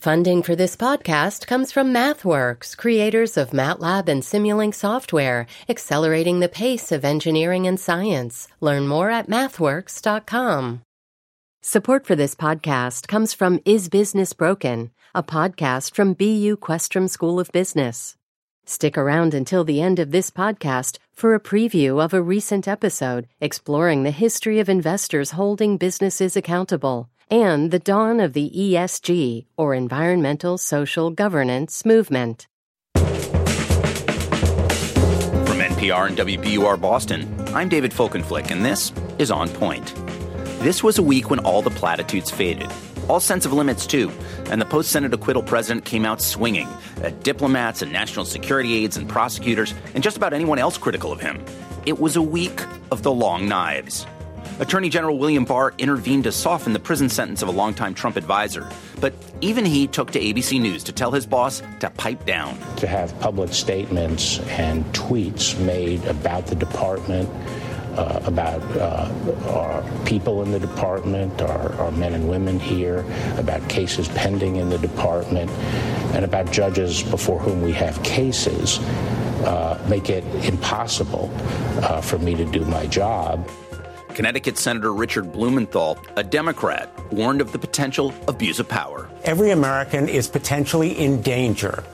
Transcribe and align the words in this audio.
Funding 0.00 0.42
for 0.42 0.56
this 0.56 0.76
podcast 0.76 1.46
comes 1.46 1.72
from 1.72 1.92
MathWorks, 1.92 2.74
creators 2.74 3.36
of 3.36 3.50
MATLAB 3.50 4.08
and 4.08 4.22
Simulink 4.22 4.74
software, 4.74 5.46
accelerating 5.68 6.40
the 6.40 6.48
pace 6.48 6.90
of 6.90 7.04
engineering 7.04 7.66
and 7.66 7.78
science. 7.78 8.48
Learn 8.62 8.88
more 8.88 9.10
at 9.10 9.28
mathworks.com. 9.28 10.80
Support 11.60 12.06
for 12.06 12.16
this 12.16 12.34
podcast 12.34 13.08
comes 13.08 13.34
from 13.34 13.60
Is 13.66 13.90
Business 13.90 14.32
Broken, 14.32 14.90
a 15.14 15.22
podcast 15.22 15.92
from 15.92 16.14
BU 16.14 16.56
Questrom 16.56 17.06
School 17.06 17.38
of 17.38 17.52
Business. 17.52 18.16
Stick 18.64 18.96
around 18.96 19.34
until 19.34 19.64
the 19.64 19.82
end 19.82 19.98
of 19.98 20.12
this 20.12 20.30
podcast 20.30 20.96
for 21.12 21.34
a 21.34 21.40
preview 21.40 22.02
of 22.02 22.14
a 22.14 22.22
recent 22.22 22.66
episode 22.66 23.28
exploring 23.38 24.04
the 24.04 24.12
history 24.12 24.60
of 24.60 24.70
investors 24.70 25.32
holding 25.32 25.76
businesses 25.76 26.38
accountable 26.38 27.10
and 27.30 27.70
the 27.70 27.78
dawn 27.78 28.18
of 28.18 28.32
the 28.32 28.50
ESG, 28.50 29.46
or 29.56 29.72
Environmental 29.74 30.58
Social 30.58 31.10
Governance, 31.10 31.84
movement. 31.84 32.48
From 32.96 33.06
NPR 35.58 36.08
and 36.08 36.16
WBUR 36.16 36.80
Boston, 36.80 37.32
I'm 37.54 37.68
David 37.68 37.92
Folkenflik, 37.92 38.50
and 38.50 38.64
this 38.64 38.92
is 39.18 39.30
On 39.30 39.48
Point. 39.48 39.94
This 40.60 40.82
was 40.82 40.98
a 40.98 41.02
week 41.02 41.30
when 41.30 41.38
all 41.40 41.62
the 41.62 41.70
platitudes 41.70 42.30
faded, 42.30 42.68
all 43.08 43.20
sense 43.20 43.46
of 43.46 43.52
limits, 43.52 43.86
too, 43.86 44.10
and 44.46 44.60
the 44.60 44.66
post 44.66 44.90
Senate 44.90 45.14
acquittal 45.14 45.42
president 45.42 45.84
came 45.84 46.04
out 46.04 46.20
swinging 46.20 46.68
at 47.02 47.22
diplomats 47.22 47.80
and 47.80 47.92
national 47.92 48.24
security 48.24 48.74
aides 48.82 48.96
and 48.96 49.08
prosecutors 49.08 49.72
and 49.94 50.02
just 50.02 50.16
about 50.16 50.32
anyone 50.32 50.58
else 50.58 50.76
critical 50.76 51.12
of 51.12 51.20
him. 51.20 51.44
It 51.86 52.00
was 52.00 52.16
a 52.16 52.22
week 52.22 52.60
of 52.90 53.02
the 53.02 53.12
long 53.12 53.48
knives. 53.48 54.04
Attorney 54.60 54.90
General 54.90 55.16
William 55.16 55.46
Barr 55.46 55.72
intervened 55.78 56.24
to 56.24 56.32
soften 56.32 56.74
the 56.74 56.78
prison 56.78 57.08
sentence 57.08 57.40
of 57.40 57.48
a 57.48 57.50
longtime 57.50 57.94
Trump 57.94 58.16
advisor. 58.16 58.68
But 59.00 59.14
even 59.40 59.64
he 59.64 59.86
took 59.86 60.10
to 60.10 60.20
ABC 60.20 60.60
News 60.60 60.84
to 60.84 60.92
tell 60.92 61.10
his 61.10 61.24
boss 61.24 61.62
to 61.80 61.88
pipe 61.88 62.26
down. 62.26 62.58
To 62.76 62.86
have 62.86 63.18
public 63.20 63.54
statements 63.54 64.38
and 64.50 64.84
tweets 64.92 65.58
made 65.64 66.04
about 66.04 66.46
the 66.46 66.56
department, 66.56 67.30
uh, 67.96 68.20
about 68.24 68.60
uh, 68.76 69.10
our 69.48 69.82
people 70.04 70.42
in 70.42 70.52
the 70.52 70.60
department, 70.60 71.40
our, 71.40 71.72
our, 71.76 71.90
men 71.92 72.12
and 72.12 72.28
women 72.28 72.60
here, 72.60 73.06
about 73.38 73.66
cases 73.70 74.08
pending 74.08 74.56
in 74.56 74.68
the 74.68 74.78
department, 74.78 75.50
and 76.12 76.22
about 76.22 76.52
judges 76.52 77.02
before 77.02 77.38
whom 77.38 77.62
we 77.62 77.72
have 77.72 78.00
cases, 78.02 78.78
uh, 79.46 79.82
make 79.88 80.10
it 80.10 80.22
impossible 80.44 81.30
uh, 81.82 82.02
for 82.02 82.18
me 82.18 82.34
to 82.34 82.44
do 82.44 82.62
my 82.66 82.86
job. 82.88 83.48
Connecticut 84.14 84.58
Senator 84.58 84.92
Richard 84.92 85.32
Blumenthal, 85.32 85.98
a 86.16 86.22
Democrat, 86.22 86.90
warned 87.12 87.40
of 87.40 87.52
the 87.52 87.58
potential 87.58 88.12
abuse 88.28 88.58
of 88.58 88.68
power. 88.68 89.08
Every 89.24 89.50
American 89.50 90.08
is 90.08 90.28
potentially 90.28 90.98
in 90.98 91.22
danger 91.22 91.84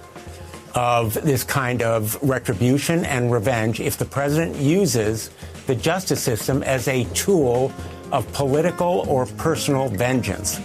of 0.74 1.14
this 1.14 1.42
kind 1.42 1.82
of 1.82 2.22
retribution 2.22 3.04
and 3.06 3.32
revenge 3.32 3.80
if 3.80 3.96
the 3.96 4.04
president 4.04 4.56
uses 4.56 5.30
the 5.66 5.74
justice 5.74 6.22
system 6.22 6.62
as 6.62 6.86
a 6.88 7.04
tool 7.14 7.72
of 8.12 8.30
political 8.32 9.04
or 9.08 9.26
personal 9.26 9.88
vengeance. 9.88 10.60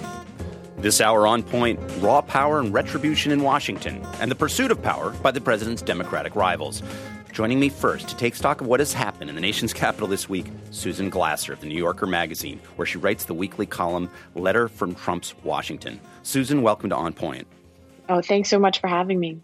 This 0.78 1.00
hour 1.00 1.28
on 1.28 1.44
point 1.44 1.80
raw 2.00 2.22
power 2.22 2.60
and 2.60 2.74
retribution 2.74 3.32
in 3.32 3.42
Washington, 3.42 4.06
and 4.20 4.32
the 4.32 4.36
pursuit 4.36 4.72
of 4.72 4.82
power 4.82 5.12
by 5.12 5.32
the 5.32 5.40
president's 5.40 5.82
Democratic 5.82 6.36
rivals. 6.36 6.82
Joining 7.32 7.62
me 7.62 7.70
first 7.70 8.10
to 8.10 8.18
take 8.18 8.36
stock 8.36 8.60
of 8.60 8.68
what 8.68 8.82
has 8.82 8.92
happened 8.92 9.30
in 9.30 9.36
the 9.36 9.42
nation's 9.42 9.72
capital 9.72 10.06
this 10.06 10.28
week, 10.28 10.48
Susan 10.72 11.10
Glasser 11.10 11.54
of 11.54 11.62
the 11.62 11.68
New 11.68 11.78
Yorker 11.78 12.06
magazine, 12.06 12.60
where 12.76 12.86
she 12.86 12.98
writes 12.98 13.24
the 13.24 13.34
weekly 13.34 13.66
column 13.66 14.10
Letter 14.36 14.68
from 14.68 14.94
Trump's 14.96 15.34
Washington. 15.46 16.02
Susan, 16.24 16.62
welcome 16.62 16.90
to 16.90 16.96
On 16.96 17.14
Point. 17.14 17.48
Oh, 18.10 18.22
thanks 18.22 18.50
so 18.50 18.60
much 18.60 18.82
for 18.82 18.88
having 18.88 19.18
me. 19.18 19.40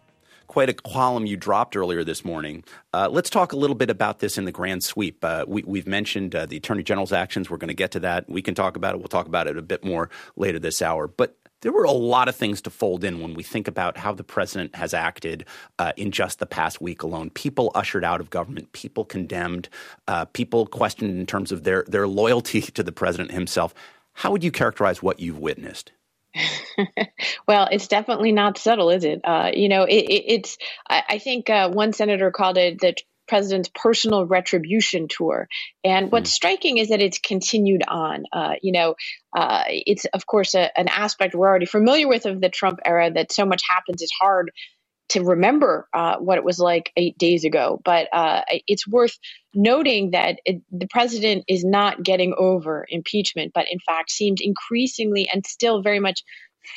Quite 0.47 0.67
a 0.69 0.73
column 0.73 1.25
you 1.25 1.37
dropped 1.37 1.77
earlier 1.77 2.03
this 2.03 2.25
morning. 2.25 2.65
Uh, 2.93 3.07
let's 3.09 3.29
talk 3.29 3.53
a 3.53 3.55
little 3.57 3.75
bit 3.75 3.89
about 3.89 4.19
this 4.19 4.37
in 4.37 4.43
the 4.43 4.51
grand 4.51 4.83
sweep. 4.83 5.23
Uh, 5.23 5.45
we, 5.47 5.79
have 5.79 5.87
mentioned 5.87 6.35
uh, 6.35 6.45
the 6.45 6.57
Attorney 6.57 6.83
General's 6.83 7.13
actions. 7.13 7.49
We're 7.49 7.57
going 7.57 7.69
to 7.69 7.73
get 7.73 7.91
to 7.91 8.01
that. 8.01 8.29
We 8.29 8.41
can 8.41 8.53
talk 8.53 8.75
about 8.75 8.95
it. 8.95 8.97
We'll 8.97 9.07
talk 9.07 9.27
about 9.27 9.47
it 9.47 9.57
a 9.57 9.61
bit 9.61 9.85
more 9.85 10.09
later 10.35 10.59
this 10.59 10.81
hour. 10.81 11.07
But 11.07 11.37
there 11.61 11.71
were 11.71 11.83
a 11.83 11.91
lot 11.91 12.27
of 12.27 12.35
things 12.35 12.61
to 12.61 12.69
fold 12.69 13.03
in 13.03 13.19
when 13.21 13.33
we 13.33 13.43
think 13.43 13.67
about 13.67 13.97
how 13.97 14.13
the 14.13 14.23
president 14.23 14.75
has 14.75 14.93
acted 14.93 15.45
uh, 15.79 15.91
in 15.97 16.11
just 16.11 16.39
the 16.39 16.45
past 16.45 16.81
week 16.81 17.03
alone. 17.03 17.29
People 17.31 17.71
ushered 17.73 18.05
out 18.05 18.21
of 18.21 18.29
government, 18.29 18.71
people 18.73 19.05
condemned, 19.05 19.69
uh, 20.07 20.25
people 20.25 20.67
questioned 20.67 21.17
in 21.17 21.25
terms 21.25 21.51
of 21.51 21.63
their 21.63 21.83
their 21.87 22.07
loyalty 22.07 22.61
to 22.77 22.83
the 22.83 22.91
president 22.91 23.31
himself. 23.31 23.73
How 24.13 24.31
would 24.31 24.43
you 24.43 24.51
characterize 24.51 25.01
what 25.01 25.19
you've 25.19 25.39
witnessed? 25.39 25.91
well, 27.47 27.67
it's 27.71 27.87
definitely 27.87 28.31
not 28.31 28.57
subtle, 28.57 28.89
is 28.89 29.03
it? 29.03 29.21
Uh, 29.23 29.51
you 29.53 29.69
know, 29.69 29.83
it, 29.83 30.03
it, 30.03 30.23
it's. 30.27 30.57
I, 30.87 31.03
I 31.09 31.19
think 31.19 31.49
uh, 31.49 31.69
one 31.69 31.93
senator 31.93 32.31
called 32.31 32.57
it 32.57 32.79
the 32.79 32.95
president's 33.27 33.69
personal 33.73 34.25
retribution 34.25 35.07
tour. 35.07 35.47
And 35.83 36.11
what's 36.11 36.31
hmm. 36.31 36.35
striking 36.35 36.77
is 36.77 36.89
that 36.89 37.01
it's 37.01 37.19
continued 37.19 37.83
on. 37.87 38.25
Uh, 38.31 38.55
you 38.61 38.71
know, 38.71 38.95
uh, 39.35 39.63
it's 39.67 40.05
of 40.05 40.25
course 40.25 40.55
a, 40.55 40.77
an 40.77 40.87
aspect 40.87 41.35
we're 41.35 41.47
already 41.47 41.65
familiar 41.65 42.07
with 42.07 42.25
of 42.25 42.41
the 42.41 42.49
Trump 42.49 42.79
era 42.85 43.11
that 43.11 43.31
so 43.31 43.45
much 43.45 43.61
happens. 43.67 44.01
It's 44.01 44.13
hard 44.19 44.51
to 45.09 45.23
remember 45.23 45.87
uh, 45.93 46.17
what 46.17 46.37
it 46.37 46.43
was 46.43 46.59
like 46.59 46.91
eight 46.97 47.17
days 47.17 47.45
ago. 47.45 47.79
But 47.83 48.09
uh, 48.11 48.41
it's 48.67 48.87
worth 48.87 49.17
noting 49.53 50.11
that 50.11 50.39
it, 50.43 50.61
the 50.71 50.87
president 50.87 51.45
is 51.47 51.63
not 51.63 52.03
getting 52.03 52.33
over 52.37 52.85
impeachment, 52.89 53.51
but 53.53 53.67
in 53.69 53.79
fact 53.79 54.11
seems 54.11 54.41
increasingly 54.41 55.29
and 55.31 55.45
still 55.45 55.81
very 55.81 55.99
much 55.99 56.23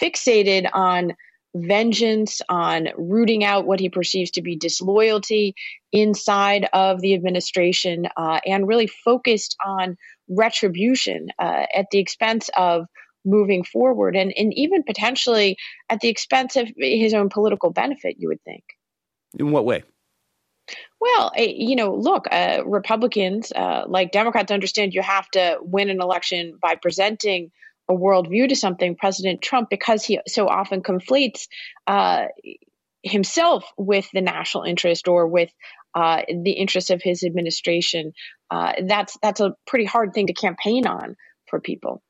fixated 0.01 0.69
on 0.73 1.15
vengeance, 1.55 2.41
on 2.49 2.89
rooting 2.97 3.45
out 3.45 3.67
what 3.67 3.81
he 3.81 3.89
perceives 3.89 4.33
to 4.33 4.43
be 4.43 4.57
disloyalty 4.57 5.55
inside 5.93 6.69
of 6.73 7.01
the 7.01 7.15
administration, 7.15 8.07
uh, 8.17 8.41
and 8.47 8.69
really 8.69 8.87
focused 8.87 9.57
on 9.65 9.97
retribution 10.29 11.29
uh, 11.39 11.67
at 11.75 11.87
the 11.91 11.99
expense 11.99 12.51
of 12.57 12.87
moving 13.25 13.65
forward 13.65 14.17
and, 14.17 14.33
and 14.37 14.53
even 14.55 14.83
potentially 14.83 15.57
at 15.89 16.01
the 16.01 16.09
expense 16.09 16.57
of 16.57 16.71
his 16.77 17.13
own 17.13 17.29
political 17.29 17.71
benefit, 17.71 18.17
you 18.19 18.29
would 18.29 18.43
think. 18.45 18.65
In 19.39 19.51
what 19.51 19.65
way? 19.65 19.83
Well, 21.01 21.33
eh, 21.37 21.53
you 21.57 21.77
know, 21.77 21.95
look, 21.95 22.27
uh, 22.31 22.63
Republicans, 22.65 23.53
uh, 23.53 23.85
like 23.87 24.13
Democrats, 24.13 24.53
understand 24.53 24.95
you 24.95 25.03
have 25.03 25.29
to 25.31 25.59
win 25.61 25.91
an 25.91 26.01
election 26.01 26.59
by 26.61 26.77
presenting 26.77 27.51
a 27.91 27.93
worldview 27.93 28.49
to 28.49 28.57
something, 28.57 28.95
President 28.95 29.43
Trump, 29.43 29.69
because 29.69 30.05
he 30.05 30.21
so 30.29 30.47
often 30.47 30.83
conflates 30.83 31.49
uh, 31.87 32.27
himself 33.03 33.65
with 33.77 34.09
the 34.13 34.21
national 34.21 34.65
interest 34.65 35.09
or 35.09 35.27
with 35.27 35.51
uh, 35.95 36.23
the 36.29 36.53
interest 36.53 36.91
of 36.91 37.03
his 37.03 37.25
administration, 37.25 38.13
uh, 38.51 38.75
that's 38.87 39.19
that's 39.23 39.41
a 39.41 39.55
pretty 39.67 39.85
hard 39.85 40.15
thing 40.15 40.29
to 40.29 40.33
campaign 40.33 40.87
on 40.87 41.17
for 41.49 41.61
people. 41.61 42.03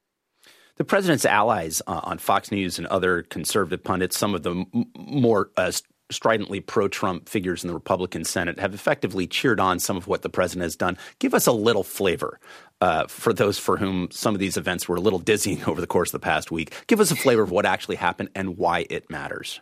The 0.77 0.85
president's 0.85 1.25
allies 1.25 1.83
uh, 1.87 2.01
on 2.05 2.19
Fox 2.19 2.51
News 2.51 2.79
and 2.79 2.87
other 2.87 3.23
conservative 3.23 3.83
pundits, 3.83 4.19
some 4.19 4.35
of 4.35 4.43
the 4.43 4.51
m- 4.51 4.87
more 4.95 5.51
uh, 5.57 5.73
stridently 6.11 6.61
pro 6.61 6.89
Trump 6.89 7.29
figures 7.29 7.65
in 7.65 7.69
the 7.69 7.75
Republican 7.75 8.25
Senate 8.25 8.59
have 8.59 8.75
effectively 8.75 9.27
cheered 9.27 9.61
on 9.61 9.79
some 9.79 9.97
of 9.97 10.07
what 10.07 10.23
the 10.23 10.29
president 10.29 10.65
has 10.65 10.77
done. 10.77 10.97
Give 11.19 11.35
us 11.35 11.47
a 11.47 11.53
little 11.53 11.85
flavor 11.85 12.39
uh, 12.81 13.07
for 13.07 13.33
those 13.33 13.59
for 13.59 13.77
whom 13.77 14.11
some 14.11 14.35
of 14.35 14.41
these 14.41 14.57
events 14.57 14.89
were 14.89 14.97
a 14.97 15.01
little 15.01 15.19
dizzying 15.19 15.65
over 15.67 15.81
the 15.81 15.87
course 15.87 16.11
of 16.11 16.21
the 16.21 16.25
past 16.25 16.51
week. 16.51 16.75
Give 16.87 17.01
us 17.01 17.11
a 17.11 17.17
flavor 17.17 17.43
of 17.43 17.51
what 17.51 17.67
actually 17.67 17.97
happened 17.97 18.31
and 18.35 18.57
why 18.57 18.87
it 18.91 19.11
matters. 19.11 19.61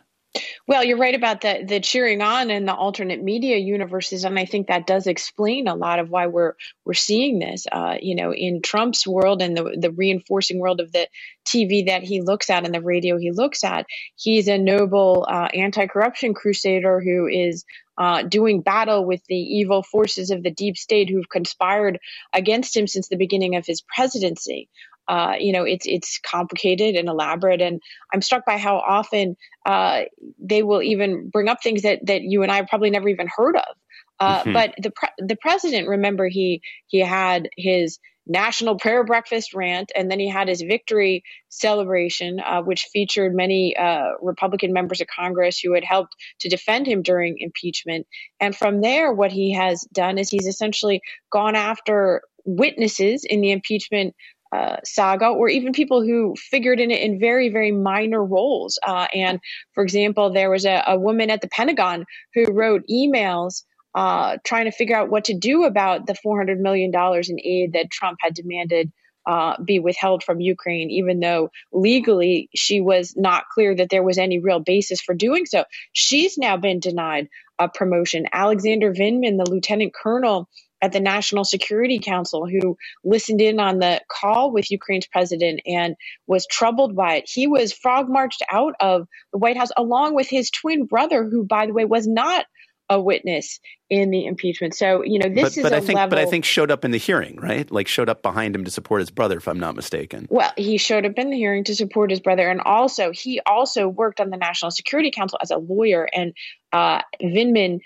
Well, 0.67 0.83
you're 0.83 0.99
right 0.99 1.15
about 1.15 1.41
the 1.41 1.63
the 1.67 1.79
cheering 1.79 2.21
on 2.21 2.51
and 2.51 2.67
the 2.67 2.75
alternate 2.75 3.23
media 3.23 3.57
universes, 3.57 4.23
and 4.23 4.37
I 4.37 4.45
think 4.45 4.67
that 4.67 4.85
does 4.85 5.07
explain 5.07 5.67
a 5.67 5.73
lot 5.73 5.97
of 5.97 6.09
why 6.11 6.27
we're 6.27 6.53
we're 6.85 6.93
seeing 6.93 7.39
this. 7.39 7.65
Uh, 7.71 7.95
you 7.99 8.15
know, 8.15 8.33
in 8.33 8.61
Trump's 8.61 9.07
world 9.07 9.41
and 9.41 9.57
the 9.57 9.75
the 9.79 9.91
reinforcing 9.91 10.59
world 10.59 10.79
of 10.79 10.91
the 10.91 11.07
TV 11.47 11.87
that 11.87 12.03
he 12.03 12.21
looks 12.21 12.51
at 12.51 12.65
and 12.65 12.73
the 12.73 12.81
radio 12.81 13.17
he 13.17 13.31
looks 13.31 13.63
at, 13.63 13.87
he's 14.15 14.47
a 14.47 14.59
noble 14.59 15.25
uh, 15.27 15.47
anti-corruption 15.53 16.35
crusader 16.35 17.01
who 17.01 17.25
is 17.27 17.65
uh, 17.97 18.21
doing 18.23 18.61
battle 18.61 19.05
with 19.05 19.21
the 19.27 19.35
evil 19.35 19.83
forces 19.83 20.29
of 20.29 20.43
the 20.43 20.51
deep 20.51 20.77
state 20.77 21.09
who've 21.09 21.29
conspired 21.29 21.99
against 22.33 22.77
him 22.77 22.87
since 22.87 23.09
the 23.09 23.17
beginning 23.17 23.55
of 23.55 23.65
his 23.65 23.81
presidency. 23.81 24.69
Uh, 25.09 25.33
you 25.39 25.51
know, 25.51 25.63
it's 25.63 25.87
it's 25.87 26.19
complicated 26.19 26.95
and 26.95 27.09
elaborate, 27.09 27.61
and 27.61 27.81
I'm 28.13 28.21
struck 28.21 28.45
by 28.45 28.59
how 28.59 28.77
often 28.77 29.35
uh, 29.65 30.03
they 30.37 30.61
will 30.61 30.83
even 30.83 31.29
bring 31.29 31.49
up 31.49 31.63
things 31.63 31.81
that 31.81 32.05
that 32.05 32.21
you 32.21 32.43
and 32.43 32.51
I 32.51 32.61
probably 32.61 32.91
never 32.91 33.09
even 33.09 33.27
heard 33.27 33.55
of. 33.55 33.75
Uh, 34.19 34.41
mm-hmm. 34.41 34.53
But 34.53 34.75
the 34.77 34.91
pre- 34.91 35.09
the 35.17 35.35
president, 35.35 35.87
remember, 35.87 36.27
he 36.27 36.61
he 36.85 36.99
had 36.99 37.49
his 37.57 37.97
national 38.27 38.77
prayer 38.77 39.03
breakfast 39.03 39.55
rant, 39.55 39.91
and 39.95 40.11
then 40.11 40.19
he 40.19 40.29
had 40.29 40.47
his 40.47 40.61
victory 40.61 41.23
celebration, 41.49 42.39
uh, 42.39 42.61
which 42.61 42.89
featured 42.93 43.33
many 43.33 43.75
uh, 43.75 44.11
Republican 44.21 44.73
members 44.73 45.01
of 45.01 45.07
Congress 45.07 45.59
who 45.59 45.73
had 45.73 45.83
helped 45.83 46.15
to 46.41 46.49
defend 46.49 46.85
him 46.85 47.01
during 47.01 47.37
impeachment. 47.39 48.05
And 48.39 48.55
from 48.55 48.81
there, 48.81 49.11
what 49.11 49.31
he 49.31 49.53
has 49.53 49.81
done 49.91 50.19
is 50.19 50.29
he's 50.29 50.45
essentially 50.45 51.01
gone 51.31 51.55
after 51.55 52.21
witnesses 52.45 53.25
in 53.25 53.41
the 53.41 53.51
impeachment 53.51 54.15
uh, 54.51 54.77
saga, 54.83 55.27
or 55.27 55.47
even 55.47 55.73
people 55.73 56.01
who 56.01 56.35
figured 56.37 56.79
in 56.79 56.91
it 56.91 57.01
in 57.01 57.19
very, 57.19 57.49
very 57.49 57.71
minor 57.71 58.23
roles. 58.23 58.79
Uh, 58.85 59.07
and 59.13 59.39
for 59.73 59.83
example, 59.83 60.31
there 60.31 60.49
was 60.49 60.65
a, 60.65 60.83
a, 60.87 60.97
woman 60.97 61.29
at 61.29 61.41
the 61.41 61.47
Pentagon 61.47 62.05
who 62.33 62.45
wrote 62.51 62.83
emails 62.89 63.63
uh, 63.93 64.37
trying 64.43 64.65
to 64.65 64.71
figure 64.71 64.95
out 64.95 65.09
what 65.09 65.25
to 65.25 65.33
do 65.33 65.65
about 65.65 66.07
the 66.07 66.15
$400 66.25 66.57
million 66.59 66.91
in 66.93 67.39
aid 67.39 67.73
that 67.73 67.91
Trump 67.91 68.17
had 68.21 68.33
demanded. 68.33 68.91
Uh, 69.27 69.61
be 69.61 69.77
withheld 69.77 70.23
from 70.23 70.39
Ukraine, 70.39 70.89
even 70.89 71.19
though 71.19 71.51
legally 71.71 72.49
she 72.55 72.81
was 72.81 73.13
not 73.15 73.43
clear 73.53 73.75
that 73.75 73.89
there 73.91 74.01
was 74.01 74.17
any 74.17 74.39
real 74.39 74.59
basis 74.59 75.01
for 75.01 75.13
doing 75.13 75.45
so. 75.45 75.65
She's 75.91 76.35
now 76.35 76.57
been 76.57 76.79
denied 76.79 77.27
a 77.59 77.69
promotion. 77.69 78.25
Alexander 78.31 78.91
Vindman, 78.91 79.37
the 79.37 79.47
lieutenant 79.47 79.93
colonel 79.93 80.49
at 80.81 80.91
the 80.91 80.99
National 80.99 81.43
Security 81.43 81.99
Council 81.99 82.47
who 82.47 82.77
listened 83.03 83.41
in 83.41 83.59
on 83.59 83.79
the 83.79 84.01
call 84.09 84.51
with 84.51 84.71
Ukraine's 84.71 85.07
president 85.07 85.61
and 85.65 85.95
was 86.27 86.47
troubled 86.47 86.95
by 86.95 87.15
it. 87.15 87.29
He 87.29 87.47
was 87.47 87.73
frog 87.73 88.09
marched 88.09 88.43
out 88.51 88.73
of 88.79 89.07
the 89.31 89.37
White 89.37 89.57
House 89.57 89.71
along 89.75 90.15
with 90.15 90.29
his 90.29 90.49
twin 90.51 90.85
brother, 90.85 91.23
who, 91.23 91.43
by 91.43 91.65
the 91.65 91.73
way, 91.73 91.85
was 91.85 92.07
not 92.07 92.45
a 92.91 92.99
witness 92.99 93.59
in 93.91 94.09
the 94.09 94.25
impeachment. 94.25 94.73
So, 94.73 95.03
you 95.03 95.19
know, 95.19 95.29
this 95.29 95.55
but, 95.55 95.63
but 95.63 95.71
is 95.73 95.77
I 95.77 95.85
think, 95.85 95.97
level... 95.97 96.09
But 96.09 96.19
I 96.19 96.25
think 96.25 96.43
showed 96.43 96.71
up 96.71 96.83
in 96.83 96.89
the 96.89 96.97
hearing, 96.97 97.35
right? 97.35 97.69
Like 97.71 97.87
showed 97.87 98.09
up 98.09 98.23
behind 98.23 98.55
him 98.55 98.65
to 98.65 98.71
support 98.71 99.01
his 99.01 99.11
brother, 99.11 99.37
if 99.37 99.47
I'm 99.47 99.59
not 99.59 99.75
mistaken. 99.75 100.27
Well, 100.29 100.51
he 100.57 100.79
showed 100.79 101.05
up 101.05 101.13
in 101.17 101.29
the 101.29 101.37
hearing 101.37 101.65
to 101.65 101.75
support 101.75 102.09
his 102.09 102.19
brother. 102.19 102.49
And 102.49 102.61
also, 102.61 103.11
he 103.11 103.41
also 103.45 103.87
worked 103.87 104.19
on 104.19 104.31
the 104.31 104.37
National 104.37 104.71
Security 104.71 105.11
Council 105.11 105.37
as 105.39 105.51
a 105.51 105.57
lawyer. 105.57 106.09
And 106.11 106.33
uh, 106.73 107.01
Vindman 107.21 107.81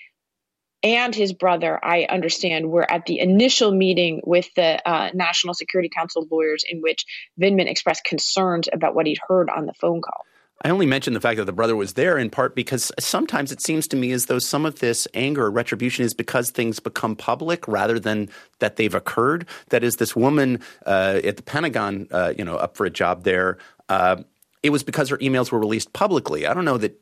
and 0.83 1.15
his 1.15 1.33
brother, 1.33 1.80
I 1.83 2.03
understand, 2.09 2.69
were 2.69 2.89
at 2.89 3.06
the 3.06 3.19
initial 3.19 3.71
meeting 3.71 4.21
with 4.24 4.53
the 4.56 4.88
uh, 4.88 5.12
National 5.13 5.53
Security 5.53 5.89
Council 5.89 6.27
lawyers 6.30 6.65
in 6.68 6.81
which 6.81 7.06
Vindman 7.39 7.69
expressed 7.69 8.03
concerns 8.03 8.68
about 8.71 8.94
what 8.94 9.07
he'd 9.07 9.19
heard 9.27 9.50
on 9.50 9.65
the 9.65 9.74
phone 9.74 10.01
call. 10.01 10.25
I 10.65 10.69
only 10.69 10.85
mention 10.85 11.13
the 11.13 11.19
fact 11.19 11.38
that 11.38 11.45
the 11.45 11.51
brother 11.51 11.75
was 11.75 11.94
there 11.94 12.18
in 12.18 12.30
part 12.30 12.56
because 12.56 12.89
sometimes 12.97 13.51
it 13.51 13.62
seems 13.62 13.85
to 13.89 13.97
me 13.97 14.13
as 14.13 14.27
though 14.27 14.39
some 14.39 14.65
of 14.65 14.80
this 14.80 15.07
anger 15.13 15.45
or 15.45 15.51
retribution 15.51 16.06
is 16.06 16.13
because 16.13 16.51
things 16.51 16.80
become 16.80 17.18
public 17.18 17.68
rather 17.68 18.00
than 18.00 18.29
that 18.59 18.77
they've 18.77 18.95
occurred. 18.95 19.45
That 19.69 19.83
is, 19.83 19.97
this 19.97 20.15
woman 20.15 20.62
uh, 20.86 21.19
at 21.24 21.36
the 21.36 21.44
Pentagon, 21.44 22.07
uh, 22.12 22.33
you 22.38 22.45
know, 22.45 22.56
up 22.56 22.77
for 22.77 22.86
a 22.86 22.89
job 22.89 23.24
there, 23.24 23.57
uh, 23.89 24.24
it 24.63 24.71
was 24.71 24.81
because 24.81 25.10
her 25.10 25.18
emails 25.18 25.51
were 25.51 25.60
released 25.60 25.92
publicly. 25.92 26.48
I 26.48 26.54
don't 26.54 26.63
know 26.63 26.77
that 26.77 27.00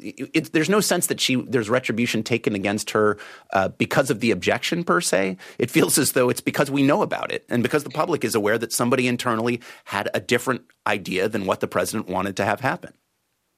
it, 0.00 0.52
there's 0.52 0.70
no 0.70 0.80
sense 0.80 1.08
that 1.08 1.20
she 1.20 1.34
there's 1.34 1.68
retribution 1.68 2.22
taken 2.22 2.54
against 2.54 2.90
her 2.90 3.18
uh, 3.52 3.68
because 3.68 4.10
of 4.10 4.20
the 4.20 4.30
objection 4.30 4.84
per 4.84 5.00
se. 5.00 5.36
It 5.58 5.70
feels 5.70 5.98
as 5.98 6.12
though 6.12 6.30
it's 6.30 6.40
because 6.40 6.70
we 6.70 6.84
know 6.84 7.02
about 7.02 7.32
it 7.32 7.44
and 7.48 7.64
because 7.64 7.82
the 7.82 7.90
public 7.90 8.24
is 8.24 8.36
aware 8.36 8.56
that 8.58 8.72
somebody 8.72 9.08
internally 9.08 9.60
had 9.84 10.08
a 10.14 10.20
different 10.20 10.62
idea 10.86 11.28
than 11.28 11.46
what 11.46 11.60
the 11.60 11.68
president 11.68 12.08
wanted 12.08 12.36
to 12.36 12.44
have 12.44 12.60
happen. 12.60 12.92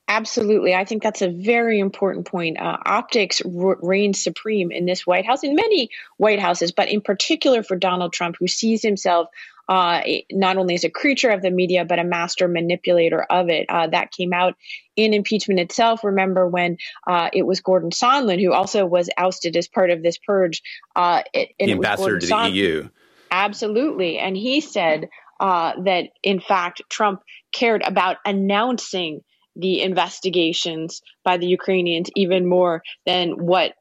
Absolutely. 0.08 0.74
I 0.74 0.84
think 0.84 1.02
that's 1.02 1.22
a 1.22 1.30
very 1.30 1.78
important 1.78 2.26
point. 2.26 2.58
Uh, 2.58 2.76
optics 2.84 3.40
r- 3.42 3.78
reign 3.80 4.14
supreme 4.14 4.70
in 4.70 4.84
this 4.84 5.06
White 5.06 5.24
House, 5.24 5.44
in 5.44 5.54
many 5.54 5.90
White 6.16 6.40
Houses, 6.40 6.72
but 6.72 6.88
in 6.88 7.00
particular 7.00 7.62
for 7.62 7.76
Donald 7.76 8.12
Trump, 8.12 8.36
who 8.38 8.48
sees 8.48 8.82
himself 8.82 9.28
uh, 9.68 10.00
not 10.30 10.56
only 10.56 10.74
as 10.74 10.84
a 10.84 10.90
creature 10.90 11.30
of 11.30 11.42
the 11.42 11.50
media, 11.50 11.84
but 11.84 11.98
a 11.98 12.04
master 12.04 12.48
manipulator 12.48 13.22
of 13.22 13.48
it. 13.48 13.66
Uh, 13.68 13.86
that 13.86 14.10
came 14.10 14.32
out 14.32 14.54
in 14.96 15.14
impeachment 15.14 15.60
itself. 15.60 16.04
Remember 16.04 16.46
when 16.48 16.76
uh, 17.06 17.30
it 17.32 17.46
was 17.46 17.60
Gordon 17.60 17.90
Sondland, 17.90 18.42
who 18.42 18.52
also 18.52 18.84
was 18.86 19.08
ousted 19.16 19.56
as 19.56 19.68
part 19.68 19.90
of 19.90 20.02
this 20.02 20.18
purge. 20.18 20.62
Uh, 20.94 21.22
it, 21.32 21.50
the 21.58 21.72
ambassador 21.72 22.18
to 22.18 22.26
the 22.26 22.32
Sondland. 22.32 22.54
EU. 22.54 22.88
Absolutely. 23.30 24.18
And 24.18 24.36
he 24.36 24.60
said 24.60 25.08
uh, 25.40 25.72
that, 25.84 26.10
in 26.22 26.40
fact, 26.40 26.82
Trump 26.90 27.22
cared 27.50 27.82
about 27.82 28.18
announcing 28.24 29.22
the 29.56 29.82
investigations 29.82 31.02
by 31.24 31.36
the 31.36 31.46
Ukrainians 31.46 32.10
even 32.14 32.46
more 32.46 32.82
than 33.04 33.44
what 33.44 33.72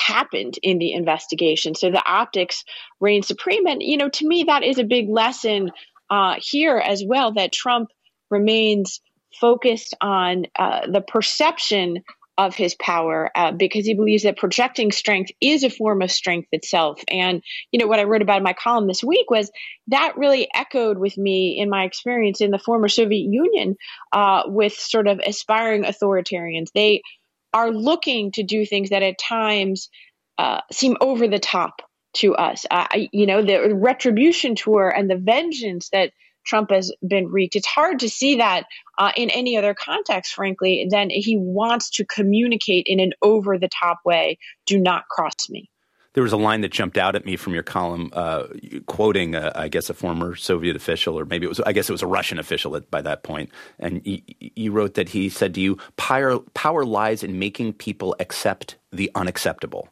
happened 0.00 0.58
in 0.62 0.78
the 0.78 0.92
investigation. 0.92 1.74
So 1.74 1.90
the 1.90 2.02
optics 2.04 2.64
reign 3.00 3.22
supreme. 3.22 3.66
And, 3.66 3.82
you 3.82 3.96
know, 3.96 4.08
to 4.08 4.26
me, 4.26 4.44
that 4.44 4.64
is 4.64 4.78
a 4.78 4.84
big 4.84 5.08
lesson 5.08 5.70
uh, 6.08 6.36
here 6.40 6.78
as 6.78 7.04
well 7.04 7.32
that 7.34 7.52
Trump 7.52 7.90
remains 8.30 9.00
focused 9.40 9.94
on 10.00 10.46
uh, 10.58 10.86
the 10.90 11.00
perception 11.00 12.02
of 12.38 12.54
his 12.54 12.74
power 12.74 13.30
uh, 13.34 13.52
because 13.52 13.84
he 13.84 13.92
believes 13.92 14.22
that 14.22 14.38
projecting 14.38 14.90
strength 14.90 15.30
is 15.42 15.62
a 15.62 15.68
form 15.68 16.00
of 16.00 16.10
strength 16.10 16.48
itself. 16.52 16.98
And, 17.10 17.42
you 17.70 17.78
know, 17.78 17.86
what 17.86 17.98
I 17.98 18.04
wrote 18.04 18.22
about 18.22 18.38
in 18.38 18.42
my 18.42 18.54
column 18.54 18.86
this 18.86 19.04
week 19.04 19.30
was 19.30 19.50
that 19.88 20.14
really 20.16 20.48
echoed 20.54 20.96
with 20.96 21.18
me 21.18 21.58
in 21.58 21.68
my 21.68 21.84
experience 21.84 22.40
in 22.40 22.50
the 22.50 22.58
former 22.58 22.88
Soviet 22.88 23.26
Union 23.28 23.76
uh, 24.12 24.44
with 24.46 24.72
sort 24.72 25.06
of 25.06 25.20
aspiring 25.24 25.84
authoritarians. 25.84 26.68
They 26.74 27.02
are 27.52 27.70
looking 27.70 28.32
to 28.32 28.42
do 28.42 28.64
things 28.64 28.90
that 28.90 29.02
at 29.02 29.18
times 29.18 29.88
uh, 30.38 30.60
seem 30.72 30.96
over 31.00 31.28
the 31.28 31.38
top 31.38 31.82
to 32.14 32.34
us. 32.34 32.66
Uh, 32.70 32.86
you 33.12 33.26
know, 33.26 33.42
the 33.42 33.74
retribution 33.74 34.54
tour 34.54 34.88
and 34.88 35.08
the 35.08 35.16
vengeance 35.16 35.88
that 35.90 36.12
Trump 36.44 36.70
has 36.70 36.92
been 37.06 37.28
wreaked. 37.28 37.56
It's 37.56 37.66
hard 37.66 38.00
to 38.00 38.08
see 38.08 38.36
that 38.36 38.64
uh, 38.98 39.12
in 39.16 39.30
any 39.30 39.56
other 39.56 39.74
context, 39.74 40.34
frankly, 40.34 40.88
than 40.90 41.10
he 41.10 41.36
wants 41.38 41.90
to 41.90 42.04
communicate 42.04 42.86
in 42.88 42.98
an 43.00 43.12
over 43.22 43.58
the 43.58 43.68
top 43.68 44.00
way. 44.04 44.38
Do 44.66 44.78
not 44.78 45.08
cross 45.08 45.48
me 45.48 45.69
there 46.14 46.22
was 46.22 46.32
a 46.32 46.36
line 46.36 46.60
that 46.62 46.72
jumped 46.72 46.98
out 46.98 47.14
at 47.14 47.24
me 47.24 47.36
from 47.36 47.54
your 47.54 47.62
column, 47.62 48.10
uh, 48.12 48.44
quoting, 48.86 49.34
uh, 49.34 49.52
I 49.54 49.68
guess, 49.68 49.90
a 49.90 49.94
former 49.94 50.34
Soviet 50.34 50.74
official, 50.74 51.18
or 51.18 51.24
maybe 51.24 51.46
it 51.46 51.48
was, 51.48 51.60
I 51.60 51.72
guess 51.72 51.88
it 51.88 51.92
was 51.92 52.02
a 52.02 52.06
Russian 52.06 52.38
official 52.38 52.74
at, 52.76 52.90
by 52.90 53.00
that 53.02 53.22
point. 53.22 53.50
And 53.78 54.02
you 54.04 54.72
wrote 54.72 54.94
that 54.94 55.10
he 55.10 55.28
said 55.28 55.54
to 55.54 55.60
you, 55.60 55.78
power, 55.96 56.38
power 56.54 56.84
lies 56.84 57.22
in 57.22 57.38
making 57.38 57.74
people 57.74 58.16
accept 58.18 58.76
the 58.90 59.10
unacceptable. 59.14 59.88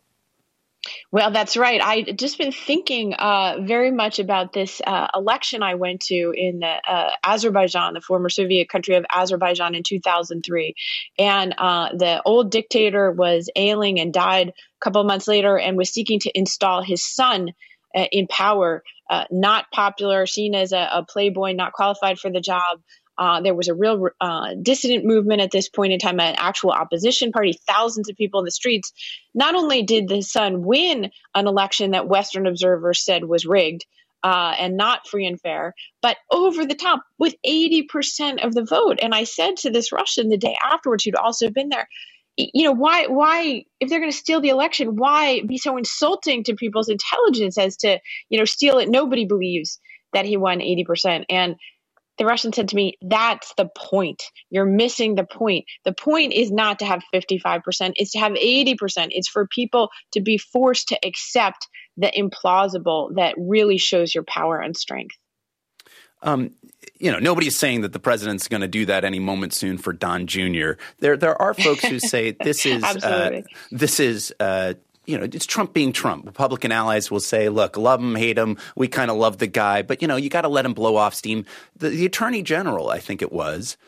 Well, 1.10 1.30
that's 1.30 1.56
right. 1.56 1.80
I 1.82 2.02
just 2.02 2.38
been 2.38 2.52
thinking 2.52 3.14
uh, 3.14 3.58
very 3.60 3.90
much 3.90 4.18
about 4.18 4.52
this 4.52 4.80
uh, 4.86 5.08
election 5.14 5.62
I 5.62 5.74
went 5.74 6.00
to 6.02 6.32
in 6.36 6.62
uh, 6.62 7.10
Azerbaijan, 7.24 7.94
the 7.94 8.00
former 8.00 8.28
Soviet 8.28 8.68
country 8.68 8.96
of 8.96 9.06
Azerbaijan, 9.10 9.74
in 9.74 9.82
2003, 9.82 10.74
and 11.18 11.54
uh, 11.58 11.90
the 11.96 12.22
old 12.24 12.50
dictator 12.50 13.10
was 13.10 13.50
ailing 13.56 14.00
and 14.00 14.12
died 14.12 14.48
a 14.48 14.52
couple 14.80 15.02
months 15.04 15.28
later, 15.28 15.58
and 15.58 15.76
was 15.76 15.90
seeking 15.90 16.20
to 16.20 16.38
install 16.38 16.82
his 16.82 17.04
son 17.04 17.52
uh, 17.96 18.06
in 18.12 18.26
power. 18.26 18.82
Uh, 19.10 19.24
not 19.30 19.70
popular, 19.72 20.26
seen 20.26 20.54
as 20.54 20.72
a, 20.72 20.88
a 20.92 21.02
playboy, 21.02 21.52
not 21.52 21.72
qualified 21.72 22.18
for 22.18 22.30
the 22.30 22.40
job. 22.42 22.80
Uh, 23.18 23.40
there 23.40 23.54
was 23.54 23.68
a 23.68 23.74
real 23.74 24.08
uh, 24.20 24.54
dissident 24.62 25.04
movement 25.04 25.40
at 25.40 25.50
this 25.50 25.68
point 25.68 25.92
in 25.92 25.98
time, 25.98 26.20
an 26.20 26.36
actual 26.38 26.70
opposition 26.70 27.32
party, 27.32 27.58
thousands 27.66 28.08
of 28.08 28.16
people 28.16 28.40
in 28.40 28.44
the 28.44 28.50
streets. 28.50 28.92
Not 29.34 29.54
only 29.54 29.82
did 29.82 30.08
the 30.08 30.22
son 30.22 30.62
win 30.64 31.10
an 31.34 31.46
election 31.46 31.90
that 31.92 32.08
Western 32.08 32.46
observers 32.46 33.04
said 33.04 33.24
was 33.24 33.44
rigged 33.44 33.86
uh, 34.22 34.54
and 34.58 34.76
not 34.76 35.08
free 35.08 35.26
and 35.26 35.40
fair, 35.40 35.74
but 36.00 36.16
over 36.30 36.64
the 36.64 36.74
top 36.74 37.02
with 37.18 37.34
80% 37.46 38.44
of 38.44 38.54
the 38.54 38.64
vote. 38.64 38.98
And 39.02 39.14
I 39.14 39.24
said 39.24 39.56
to 39.58 39.70
this 39.70 39.92
Russian 39.92 40.28
the 40.28 40.38
day 40.38 40.56
afterwards, 40.62 41.04
who'd 41.04 41.14
also 41.16 41.50
been 41.50 41.68
there, 41.68 41.88
you 42.38 42.64
know 42.64 42.72
why 42.72 43.06
why 43.08 43.64
if 43.80 43.88
they're 43.88 43.98
going 43.98 44.12
to 44.12 44.16
steal 44.16 44.40
the 44.40 44.50
election 44.50 44.94
why 44.94 45.42
be 45.42 45.58
so 45.58 45.76
insulting 45.76 46.44
to 46.44 46.54
people's 46.54 46.88
intelligence 46.88 47.58
as 47.58 47.76
to 47.78 47.98
you 48.28 48.38
know 48.38 48.44
steal 48.44 48.78
it 48.78 48.88
nobody 48.88 49.24
believes 49.24 49.80
that 50.12 50.24
he 50.24 50.36
won 50.36 50.60
80% 50.60 51.24
and 51.28 51.56
the 52.18 52.26
Russian 52.26 52.52
said 52.52 52.68
to 52.68 52.76
me, 52.76 52.94
That's 53.00 53.54
the 53.56 53.68
point. 53.76 54.22
You're 54.50 54.66
missing 54.66 55.14
the 55.14 55.24
point. 55.24 55.64
The 55.84 55.92
point 55.92 56.32
is 56.32 56.50
not 56.50 56.80
to 56.80 56.84
have 56.84 57.02
55%, 57.14 57.92
it's 57.96 58.12
to 58.12 58.18
have 58.18 58.32
80%. 58.32 59.08
It's 59.10 59.28
for 59.28 59.46
people 59.46 59.90
to 60.12 60.20
be 60.20 60.38
forced 60.38 60.88
to 60.88 60.98
accept 61.04 61.68
the 61.96 62.12
implausible 62.16 63.14
that 63.16 63.34
really 63.38 63.78
shows 63.78 64.14
your 64.14 64.24
power 64.24 64.60
and 64.60 64.76
strength. 64.76 65.16
Um, 66.22 66.50
you 66.98 67.12
know, 67.12 67.18
nobody's 67.18 67.56
saying 67.56 67.82
that 67.82 67.92
the 67.92 68.00
president's 68.00 68.48
going 68.48 68.60
to 68.60 68.68
do 68.68 68.86
that 68.86 69.04
any 69.04 69.20
moment 69.20 69.52
soon 69.52 69.78
for 69.78 69.92
Don 69.92 70.26
Jr. 70.26 70.72
There, 70.98 71.16
there 71.16 71.40
are 71.40 71.54
folks 71.54 71.84
who 71.84 71.98
say 72.00 72.32
this 72.32 72.66
is 72.66 72.82
uh, 72.82 73.42
this 73.70 74.00
is 74.00 74.34
uh, 74.40 74.74
you 75.08 75.16
know, 75.16 75.24
it's 75.24 75.46
Trump 75.46 75.72
being 75.72 75.90
Trump. 75.90 76.26
Republican 76.26 76.70
allies 76.70 77.10
will 77.10 77.18
say, 77.18 77.48
look, 77.48 77.78
love 77.78 78.00
him, 78.00 78.14
hate 78.14 78.36
him. 78.36 78.58
We 78.76 78.88
kind 78.88 79.10
of 79.10 79.16
love 79.16 79.38
the 79.38 79.46
guy, 79.46 79.80
but, 79.80 80.02
you 80.02 80.06
know, 80.06 80.16
you 80.16 80.28
got 80.28 80.42
to 80.42 80.48
let 80.48 80.66
him 80.66 80.74
blow 80.74 80.96
off 80.96 81.14
steam. 81.14 81.46
The, 81.76 81.88
the, 81.88 82.04
attorney 82.04 82.42
general, 82.42 82.90
I 82.90 82.98
think 82.98 83.22
it 83.22 83.32
was, 83.32 83.78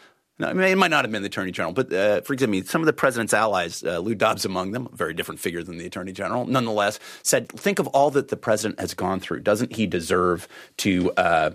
I 0.41 0.55
mean, 0.55 0.67
it 0.67 0.79
might 0.79 0.91
not 0.91 1.05
have 1.05 1.13
been 1.13 1.21
the 1.21 1.27
attorney 1.27 1.53
general, 1.53 1.75
but 1.75 1.93
uh, 1.93 2.23
forgive 2.23 2.49
me, 2.49 2.63
some 2.63 2.81
of 2.81 2.87
the 2.87 2.95
president's 2.95 3.35
allies, 3.35 3.85
uh, 3.85 3.99
Lou 3.99 4.15
Dobbs 4.15 4.47
among 4.47 4.73
them, 4.73 4.89
a 4.91 4.97
very 4.97 5.13
different 5.13 5.41
figure 5.41 5.63
than 5.63 5.77
the 5.77 5.85
attorney 5.85 6.13
general, 6.13 6.47
nonetheless, 6.47 6.99
said, 7.23 7.51
think 7.51 7.79
of 7.79 7.87
all 7.89 8.11
that 8.13 8.29
the 8.29 8.37
president 8.39 8.81
has 8.81 8.95
gone 8.95 9.21
through. 9.21 9.41
Doesn't 9.41 9.77
he 9.77 9.87
deserve 9.87 10.49
to. 10.79 11.13
Uh, 11.13 11.51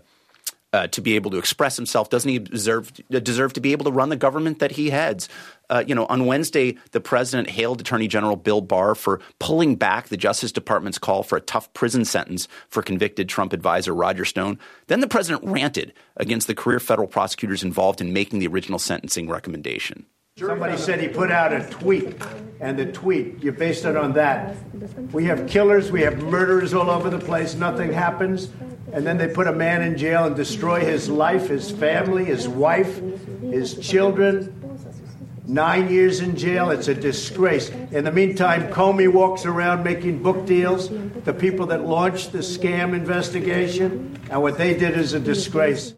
uh, 0.75 0.87
to 0.87 1.01
be 1.01 1.15
able 1.15 1.31
to 1.31 1.37
express 1.37 1.77
himself? 1.77 2.09
Doesn't 2.09 2.29
he 2.29 2.39
deserve 2.39 2.91
deserve 3.09 3.53
to 3.53 3.61
be 3.61 3.71
able 3.71 3.85
to 3.85 3.91
run 3.91 4.09
the 4.09 4.17
government 4.17 4.59
that 4.59 4.71
he 4.71 4.89
heads? 4.89 5.29
Uh, 5.69 5.83
you 5.87 5.95
know, 5.95 6.05
on 6.07 6.25
Wednesday, 6.25 6.77
the 6.91 6.99
president 6.99 7.49
hailed 7.49 7.79
Attorney 7.79 8.07
General 8.07 8.35
Bill 8.35 8.59
Barr 8.61 8.93
for 8.93 9.21
pulling 9.39 9.77
back 9.77 10.09
the 10.09 10.17
Justice 10.17 10.51
Department's 10.51 10.99
call 10.99 11.23
for 11.23 11.37
a 11.37 11.41
tough 11.41 11.73
prison 11.73 12.03
sentence 12.03 12.49
for 12.67 12.83
convicted 12.83 13.29
Trump 13.29 13.53
advisor 13.53 13.95
Roger 13.95 14.25
Stone. 14.25 14.59
Then 14.87 14.99
the 14.99 15.07
president 15.07 15.43
ranted 15.49 15.93
against 16.17 16.47
the 16.47 16.55
career 16.55 16.81
federal 16.81 17.07
prosecutors 17.07 17.63
involved 17.63 18.01
in 18.01 18.11
making 18.11 18.39
the 18.39 18.47
original 18.47 18.77
sentencing 18.77 19.29
recommendation. 19.29 20.05
Somebody 20.37 20.75
said 20.75 20.99
he 20.99 21.07
put 21.07 21.31
out 21.31 21.53
a 21.53 21.65
tweet, 21.69 22.13
and 22.59 22.77
the 22.77 22.91
tweet, 22.91 23.41
you 23.41 23.53
based 23.53 23.85
it 23.85 23.95
on 23.95 24.11
that. 24.15 24.57
We 25.13 25.23
have 25.23 25.47
killers, 25.47 25.93
we 25.93 26.01
have 26.01 26.21
murderers 26.23 26.73
all 26.73 26.89
over 26.89 27.09
the 27.09 27.19
place, 27.19 27.55
nothing 27.55 27.93
happens. 27.93 28.49
And 28.91 29.07
then 29.07 29.17
they 29.17 29.29
put 29.29 29.47
a 29.47 29.53
man 29.53 29.81
in 29.81 29.97
jail 29.97 30.25
and 30.25 30.35
destroy 30.35 30.81
his 30.81 31.07
life, 31.07 31.47
his 31.47 31.71
family, 31.71 32.25
his 32.25 32.49
wife, 32.49 33.01
his 33.39 33.79
children. 33.79 34.53
Nine 35.45 35.89
years 35.89 36.19
in 36.19 36.35
jail, 36.35 36.69
it's 36.69 36.89
a 36.89 36.95
disgrace. 36.95 37.69
In 37.69 38.03
the 38.03 38.11
meantime, 38.11 38.67
Comey 38.73 39.07
walks 39.07 39.45
around 39.45 39.85
making 39.85 40.21
book 40.21 40.45
deals. 40.45 40.89
The 41.23 41.33
people 41.33 41.65
that 41.67 41.85
launched 41.85 42.33
the 42.33 42.39
scam 42.39 42.93
investigation, 42.93 44.19
and 44.29 44.41
what 44.41 44.57
they 44.57 44.73
did 44.73 44.97
is 44.97 45.13
a 45.13 45.19
disgrace. 45.21 45.95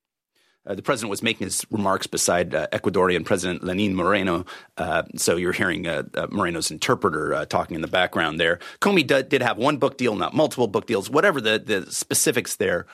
Uh, 0.67 0.75
the 0.75 0.81
president 0.81 1.09
was 1.09 1.23
making 1.23 1.47
his 1.47 1.65
remarks 1.71 2.07
beside 2.07 2.53
uh, 2.53 2.67
Ecuadorian 2.73 3.23
President 3.23 3.63
Lenin 3.63 3.95
Moreno. 3.95 4.45
Uh, 4.77 5.03
so 5.15 5.37
you're 5.37 5.53
hearing 5.53 5.87
uh, 5.87 6.03
uh, 6.13 6.27
Moreno's 6.29 6.71
interpreter 6.71 7.45
talking 7.45 7.75
in 7.75 7.81
the 7.81 7.87
background 7.87 8.39
there. 8.39 8.59
Comey 8.81 9.07
d- 9.07 9.23
did 9.23 9.41
have 9.41 9.57
one 9.57 9.77
book 9.77 9.97
deal, 9.97 10.15
not 10.15 10.33
multiple 10.33 10.67
book 10.67 10.85
deals, 10.85 11.09
whatever 11.09 11.39
the, 11.39 11.57
the 11.57 11.91
specifics 11.91 12.57
there. 12.57 12.85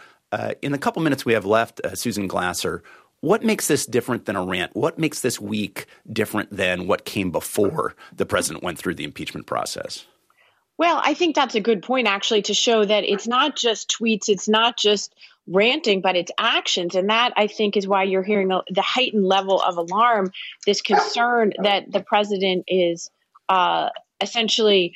in 0.61 0.71
the 0.71 0.77
couple 0.77 1.01
minutes 1.01 1.25
we 1.25 1.33
have 1.33 1.45
left, 1.45 1.81
Susan 1.95 2.27
Glasser, 2.27 2.83
what 3.21 3.43
makes 3.43 3.67
this 3.67 3.85
different 3.85 4.25
than 4.25 4.35
a 4.35 4.43
rant? 4.43 4.75
What 4.75 4.99
makes 4.99 5.21
this 5.21 5.39
week 5.39 5.85
different 6.11 6.55
than 6.55 6.87
what 6.87 7.05
came 7.05 7.31
before 7.31 7.95
the 8.15 8.25
president 8.25 8.63
went 8.63 8.77
through 8.77 8.95
the 8.95 9.05
impeachment 9.05 9.47
process? 9.47 10.05
Well, 10.77 10.99
I 11.03 11.13
think 11.13 11.35
that's 11.35 11.55
a 11.55 11.61
good 11.61 11.83
point, 11.83 12.07
actually, 12.07 12.41
to 12.43 12.53
show 12.53 12.83
that 12.83 13.05
it's 13.05 13.27
not 13.27 13.55
just 13.55 13.95
tweets, 13.97 14.27
it's 14.27 14.49
not 14.49 14.77
just 14.77 15.15
ranting, 15.47 16.01
but 16.01 16.15
it's 16.15 16.31
actions. 16.37 16.95
And 16.95 17.09
that, 17.09 17.33
I 17.35 17.47
think, 17.47 17.75
is 17.77 17.87
why 17.87 18.03
you're 18.03 18.23
hearing 18.23 18.47
the, 18.47 18.81
heightened 18.81 19.25
level 19.25 19.61
of 19.61 19.77
alarm, 19.77 20.31
this 20.65 20.81
concern 20.81 21.53
that 21.61 21.91
the 21.91 22.01
president 22.01 22.65
is 22.67 23.09
uh, 23.49 23.89
essentially 24.21 24.95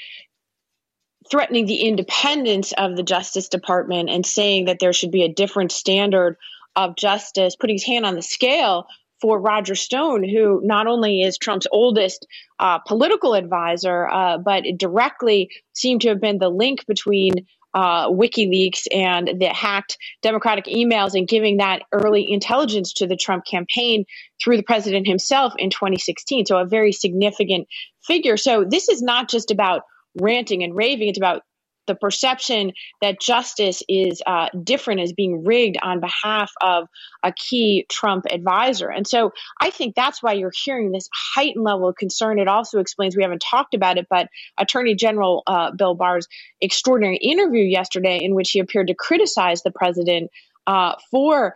threatening 1.30 1.66
the 1.66 1.82
independence 1.82 2.72
of 2.72 2.96
the 2.96 3.04
Justice 3.04 3.50
Department 3.50 4.10
and 4.10 4.25
saying 4.25 4.66
that 4.66 4.80
there 4.80 4.94
should 4.94 5.12
be 5.12 5.24
a 5.24 5.34
different 5.34 5.72
standard 5.72 6.38
of 6.75 6.96
justice, 6.96 7.56
putting 7.56 7.75
his 7.75 7.84
hand 7.84 8.06
on 8.06 8.16
the 8.16 8.22
scale 8.22 8.88
for 9.20 9.39
Roger 9.39 9.75
Stone, 9.75 10.24
who 10.24 10.62
not 10.63 10.88
only 10.88 11.24
is 11.24 11.38
Trump's 11.38 11.68
oldest 11.72 12.27
uh, 12.60 12.80
political 12.80 13.34
advisor, 13.34 14.08
uh, 14.08 14.38
but 14.38 14.63
directly 14.77 15.50
seemed 15.74 16.01
to 16.01 16.10
have 16.10 16.22
been 16.22 16.38
the 16.38 16.50
link 16.50 16.86
between 16.86 17.34
uh, 17.74 18.10
WikiLeaks 18.10 18.88
and 18.92 19.40
the 19.40 19.48
hacked 19.48 19.98
Democratic 20.22 20.66
emails 20.66 21.14
and 21.14 21.28
giving 21.28 21.58
that 21.58 21.84
early 21.92 22.32
intelligence 22.32 22.94
to 22.94 23.08
the 23.08 23.16
Trump 23.16 23.46
campaign 23.46 24.06
through 24.42 24.58
the 24.58 24.64
president 24.64 25.08
himself 25.08 25.54
in 25.58 25.70
2016. 25.70 26.46
So, 26.46 26.58
a 26.58 26.66
very 26.66 26.92
significant 26.92 27.68
figure. 28.04 28.38
So, 28.38 28.64
this 28.64 28.90
is 28.90 29.02
not 29.02 29.30
just 29.30 29.52
about 29.52 29.84
ranting 30.20 30.64
and 30.64 30.76
raving, 30.76 31.10
it's 31.10 31.18
about 31.18 31.44
the 31.88 31.96
perception 31.96 32.74
that 33.01 33.20
justice 33.20 33.82
is 33.88 34.22
uh, 34.25 34.50
different 34.63 35.01
is 35.01 35.13
being 35.13 35.44
rigged 35.44 35.77
on 35.82 36.00
behalf 36.00 36.51
of 36.62 36.88
a 37.24 37.32
key 37.32 37.86
Trump 37.89 38.25
advisor. 38.29 38.89
And 38.89 39.08
so 39.08 39.32
I 39.60 39.70
think 39.70 39.96
that's 39.96 40.22
why 40.22 40.34
you're 40.34 40.51
hearing 40.63 40.91
this 40.91 41.10
heightened 41.13 41.63
level 41.63 41.89
of 41.89 41.96
concern. 41.96 42.39
It 42.39 42.48
also 42.48 42.79
explains, 42.79 43.15
we 43.15 43.24
haven't 43.24 43.44
talked 43.50 43.74
about 43.74 43.98
it, 43.98 44.08
but 44.10 44.29
Attorney 44.58 44.96
General 44.96 45.44
uh, 45.48 45.72
Bill 45.72 45.96
Barr's 45.96 46.27
extraordinary 46.62 47.17
interview 47.17 47.63
yesterday, 47.63 48.20
in 48.22 48.36
which 48.36 48.51
he 48.51 48.60
appeared 48.60 48.88
to 48.88 48.94
criticize 48.94 49.63
the 49.63 49.72
president 49.72 50.29
uh, 50.67 50.96
for 51.10 51.56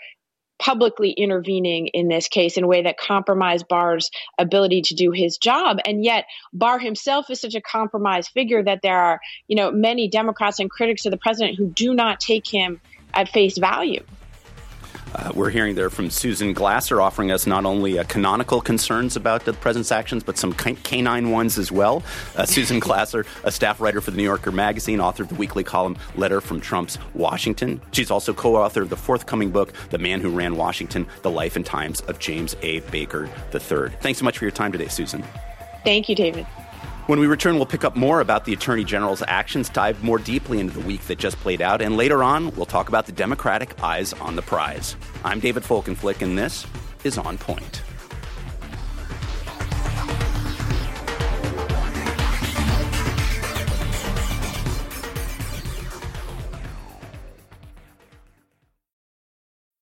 publicly 0.62 1.10
intervening 1.10 1.88
in 1.88 2.08
this 2.08 2.28
case 2.28 2.56
in 2.56 2.64
a 2.64 2.68
way 2.68 2.84
that 2.84 2.96
compromised 2.98 3.68
Barr's 3.68 4.12
ability 4.38 4.84
to 4.84 4.96
do 4.96 5.12
his 5.12 5.38
job. 5.38 5.80
And 5.86 6.06
yet, 6.06 6.26
Barr 6.54 6.78
himself 6.78 7.30
is 7.32 7.42
such 7.42 7.56
a 7.56 7.62
compromised 7.62 8.30
figure 8.30 8.64
that 8.64 8.82
there 8.84 8.98
are, 8.98 9.20
you 9.48 9.56
know, 9.56 9.72
many 9.72 10.08
Democrats 10.08 10.60
and 10.60 10.70
critics 10.70 11.06
of 11.06 11.12
the 11.12 11.18
president 11.18 11.58
who 11.58 11.68
do 11.68 11.96
not 11.96 12.20
take 12.20 12.48
him 12.48 12.80
at 13.14 13.28
face 13.28 13.58
value. 13.58 14.04
Uh, 15.14 15.32
we're 15.36 15.50
hearing 15.50 15.76
there 15.76 15.90
from 15.90 16.10
Susan 16.10 16.54
Glasser 16.54 17.02
offering 17.02 17.32
us 17.32 17.46
not 17.46 17.66
only 17.66 18.00
uh, 18.00 18.04
canonical 18.06 18.62
concerns 18.62 19.16
about 19.16 19.46
the 19.46 19.54
president's 19.54 19.92
actions, 19.92 20.24
but 20.24 20.38
some 20.38 20.54
canine 20.54 21.32
ones 21.32 21.58
as 21.58 21.72
well. 21.72 22.04
Uh, 22.36 22.46
Susan 22.46 22.80
Glasser, 22.82 23.26
a 23.44 23.52
staff 23.52 23.82
writer 23.82 24.02
for 24.02 24.12
the 24.12 24.18
New 24.18 24.24
Yorker 24.24 24.52
magazine, 24.52 25.00
author 25.02 25.24
of 25.24 25.30
the 25.30 25.36
weekly 25.36 25.64
column 25.64 25.98
Letter 26.16 26.42
from 26.42 26.62
Trump's 26.62 26.98
Washington. 27.14 27.82
She's 27.92 28.12
also 28.12 28.34
co 28.34 28.56
author 28.56 28.84
of 28.84 28.90
the 28.90 28.98
forthcoming 28.98 29.52
book, 29.52 29.74
The 29.90 29.98
Man 29.98 30.22
Who 30.22 30.30
Ran 30.30 30.56
Washington 30.56 31.08
The 31.22 31.32
Life 31.32 31.56
and 31.56 31.66
Times 31.66 32.02
of 32.02 32.20
James 32.20 32.56
A. 32.62 32.80
Baker 32.92 33.30
III. 33.54 33.90
Thanks 34.02 34.20
so 34.20 34.26
much 34.26 34.38
for 34.38 34.46
your 34.46 34.52
time 34.52 34.72
today, 34.72 34.88
Susan. 34.88 35.24
Thank 35.84 36.10
you, 36.10 36.16
David. 36.16 36.46
When 37.12 37.20
we 37.20 37.28
return, 37.28 37.58
we'll 37.58 37.66
pick 37.66 37.84
up 37.84 37.98
more 37.98 38.22
about 38.22 38.46
the 38.46 38.54
Attorney 38.54 38.86
General's 38.86 39.22
actions, 39.28 39.68
dive 39.68 40.02
more 40.02 40.18
deeply 40.18 40.62
into 40.62 40.80
the 40.80 40.80
week 40.80 41.02
that 41.08 41.18
just 41.18 41.36
played 41.42 41.62
out, 41.62 41.82
and 41.82 41.98
later 41.98 42.24
on, 42.24 42.56
we'll 42.56 42.66
talk 42.66 42.88
about 42.88 43.06
the 43.06 43.12
Democratic 43.12 43.84
eyes 43.84 44.14
on 44.14 44.38
the 44.38 44.42
prize. 44.42 44.96
I'm 45.26 45.42
David 45.42 45.64
Folkenflik, 45.64 46.22
and 46.22 46.38
this 46.38 46.66
is 47.04 47.18
On 47.18 47.38
Point. 47.38 47.82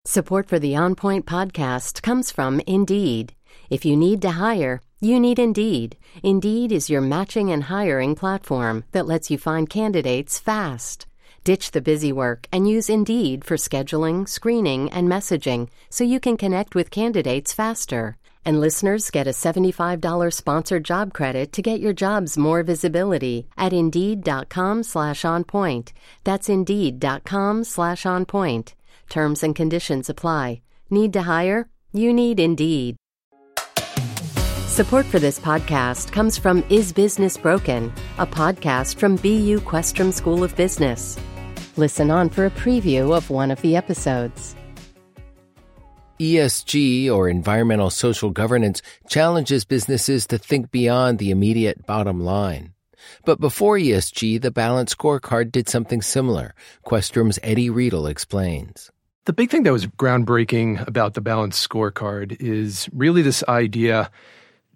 Support 0.05 0.47
for 0.49 0.57
the 0.57 0.75
On 0.75 0.95
Point 0.95 1.27
podcast 1.27 2.01
comes 2.01 2.31
from 2.31 2.59
Indeed. 2.65 3.35
If 3.69 3.85
you 3.85 3.95
need 3.95 4.23
to 4.23 4.31
hire, 4.31 4.81
you 5.01 5.19
need 5.19 5.39
Indeed. 5.39 5.97
Indeed 6.21 6.71
is 6.71 6.91
your 6.91 7.01
matching 7.01 7.49
and 7.51 7.63
hiring 7.63 8.13
platform 8.13 8.83
that 8.91 9.07
lets 9.07 9.31
you 9.31 9.39
find 9.39 9.67
candidates 9.67 10.39
fast. 10.39 11.07
Ditch 11.43 11.71
the 11.71 11.81
busy 11.81 12.11
work 12.11 12.45
and 12.51 12.69
use 12.69 12.89
Indeed 12.89 13.43
for 13.43 13.57
scheduling, 13.57 14.29
screening, 14.29 14.91
and 14.91 15.09
messaging 15.09 15.69
so 15.89 16.03
you 16.03 16.19
can 16.19 16.37
connect 16.37 16.75
with 16.75 16.91
candidates 16.91 17.53
faster. 17.53 18.17
And 18.45 18.59
listeners 18.59 19.09
get 19.09 19.25
a 19.25 19.31
$75 19.31 20.33
sponsored 20.33 20.83
job 20.83 21.13
credit 21.13 21.51
to 21.53 21.61
get 21.61 21.79
your 21.79 21.93
jobs 21.93 22.37
more 22.37 22.61
visibility 22.61 23.47
at 23.57 23.73
Indeed.com 23.73 24.83
slash 24.83 25.25
on 25.25 25.43
point. 25.43 25.93
That's 26.23 26.49
Indeed.com 26.49 27.63
slash 27.63 28.05
on 28.05 28.25
point. 28.25 28.75
Terms 29.09 29.43
and 29.43 29.55
conditions 29.55 30.09
apply. 30.09 30.61
Need 30.89 31.13
to 31.13 31.21
hire? 31.23 31.69
You 31.93 32.13
need 32.13 32.39
Indeed. 32.39 32.97
Support 34.79 35.07
for 35.07 35.19
this 35.19 35.41
podcast 35.41 36.13
comes 36.13 36.37
from 36.37 36.63
Is 36.69 36.93
Business 36.93 37.35
Broken, 37.35 37.91
a 38.17 38.25
podcast 38.25 38.95
from 38.95 39.17
BU 39.17 39.59
Questrom 39.59 40.13
School 40.13 40.41
of 40.41 40.55
Business. 40.55 41.17
Listen 41.75 42.09
on 42.09 42.29
for 42.29 42.45
a 42.45 42.49
preview 42.49 43.13
of 43.13 43.29
one 43.29 43.51
of 43.51 43.61
the 43.61 43.75
episodes. 43.75 44.55
ESG, 46.17 47.11
or 47.11 47.27
environmental 47.27 47.89
social 47.89 48.29
governance, 48.29 48.81
challenges 49.09 49.65
businesses 49.65 50.25
to 50.27 50.37
think 50.37 50.71
beyond 50.71 51.19
the 51.19 51.31
immediate 51.31 51.85
bottom 51.85 52.23
line. 52.23 52.71
But 53.25 53.41
before 53.41 53.75
ESG, 53.77 54.41
the 54.41 54.49
Balance 54.49 54.95
Scorecard 54.95 55.51
did 55.51 55.67
something 55.67 56.01
similar. 56.01 56.55
Questrom's 56.85 57.37
Eddie 57.43 57.69
Riedel 57.69 58.07
explains. 58.07 58.91
The 59.25 59.33
big 59.33 59.49
thing 59.49 59.63
that 59.63 59.73
was 59.73 59.87
groundbreaking 59.87 60.87
about 60.87 61.15
the 61.15 61.21
Balance 61.21 61.67
Scorecard 61.67 62.37
is 62.39 62.87
really 62.93 63.21
this 63.21 63.43
idea 63.49 64.09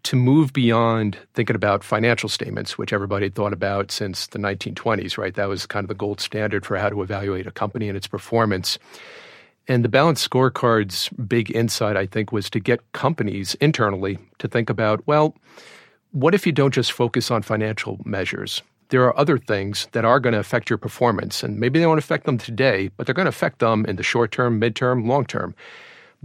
to 0.03 0.15
move 0.15 0.51
beyond 0.51 1.17
thinking 1.33 1.55
about 1.55 1.83
financial 1.83 2.27
statements, 2.27 2.77
which 2.77 2.91
everybody 2.91 3.25
had 3.25 3.35
thought 3.35 3.53
about 3.53 3.91
since 3.91 4.27
the 4.27 4.39
1920s, 4.39 5.17
right? 5.17 5.33
That 5.33 5.47
was 5.47 5.65
kind 5.65 5.83
of 5.83 5.87
the 5.87 5.95
gold 5.95 6.19
standard 6.19 6.65
for 6.65 6.77
how 6.77 6.89
to 6.89 7.01
evaluate 7.01 7.47
a 7.47 7.51
company 7.51 7.87
and 7.87 7.97
its 7.97 8.07
performance. 8.07 8.77
And 9.67 9.83
the 9.83 9.89
balanced 9.89 10.29
scorecard's 10.29 11.07
big 11.09 11.49
insight, 11.55 11.95
I 11.95 12.05
think, 12.05 12.33
was 12.33 12.49
to 12.49 12.59
get 12.59 12.91
companies 12.91 13.55
internally 13.55 14.19
to 14.39 14.47
think 14.47 14.69
about 14.69 15.05
well, 15.07 15.35
what 16.11 16.35
if 16.35 16.45
you 16.45 16.51
don't 16.51 16.73
just 16.73 16.91
focus 16.91 17.31
on 17.31 17.41
financial 17.41 17.99
measures? 18.03 18.61
There 18.89 19.03
are 19.03 19.17
other 19.17 19.37
things 19.37 19.87
that 19.93 20.05
are 20.05 20.19
going 20.19 20.33
to 20.33 20.39
affect 20.39 20.69
your 20.69 20.77
performance, 20.77 21.41
and 21.41 21.59
maybe 21.59 21.79
they 21.79 21.87
won't 21.87 21.97
affect 21.97 22.25
them 22.25 22.37
today, 22.37 22.91
but 22.97 23.05
they're 23.05 23.15
going 23.15 23.25
to 23.25 23.29
affect 23.29 23.59
them 23.59 23.85
in 23.85 23.95
the 23.95 24.03
short 24.03 24.31
term, 24.31 24.59
midterm, 24.59 25.07
long 25.07 25.25
term. 25.25 25.55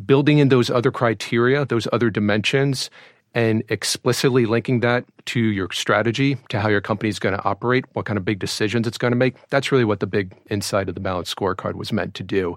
Building 0.04 0.38
in 0.38 0.48
those 0.48 0.68
other 0.68 0.90
criteria, 0.90 1.64
those 1.64 1.88
other 1.92 2.10
dimensions, 2.10 2.90
and 3.34 3.62
explicitly 3.68 4.46
linking 4.46 4.80
that 4.80 5.04
to 5.26 5.40
your 5.40 5.70
strategy, 5.72 6.36
to 6.48 6.60
how 6.60 6.68
your 6.68 6.80
company 6.80 7.08
is 7.08 7.18
going 7.18 7.36
to 7.36 7.44
operate, 7.44 7.84
what 7.92 8.06
kind 8.06 8.16
of 8.16 8.24
big 8.24 8.38
decisions 8.38 8.86
it's 8.86 8.98
going 8.98 9.12
to 9.12 9.16
make. 9.16 9.34
That's 9.50 9.70
really 9.70 9.84
what 9.84 10.00
the 10.00 10.06
big 10.06 10.34
insight 10.50 10.88
of 10.88 10.94
the 10.94 11.00
balanced 11.00 11.36
scorecard 11.36 11.74
was 11.74 11.92
meant 11.92 12.14
to 12.14 12.22
do. 12.22 12.56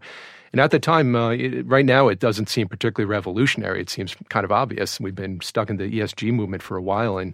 And 0.51 0.59
at 0.59 0.71
the 0.71 0.79
time, 0.79 1.15
uh, 1.15 1.29
it, 1.29 1.65
right 1.65 1.85
now, 1.85 2.09
it 2.09 2.19
doesn't 2.19 2.49
seem 2.49 2.67
particularly 2.67 3.09
revolutionary. 3.09 3.81
It 3.81 3.89
seems 3.89 4.15
kind 4.29 4.43
of 4.43 4.51
obvious. 4.51 4.99
We've 4.99 5.15
been 5.15 5.39
stuck 5.41 5.69
in 5.69 5.77
the 5.77 5.89
ESG 5.89 6.33
movement 6.33 6.61
for 6.61 6.75
a 6.75 6.81
while, 6.81 7.17
and 7.17 7.33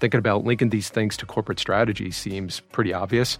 thinking 0.00 0.18
about 0.18 0.44
linking 0.44 0.68
these 0.68 0.90
things 0.90 1.16
to 1.18 1.26
corporate 1.26 1.58
strategy 1.58 2.10
seems 2.10 2.60
pretty 2.60 2.92
obvious. 2.92 3.38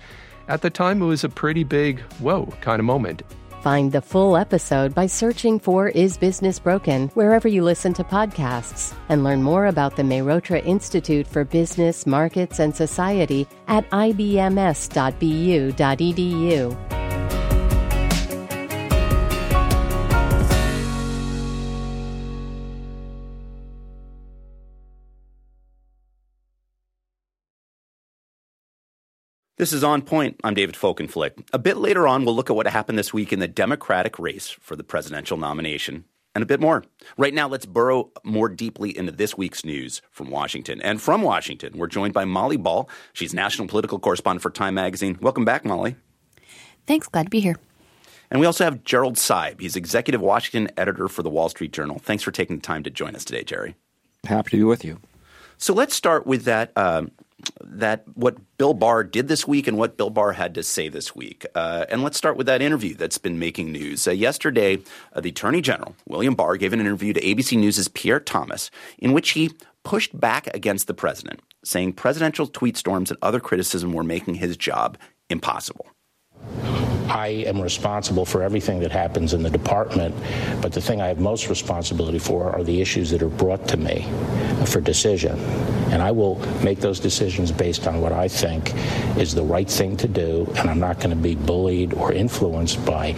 At 0.48 0.62
the 0.62 0.70
time, 0.70 1.02
it 1.02 1.06
was 1.06 1.24
a 1.24 1.28
pretty 1.28 1.62
big 1.62 2.00
whoa 2.20 2.46
kind 2.62 2.80
of 2.80 2.86
moment. 2.86 3.22
Find 3.60 3.90
the 3.90 4.00
full 4.00 4.36
episode 4.36 4.94
by 4.94 5.06
searching 5.06 5.58
for 5.58 5.88
Is 5.88 6.16
Business 6.16 6.60
Broken 6.60 7.08
wherever 7.08 7.48
you 7.48 7.64
listen 7.64 7.92
to 7.94 8.04
podcasts 8.04 8.94
and 9.08 9.24
learn 9.24 9.42
more 9.42 9.66
about 9.66 9.96
the 9.96 10.02
Mehrotra 10.02 10.64
Institute 10.64 11.26
for 11.26 11.44
Business, 11.44 12.06
Markets, 12.06 12.60
and 12.60 12.74
Society 12.74 13.48
at 13.66 13.90
ibms.bu.edu. 13.90 14.78
This 29.58 29.72
is 29.72 29.82
On 29.82 30.02
Point. 30.02 30.40
I'm 30.44 30.54
David 30.54 30.76
Folkenflik. 30.76 31.48
A 31.52 31.58
bit 31.58 31.78
later 31.78 32.06
on, 32.06 32.24
we'll 32.24 32.36
look 32.36 32.48
at 32.48 32.54
what 32.54 32.68
happened 32.68 32.96
this 32.96 33.12
week 33.12 33.32
in 33.32 33.40
the 33.40 33.48
Democratic 33.48 34.16
race 34.20 34.48
for 34.48 34.76
the 34.76 34.84
presidential 34.84 35.36
nomination 35.36 36.04
and 36.32 36.44
a 36.44 36.46
bit 36.46 36.60
more. 36.60 36.84
Right 37.16 37.34
now, 37.34 37.48
let's 37.48 37.66
burrow 37.66 38.12
more 38.22 38.48
deeply 38.48 38.96
into 38.96 39.10
this 39.10 39.36
week's 39.36 39.64
news 39.64 40.00
from 40.12 40.30
Washington. 40.30 40.80
And 40.80 41.02
from 41.02 41.22
Washington, 41.22 41.76
we're 41.76 41.88
joined 41.88 42.14
by 42.14 42.24
Molly 42.24 42.56
Ball. 42.56 42.88
She's 43.14 43.34
national 43.34 43.66
political 43.66 43.98
correspondent 43.98 44.42
for 44.42 44.50
Time 44.50 44.74
Magazine. 44.74 45.18
Welcome 45.20 45.44
back, 45.44 45.64
Molly. 45.64 45.96
Thanks. 46.86 47.08
Glad 47.08 47.24
to 47.24 47.30
be 47.30 47.40
here. 47.40 47.56
And 48.30 48.38
we 48.38 48.46
also 48.46 48.62
have 48.62 48.84
Gerald 48.84 49.16
Seib. 49.16 49.60
He's 49.60 49.74
executive 49.74 50.20
Washington 50.20 50.72
editor 50.78 51.08
for 51.08 51.24
the 51.24 51.30
Wall 51.30 51.48
Street 51.48 51.72
Journal. 51.72 51.98
Thanks 51.98 52.22
for 52.22 52.30
taking 52.30 52.58
the 52.58 52.62
time 52.62 52.84
to 52.84 52.90
join 52.90 53.16
us 53.16 53.24
today, 53.24 53.42
Jerry. 53.42 53.74
Happy 54.22 54.50
to 54.50 54.56
be 54.58 54.62
with 54.62 54.84
you. 54.84 55.00
So 55.56 55.74
let's 55.74 55.96
start 55.96 56.28
with 56.28 56.44
that. 56.44 56.70
Um, 56.76 57.10
that 57.62 58.04
what 58.14 58.36
Bill 58.58 58.74
Barr 58.74 59.04
did 59.04 59.28
this 59.28 59.46
week 59.46 59.66
and 59.66 59.78
what 59.78 59.96
Bill 59.96 60.10
Barr 60.10 60.32
had 60.32 60.54
to 60.54 60.62
say 60.62 60.88
this 60.88 61.14
week. 61.14 61.46
Uh, 61.54 61.86
and 61.88 62.02
let's 62.02 62.18
start 62.18 62.36
with 62.36 62.46
that 62.46 62.62
interview 62.62 62.94
that's 62.94 63.18
been 63.18 63.38
making 63.38 63.70
news. 63.72 64.08
Uh, 64.08 64.12
yesterday, 64.12 64.78
uh, 65.12 65.20
the 65.20 65.28
Attorney 65.30 65.60
General, 65.60 65.94
William 66.06 66.34
Barr, 66.34 66.56
gave 66.56 66.72
an 66.72 66.80
interview 66.80 67.12
to 67.12 67.20
ABC 67.20 67.56
News' 67.56 67.88
Pierre 67.88 68.20
Thomas 68.20 68.70
in 68.98 69.12
which 69.12 69.30
he 69.30 69.50
pushed 69.84 70.18
back 70.18 70.48
against 70.54 70.86
the 70.86 70.94
president, 70.94 71.40
saying 71.64 71.92
presidential 71.92 72.46
tweet 72.46 72.76
storms 72.76 73.10
and 73.10 73.18
other 73.22 73.40
criticism 73.40 73.92
were 73.92 74.04
making 74.04 74.34
his 74.34 74.56
job 74.56 74.98
impossible. 75.30 75.86
I 77.08 77.44
am 77.46 77.60
responsible 77.60 78.24
for 78.24 78.42
everything 78.42 78.80
that 78.80 78.92
happens 78.92 79.32
in 79.32 79.42
the 79.42 79.50
department, 79.50 80.14
but 80.60 80.72
the 80.72 80.80
thing 80.80 81.00
I 81.00 81.08
have 81.08 81.18
most 81.18 81.48
responsibility 81.48 82.18
for 82.18 82.52
are 82.52 82.62
the 82.62 82.80
issues 82.80 83.10
that 83.10 83.22
are 83.22 83.28
brought 83.28 83.66
to 83.68 83.76
me 83.76 84.06
for 84.66 84.80
decision. 84.80 85.38
And 85.90 86.02
I 86.02 86.10
will 86.10 86.38
make 86.62 86.80
those 86.80 87.00
decisions 87.00 87.50
based 87.50 87.86
on 87.86 88.02
what 88.02 88.12
I 88.12 88.28
think 88.28 88.74
is 89.16 89.34
the 89.34 89.42
right 89.42 89.68
thing 89.68 89.96
to 89.98 90.08
do, 90.08 90.52
and 90.58 90.68
I'm 90.68 90.80
not 90.80 90.98
going 90.98 91.10
to 91.10 91.16
be 91.16 91.34
bullied 91.34 91.94
or 91.94 92.12
influenced 92.12 92.84
by 92.84 93.14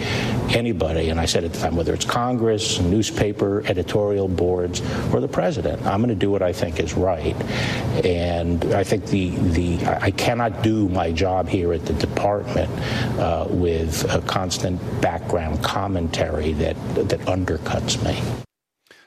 anybody. 0.55 1.09
And 1.09 1.19
I 1.19 1.25
said 1.25 1.43
at 1.43 1.53
the 1.53 1.59
time, 1.59 1.75
whether 1.75 1.93
it's 1.93 2.05
Congress, 2.05 2.79
newspaper, 2.79 3.63
editorial 3.65 4.27
boards, 4.27 4.81
or 5.13 5.19
the 5.19 5.27
president, 5.27 5.85
I'm 5.85 6.01
going 6.01 6.09
to 6.09 6.15
do 6.15 6.31
what 6.31 6.41
I 6.41 6.53
think 6.53 6.79
is 6.79 6.93
right. 6.93 7.35
And 8.05 8.63
I 8.73 8.83
think 8.83 9.05
the, 9.07 9.29
the 9.29 9.85
I 9.85 10.11
cannot 10.11 10.61
do 10.61 10.89
my 10.89 11.11
job 11.11 11.47
here 11.47 11.73
at 11.73 11.85
the 11.85 11.93
department 11.93 12.69
uh, 13.19 13.47
with 13.49 14.03
a 14.13 14.21
constant 14.21 14.79
background 15.01 15.63
commentary 15.63 16.53
that 16.53 16.75
that 16.95 17.19
undercuts 17.21 18.03
me. 18.03 18.43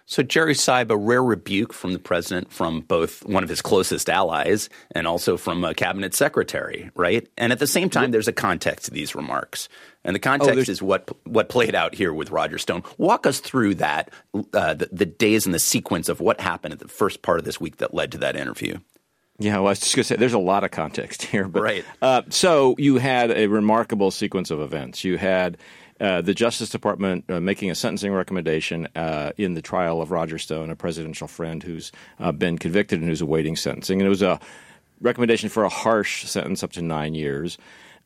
So 0.07 0.23
Jerry 0.23 0.55
Seib, 0.55 0.91
a 0.91 0.97
rare 0.97 1.23
rebuke 1.23 1.73
from 1.73 1.95
the 1.95 1.99
president, 1.99 2.53
from 2.53 2.81
both 2.81 3.25
one 3.25 3.43
of 3.43 3.49
his 3.49 3.63
closest 3.63 4.11
allies 4.11 4.69
and 4.91 5.07
also 5.07 5.39
from 5.39 5.65
a 5.65 5.73
cabinet 5.73 6.15
secretary, 6.15 6.91
right? 6.95 7.27
And 7.39 7.53
at 7.53 7.59
the 7.59 7.67
same 7.67 7.89
time, 7.89 8.11
there's 8.11 8.29
a 8.29 8.33
context 8.33 8.85
to 8.85 8.91
these 8.91 9.15
remarks, 9.15 9.69
and 10.05 10.15
the 10.15 10.21
oh, 10.21 10.23
context 10.23 10.69
oh, 10.69 10.73
is 10.73 10.83
what 10.83 11.11
what 11.27 11.49
played 11.49 11.75
out 11.75 11.95
here 11.95 12.13
with 12.13 12.31
Roger 12.31 12.59
Stone. 12.59 12.83
Walk 12.99 13.27
us 13.27 13.41
through 13.41 13.77
that, 13.77 14.11
uh, 14.53 14.75
the, 14.75 14.91
the 14.93 15.07
days 15.07 15.47
and 15.47 15.55
the 15.55 15.59
sequence 15.59 16.11
of 16.11 16.21
what 16.21 16.39
happened 16.39 16.75
at 16.75 16.81
the 16.81 16.89
first 16.89 17.23
part 17.23 17.39
of 17.39 17.47
this 17.47 17.59
week 17.59 17.79
that 17.79 17.95
led 17.95 18.13
to 18.13 18.19
that 18.19 18.37
interview. 18.37 18.79
Yeah, 19.39 19.55
well, 19.55 19.67
I 19.67 19.71
was 19.71 19.81
just 19.81 19.97
going 19.97 20.05
to 20.05 20.09
say 20.09 20.17
there's 20.17 20.33
a 20.33 20.39
lot 20.39 20.63
of 20.63 20.71
context 20.71 21.23
here. 21.23 21.49
But, 21.49 21.63
right. 21.63 21.85
Uh, 22.01 22.23
so 22.29 22.77
you 22.79 22.99
had 22.99 23.33
a 23.33 23.49
remarkable 23.49 24.13
sequence 24.13 24.51
of 24.51 24.61
events. 24.61 25.03
You 25.03 25.19
had 25.19 25.57
uh, 26.01 26.21
the 26.21 26.35
Justice 26.35 26.71
Department 26.71 27.25
uh, 27.29 27.41
making 27.41 27.71
a 27.71 27.75
sentencing 27.75 28.13
recommendation 28.13 28.89
uh, 28.97 29.33
in 29.37 29.55
the 29.55 29.63
trial 29.63 30.03
of 30.03 30.11
Roger 30.11 30.39
Stone, 30.39 30.71
a 30.71 30.77
presidential 30.77 31.29
friend 31.29 31.63
who's 31.63 31.93
uh, 32.19 32.33
been 32.33 32.59
convicted 32.59 33.01
and 33.01 33.09
who's 33.09 33.21
awaiting 33.21 33.57
sentencing. 33.57 34.01
And 34.01 34.07
it 34.07 34.11
was 34.11 34.23
a 34.23 34.41
recommendation 35.01 35.49
for 35.49 35.65
a 35.65 35.69
harsh 35.69 36.25
sentence 36.25 36.63
up 36.63 36.73
to 36.73 36.83
nine 36.83 37.15
years. 37.15 37.59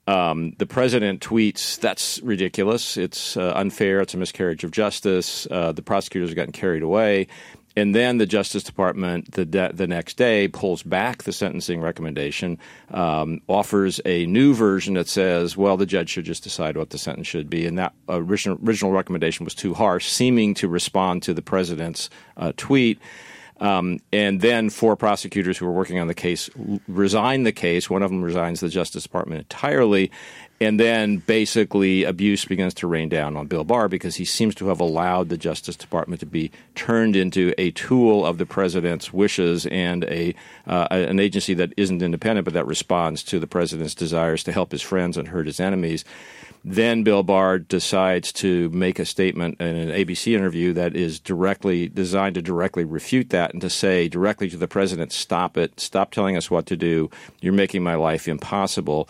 Um, 0.07 0.53
the 0.57 0.67
president 0.67 1.21
tweets, 1.21 1.79
that's 1.79 2.19
ridiculous. 2.21 2.97
It's 2.97 3.37
uh, 3.37 3.53
unfair. 3.55 4.01
It's 4.01 4.15
a 4.15 4.17
miscarriage 4.17 4.65
of 4.65 4.71
justice. 4.71 5.47
Uh, 5.51 5.73
the 5.73 5.83
prosecutors 5.83 6.31
have 6.31 6.37
gotten 6.37 6.53
carried 6.53 6.83
away. 6.83 7.27
And 7.77 7.95
then 7.95 8.19
the 8.19 8.27
Justice 8.27 8.65
Department 8.65 9.33
the 9.33 9.45
de- 9.45 9.73
the 9.73 9.87
next 9.87 10.17
day 10.17 10.49
pulls 10.49 10.83
back 10.83 11.23
the 11.23 11.33
sentencing 11.33 11.81
recommendation, 11.81 12.59
um, 12.91 13.41
offers 13.47 14.01
a 14.05 14.27
new 14.27 14.55
version 14.55 14.95
that 14.95 15.09
says, 15.09 15.57
well, 15.57 15.77
the 15.77 15.87
judge 15.87 16.11
should 16.11 16.25
just 16.25 16.43
decide 16.43 16.77
what 16.77 16.91
the 16.91 16.99
sentence 16.99 17.27
should 17.27 17.49
be. 17.49 17.67
And 17.67 17.79
that 17.79 17.93
original, 18.09 18.59
original 18.65 18.93
recommendation 18.93 19.45
was 19.45 19.55
too 19.55 19.75
harsh, 19.75 20.09
seeming 20.09 20.55
to 20.55 20.69
respond 20.69 21.23
to 21.25 21.35
the 21.35 21.43
president's 21.43 22.11
uh, 22.37 22.53
tweet. 22.57 22.99
Um, 23.61 23.99
and 24.13 24.41
then 24.41 24.71
four 24.71 24.97
prosecutors 24.97 25.59
who 25.59 25.67
were 25.67 25.73
working 25.73 25.99
on 25.99 26.07
the 26.07 26.15
case 26.15 26.49
resign 26.87 27.43
the 27.43 27.53
case. 27.53 27.91
One 27.91 28.03
of 28.03 28.11
them 28.11 28.23
resigns 28.23 28.61
the 28.61 28.69
Justice 28.69 29.03
Department 29.03 29.41
entirely. 29.41 30.11
And 30.61 30.81
then 30.81 31.19
basically 31.19 32.03
abuse 32.03 32.45
begins 32.45 32.75
to 32.75 32.89
rain 32.89 33.09
down 33.09 33.37
on 33.37 33.47
Bill 33.47 33.63
Barr 33.63 33.89
because 33.89 34.17
he 34.17 34.25
seems 34.25 34.57
to 34.57 34.69
have 34.69 34.81
allowed 34.81 35.29
the 35.29 35.39
Justice 35.39 35.77
Department 35.77 36.19
to 36.21 36.27
be 36.27 36.51
turned 36.75 37.15
into 37.15 37.55
a 37.59 37.71
tool 37.71 38.27
of 38.27 38.39
the 38.39 38.47
president's 38.47 39.13
wishes 39.13 39.67
and 39.67 40.05
a 40.05 40.35
uh, 40.67 40.89
an 40.91 41.21
agency 41.21 41.55
that 41.55 41.73
isn't 41.77 42.03
independent 42.03 42.45
but 42.45 42.55
that 42.55 42.67
responds 42.67 43.23
to 43.23 43.39
the 43.39 43.47
president's 43.47 43.95
desires 43.95 44.43
to 44.45 44.53
help 44.53 44.73
his 44.73 44.83
friends 44.83 45.17
and 45.17 45.29
hurt 45.29 45.47
his 45.47 45.61
enemies. 45.61 46.05
Then 46.65 47.05
Bill 47.05 47.23
Barr 47.23 47.61
decides 47.61 48.33
to 48.33 48.69
make 48.71 48.99
a 48.99 49.05
statement 49.05 49.61
in 49.61 49.77
an 49.77 49.91
ABC 49.91 50.35
interview 50.35 50.73
that 50.73 50.97
is 50.97 51.21
directly 51.21 51.89
designed 51.89 52.35
to 52.35 52.43
directly 52.43 52.85
refute 52.85 53.31
that 53.31 53.53
and 53.53 53.61
to 53.61 53.71
say 53.71 54.09
directly 54.09 54.51
to 54.51 54.57
the 54.57 54.67
president, 54.67 55.13
"Stop 55.13 55.57
it! 55.57 55.79
Stop 55.79 56.11
telling 56.11 56.37
us 56.37 56.51
what 56.51 56.67
to 56.67 56.77
do. 56.77 57.11
You're 57.41 57.53
making 57.53 57.85
my 57.85 57.95
life 57.95 58.27
impossible." 58.27 59.09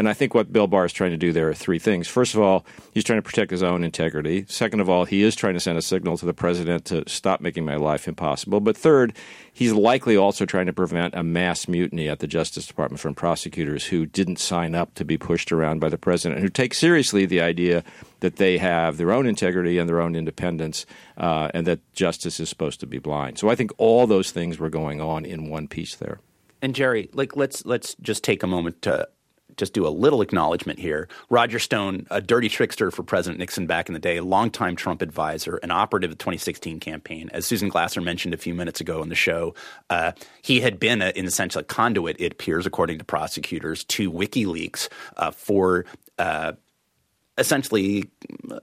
And 0.00 0.08
I 0.08 0.14
think 0.14 0.32
what 0.32 0.50
Bill 0.50 0.66
Barr 0.66 0.86
is 0.86 0.94
trying 0.94 1.10
to 1.10 1.18
do 1.18 1.30
there 1.30 1.50
are 1.50 1.54
three 1.54 1.78
things. 1.78 2.08
First 2.08 2.34
of 2.34 2.40
all, 2.40 2.64
he's 2.94 3.04
trying 3.04 3.18
to 3.18 3.22
protect 3.22 3.50
his 3.50 3.62
own 3.62 3.84
integrity. 3.84 4.46
Second 4.48 4.80
of 4.80 4.88
all, 4.88 5.04
he 5.04 5.22
is 5.22 5.36
trying 5.36 5.52
to 5.52 5.60
send 5.60 5.76
a 5.76 5.82
signal 5.82 6.16
to 6.16 6.24
the 6.24 6.32
president 6.32 6.86
to 6.86 7.06
stop 7.06 7.42
making 7.42 7.66
my 7.66 7.76
life 7.76 8.08
impossible. 8.08 8.60
But 8.60 8.78
third, 8.78 9.14
he's 9.52 9.74
likely 9.74 10.16
also 10.16 10.46
trying 10.46 10.64
to 10.64 10.72
prevent 10.72 11.14
a 11.14 11.22
mass 11.22 11.68
mutiny 11.68 12.08
at 12.08 12.20
the 12.20 12.26
Justice 12.26 12.66
Department 12.66 12.98
from 12.98 13.14
prosecutors 13.14 13.84
who 13.84 14.06
didn't 14.06 14.38
sign 14.38 14.74
up 14.74 14.94
to 14.94 15.04
be 15.04 15.18
pushed 15.18 15.52
around 15.52 15.80
by 15.80 15.90
the 15.90 15.98
president, 15.98 16.38
and 16.38 16.44
who 16.44 16.48
take 16.48 16.72
seriously 16.72 17.26
the 17.26 17.42
idea 17.42 17.84
that 18.20 18.36
they 18.36 18.56
have 18.56 18.96
their 18.96 19.12
own 19.12 19.26
integrity 19.26 19.76
and 19.76 19.86
their 19.86 20.00
own 20.00 20.16
independence, 20.16 20.86
uh, 21.18 21.50
and 21.52 21.66
that 21.66 21.80
justice 21.92 22.40
is 22.40 22.48
supposed 22.48 22.80
to 22.80 22.86
be 22.86 22.98
blind. 22.98 23.36
So 23.36 23.50
I 23.50 23.54
think 23.54 23.70
all 23.76 24.06
those 24.06 24.30
things 24.30 24.58
were 24.58 24.70
going 24.70 25.02
on 25.02 25.26
in 25.26 25.50
one 25.50 25.68
piece 25.68 25.94
there. 25.94 26.20
And 26.62 26.74
Jerry, 26.74 27.10
like 27.12 27.36
let's 27.36 27.66
let's 27.66 27.96
just 27.96 28.24
take 28.24 28.42
a 28.42 28.46
moment 28.46 28.80
to 28.82 29.06
just 29.56 29.72
do 29.72 29.86
a 29.86 29.88
little 29.88 30.22
acknowledgement 30.22 30.78
here. 30.78 31.08
Roger 31.28 31.58
Stone, 31.58 32.06
a 32.10 32.20
dirty 32.20 32.48
trickster 32.48 32.90
for 32.90 33.02
President 33.02 33.38
Nixon 33.38 33.66
back 33.66 33.88
in 33.88 33.92
the 33.92 34.00
day, 34.00 34.20
longtime 34.20 34.76
Trump 34.76 35.02
advisor, 35.02 35.56
an 35.56 35.70
operative 35.70 36.10
of 36.10 36.18
the 36.18 36.22
2016 36.22 36.80
campaign. 36.80 37.30
As 37.32 37.46
Susan 37.46 37.68
Glasser 37.68 38.00
mentioned 38.00 38.34
a 38.34 38.38
few 38.38 38.54
minutes 38.54 38.80
ago 38.80 39.00
on 39.00 39.08
the 39.08 39.14
show, 39.14 39.54
uh, 39.88 40.12
he 40.42 40.60
had 40.60 40.78
been, 40.78 41.02
a, 41.02 41.10
in 41.10 41.26
a 41.26 41.62
conduit, 41.68 42.16
it 42.20 42.32
appears, 42.32 42.66
according 42.66 42.98
to 42.98 43.04
prosecutors, 43.04 43.84
to 43.84 44.10
WikiLeaks 44.10 44.88
uh, 45.16 45.30
for 45.30 45.84
uh, 46.18 46.52
essentially 47.38 48.10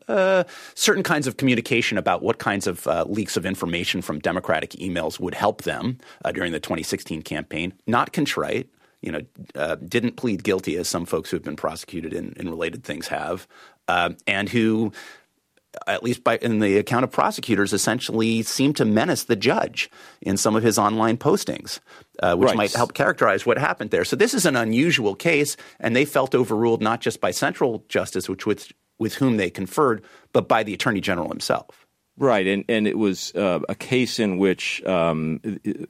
uh, 0.08 0.43
certain 0.76 1.04
kinds 1.04 1.28
of 1.28 1.38
communication 1.38 1.97
about 1.97 2.21
what 2.21 2.38
kinds 2.38 2.67
of 2.67 2.88
uh, 2.88 3.06
leaks 3.10 3.36
of 3.36 3.45
information 3.45 4.02
from 4.02 4.19
Democratic 4.19 4.71
emails 4.71 5.19
would 5.19 5.34
help 5.34 5.63
them 5.63 5.97
uh, 6.23 6.32
during 6.32 6.52
the 6.52 6.60
2016 6.60 7.23
campaign. 7.23 7.73
Not 7.88 8.13
contrite, 8.13 8.69
you 9.01 9.12
know, 9.12 9.21
uh, 9.55 9.75
didn't 9.75 10.17
plead 10.17 10.43
guilty, 10.43 10.75
as 10.77 10.88
some 10.88 11.05
folks 11.05 11.29
who 11.29 11.38
have 11.38 11.43
been 11.43 11.55
prosecuted 11.55 12.13
in, 12.13 12.33
in 12.38 12.49
related 12.49 12.83
things 12.83 13.07
have, 13.07 13.47
uh, 13.88 14.10
and 14.25 14.49
who, 14.49 14.91
at 15.86 16.03
least 16.03 16.23
by 16.23 16.38
in 16.38 16.60
the 16.60 16.77
account 16.77 17.03
of 17.03 17.12
prosecutors, 17.12 17.73
essentially 17.73 18.41
seemed 18.43 18.75
to 18.75 18.86
menace 18.86 19.25
the 19.25 19.36
judge 19.36 19.89
in 20.21 20.38
some 20.38 20.55
of 20.55 20.63
his 20.63 20.79
online 20.79 21.17
postings, 21.17 21.79
uh, 22.23 22.36
which 22.36 22.47
right. 22.47 22.57
might 22.57 22.73
help 22.73 22.93
characterize 22.93 23.45
what 23.45 23.57
happened 23.57 23.91
there. 23.91 24.05
So 24.05 24.15
this 24.15 24.33
is 24.33 24.45
an 24.45 24.55
unusual 24.55 25.15
case, 25.15 25.57
and 25.79 25.95
they 25.95 26.05
felt 26.05 26.33
overruled 26.33 26.81
not 26.81 26.99
just 26.99 27.21
by 27.21 27.31
central 27.31 27.86
justice, 27.88 28.27
which 28.27 28.45
was 28.45 28.71
with 28.99 29.15
whom 29.15 29.38
they 29.38 29.49
conferred, 29.49 30.03
but 30.33 30.47
by 30.47 30.63
the 30.63 30.73
attorney 30.73 31.01
general 31.01 31.29
himself. 31.29 31.87
Right, 32.19 32.47
and 32.47 32.65
and 32.67 32.88
it 32.88 32.97
was 32.97 33.32
uh, 33.36 33.60
a 33.69 33.75
case 33.75 34.17
in 34.17 34.39
which 34.39 34.84
um, 34.86 35.39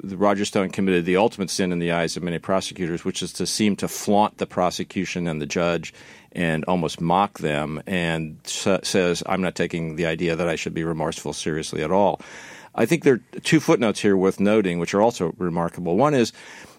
Roger 0.04 0.44
Stone 0.44 0.72
committed 0.72 1.06
the 1.06 1.16
ultimate 1.16 1.50
sin 1.50 1.72
in 1.72 1.80
the 1.80 1.94
eyes 1.94 2.18
of 2.18 2.24
many 2.24 2.38
prosecutors, 2.38 3.06
which 3.06 3.24
is 3.24 3.32
to 3.34 3.48
seem 3.48 3.78
to 3.78 3.88
flaunt 3.88 4.38
the 4.38 4.46
prosecution 4.46 5.26
and 5.26 5.42
the 5.42 5.46
judge 5.46 5.94
and 6.34 6.66
almost 6.66 7.00
mock 7.00 7.40
them, 7.40 7.82
and 7.88 8.38
sa- 8.44 8.80
says, 8.84 9.24
"I'm 9.26 9.42
not 9.42 9.56
taking 9.56 9.96
the 9.96 10.06
idea 10.06 10.36
that 10.36 10.50
I 10.50 10.58
should 10.58 10.74
be 10.74 10.84
remorseful 10.84 11.32
seriously 11.32 11.82
at 11.82 11.92
all." 11.92 12.20
I 12.76 12.86
think 12.86 13.04
there 13.04 13.13
are 13.13 13.40
two 13.40 13.62
footnotes 13.62 14.02
here 14.02 14.18
worth 14.18 14.42
noting, 14.42 14.80
which 14.80 14.94
are 14.94 15.02
also 15.02 15.34
remarkable. 15.38 15.96
One 15.96 16.13
is 16.13 16.34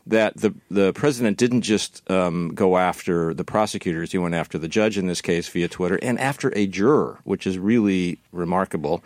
that 0.07 0.37
the 0.37 0.55
the 0.71 0.93
president 0.93 1.39
didn't 1.39 1.63
just 1.63 2.09
um, 2.11 2.53
go 2.55 2.77
after 2.77 3.33
the 3.33 3.45
prosecutors; 3.45 4.13
he 4.13 4.19
went 4.19 4.35
after 4.35 4.59
the 4.59 4.69
judge 4.69 4.99
in 4.99 5.07
this 5.07 5.23
case 5.23 5.49
via 5.49 5.69
Twitter, 5.69 5.99
and 6.03 6.19
after 6.19 6.53
a 6.55 6.67
juror, 6.67 7.19
which 7.25 7.47
is 7.47 7.59
really 7.59 8.19
remarkable. 8.31 9.03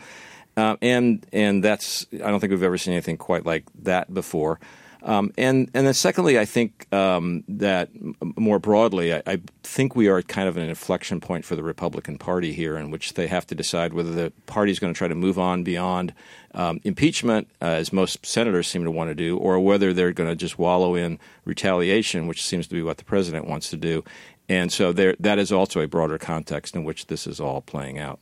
Uh, 0.57 0.77
and 0.83 1.27
and 1.33 1.65
that's 1.65 2.07
I 2.13 2.31
don't 2.31 2.41
think 2.41 2.51
we've 2.51 2.63
ever 2.63 2.79
seen 2.79 2.93
anything 2.93 3.17
quite 3.17 3.47
like 3.47 3.65
that 3.83 4.13
before. 4.13 4.61
Um, 5.05 5.33
and 5.37 5.69
and 5.75 5.87
then 5.87 5.95
secondly, 5.95 6.39
I 6.39 6.45
think 6.45 6.87
um, 6.93 7.43
that 7.49 7.91
more 8.37 8.61
broadly, 8.61 9.15
I, 9.15 9.23
I, 9.27 9.41
think 9.65 9.97
we 9.97 10.07
are 10.07 10.19
at 10.19 10.29
kind 10.29 10.49
of 10.49 10.57
an 10.57 10.69
inflection 10.69 11.21
point 11.21 11.45
for 11.45 11.57
the 11.57 11.63
Republican 11.63 12.19
Party 12.19 12.53
here, 12.53 12.77
in 12.77 12.91
which 12.93 13.15
they 13.15 13.27
have 13.27 13.45
to 13.49 13.57
decide 13.57 13.95
whether 13.95 14.13
the 14.13 14.33
party 14.47 14.71
is 14.71 14.79
going 14.79 14.95
to 14.95 14.97
try 14.97 15.09
to 15.09 15.15
move 15.17 15.41
on 15.41 15.65
beyond 15.65 16.15
um, 16.55 16.81
impeachment, 16.85 17.49
uh, 17.61 17.65
as 17.65 17.93
most 17.93 18.25
senators 18.25 18.69
seem 18.69 18.85
to 18.85 18.93
want 18.93 19.11
to 19.11 19.15
do, 19.15 19.37
or 19.39 19.59
whether 19.59 19.93
they're 19.93 20.13
going 20.13 20.31
to 20.31 20.37
just 20.37 20.57
wallow 20.57 20.95
in 20.95 21.19
retaliation, 21.45 22.29
which 22.29 22.45
seems 22.45 22.69
to 22.69 22.75
be 22.75 22.83
what 22.83 22.99
the 22.99 23.05
president 23.05 23.49
wants 23.49 23.71
to 23.71 23.77
do. 23.77 24.05
And 24.49 24.73
so 24.73 24.93
there, 24.93 25.17
that 25.19 25.39
is 25.39 25.51
also 25.51 25.81
a 25.81 25.89
broader 25.89 26.19
context 26.19 26.77
in 26.77 26.85
which 26.85 27.07
this 27.07 27.27
is 27.27 27.41
all 27.41 27.61
playing 27.61 27.99
out. 27.99 28.21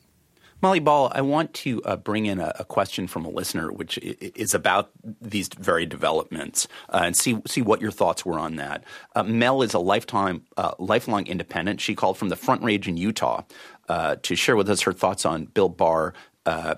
Molly 0.61 0.79
Ball, 0.79 1.11
I 1.13 1.21
want 1.21 1.53
to 1.55 1.81
uh, 1.83 1.95
bring 1.95 2.27
in 2.27 2.39
a, 2.39 2.53
a, 2.59 2.65
question 2.65 3.07
from 3.07 3.25
a 3.25 3.29
listener, 3.29 3.71
which 3.71 3.97
is 3.97 4.53
about 4.53 4.91
these 5.19 5.47
very 5.47 5.87
developments, 5.87 6.67
uh, 6.89 7.01
and 7.03 7.17
see 7.17 7.41
see 7.47 7.61
what 7.61 7.81
your 7.81 7.91
thoughts 7.91 8.25
were 8.25 8.37
on 8.37 8.57
that. 8.57 8.83
Uh, 9.15 9.23
Mel 9.23 9.63
is 9.63 9.73
a 9.73 9.79
lifetime, 9.79 10.43
uh, 10.57 10.73
lifelong 10.77 11.25
independent. 11.25 11.81
She 11.81 11.95
called 11.95 12.17
from 12.17 12.29
the 12.29 12.35
Front 12.35 12.63
Range 12.63 12.87
in 12.87 12.97
Utah 12.97 13.43
uh, 13.89 14.17
to 14.21 14.35
share 14.35 14.55
with 14.55 14.69
us 14.69 14.81
her 14.81 14.93
thoughts 14.93 15.25
on 15.25 15.45
Bill 15.45 15.69
Barr 15.69 16.13
uh, 16.45 16.75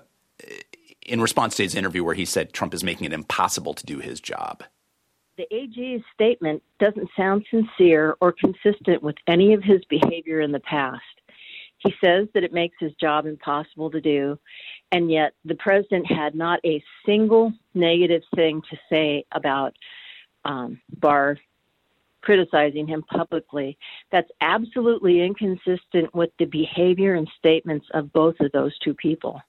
in 1.02 1.20
response 1.20 1.56
to 1.56 1.62
his 1.62 1.74
interview, 1.74 2.04
where 2.04 2.14
he 2.14 2.24
said 2.24 2.52
Trump 2.52 2.72
is 2.72 2.82
making 2.82 3.06
it 3.06 3.12
impossible 3.12 3.74
to 3.74 3.84
do 3.84 3.98
his 3.98 4.20
job. 4.20 4.64
The 5.36 5.52
AG's 5.52 6.04
statement 6.14 6.62
doesn't 6.78 7.10
sound 7.16 7.44
sincere 7.50 8.16
or 8.20 8.32
consistent 8.32 9.02
with 9.02 9.16
any 9.26 9.52
of 9.52 9.62
his 9.62 9.84
behavior 9.86 10.40
in 10.40 10.52
the 10.52 10.60
past. 10.60 11.02
He 11.84 11.94
says 12.02 12.28
that 12.34 12.44
it 12.44 12.52
makes 12.52 12.76
his 12.80 12.92
job 12.94 13.26
impossible 13.26 13.90
to 13.90 14.00
do, 14.00 14.38
and 14.90 15.10
yet 15.10 15.34
the 15.44 15.54
president 15.54 16.06
had 16.10 16.34
not 16.34 16.60
a 16.64 16.82
single 17.04 17.52
negative 17.74 18.22
thing 18.34 18.62
to 18.70 18.78
say 18.90 19.24
about 19.32 19.74
um, 20.44 20.80
Barr 20.96 21.38
criticizing 22.22 22.86
him 22.86 23.02
publicly. 23.02 23.76
That's 24.10 24.30
absolutely 24.40 25.20
inconsistent 25.20 26.14
with 26.14 26.30
the 26.38 26.46
behavior 26.46 27.14
and 27.14 27.28
statements 27.38 27.86
of 27.92 28.12
both 28.14 28.40
of 28.40 28.50
those 28.52 28.76
two 28.78 28.94
people. 28.94 29.42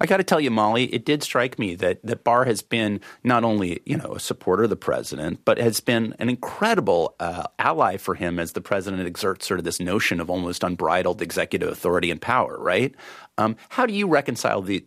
I 0.00 0.06
got 0.06 0.18
to 0.18 0.24
tell 0.24 0.40
you, 0.40 0.50
Molly, 0.50 0.84
it 0.94 1.04
did 1.04 1.22
strike 1.22 1.58
me 1.58 1.74
that, 1.76 2.04
that 2.04 2.24
Barr 2.24 2.44
has 2.44 2.62
been 2.62 3.00
not 3.24 3.44
only 3.44 3.80
you 3.84 3.96
know 3.96 4.14
a 4.14 4.20
supporter 4.20 4.64
of 4.64 4.70
the 4.70 4.76
president, 4.76 5.40
but 5.44 5.58
has 5.58 5.80
been 5.80 6.14
an 6.18 6.28
incredible 6.28 7.14
uh, 7.20 7.44
ally 7.58 7.96
for 7.96 8.14
him 8.14 8.38
as 8.38 8.52
the 8.52 8.60
president 8.60 9.06
exerts 9.06 9.46
sort 9.46 9.58
of 9.58 9.64
this 9.64 9.80
notion 9.80 10.20
of 10.20 10.30
almost 10.30 10.62
unbridled 10.62 11.22
executive 11.22 11.68
authority 11.68 12.10
and 12.10 12.20
power. 12.20 12.58
Right? 12.58 12.94
Um, 13.38 13.56
how 13.70 13.86
do 13.86 13.92
you 13.92 14.08
reconcile 14.08 14.62
the 14.62 14.84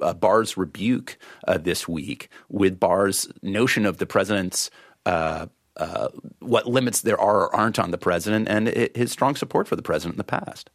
uh, 0.00 0.14
Barr's 0.14 0.56
rebuke 0.56 1.18
uh, 1.46 1.58
this 1.58 1.86
week 1.88 2.28
with 2.48 2.80
Barr's 2.80 3.28
notion 3.42 3.86
of 3.86 3.98
the 3.98 4.06
president's 4.06 4.70
uh, 5.06 5.46
uh, 5.76 6.08
what 6.40 6.66
limits 6.66 7.00
there 7.00 7.20
are 7.20 7.42
or 7.42 7.56
aren't 7.56 7.78
on 7.78 7.90
the 7.90 7.98
president, 7.98 8.48
and 8.48 8.68
his 8.94 9.10
strong 9.10 9.34
support 9.34 9.66
for 9.66 9.76
the 9.76 9.82
president 9.82 10.14
in 10.14 10.18
the 10.18 10.24
past? 10.24 10.70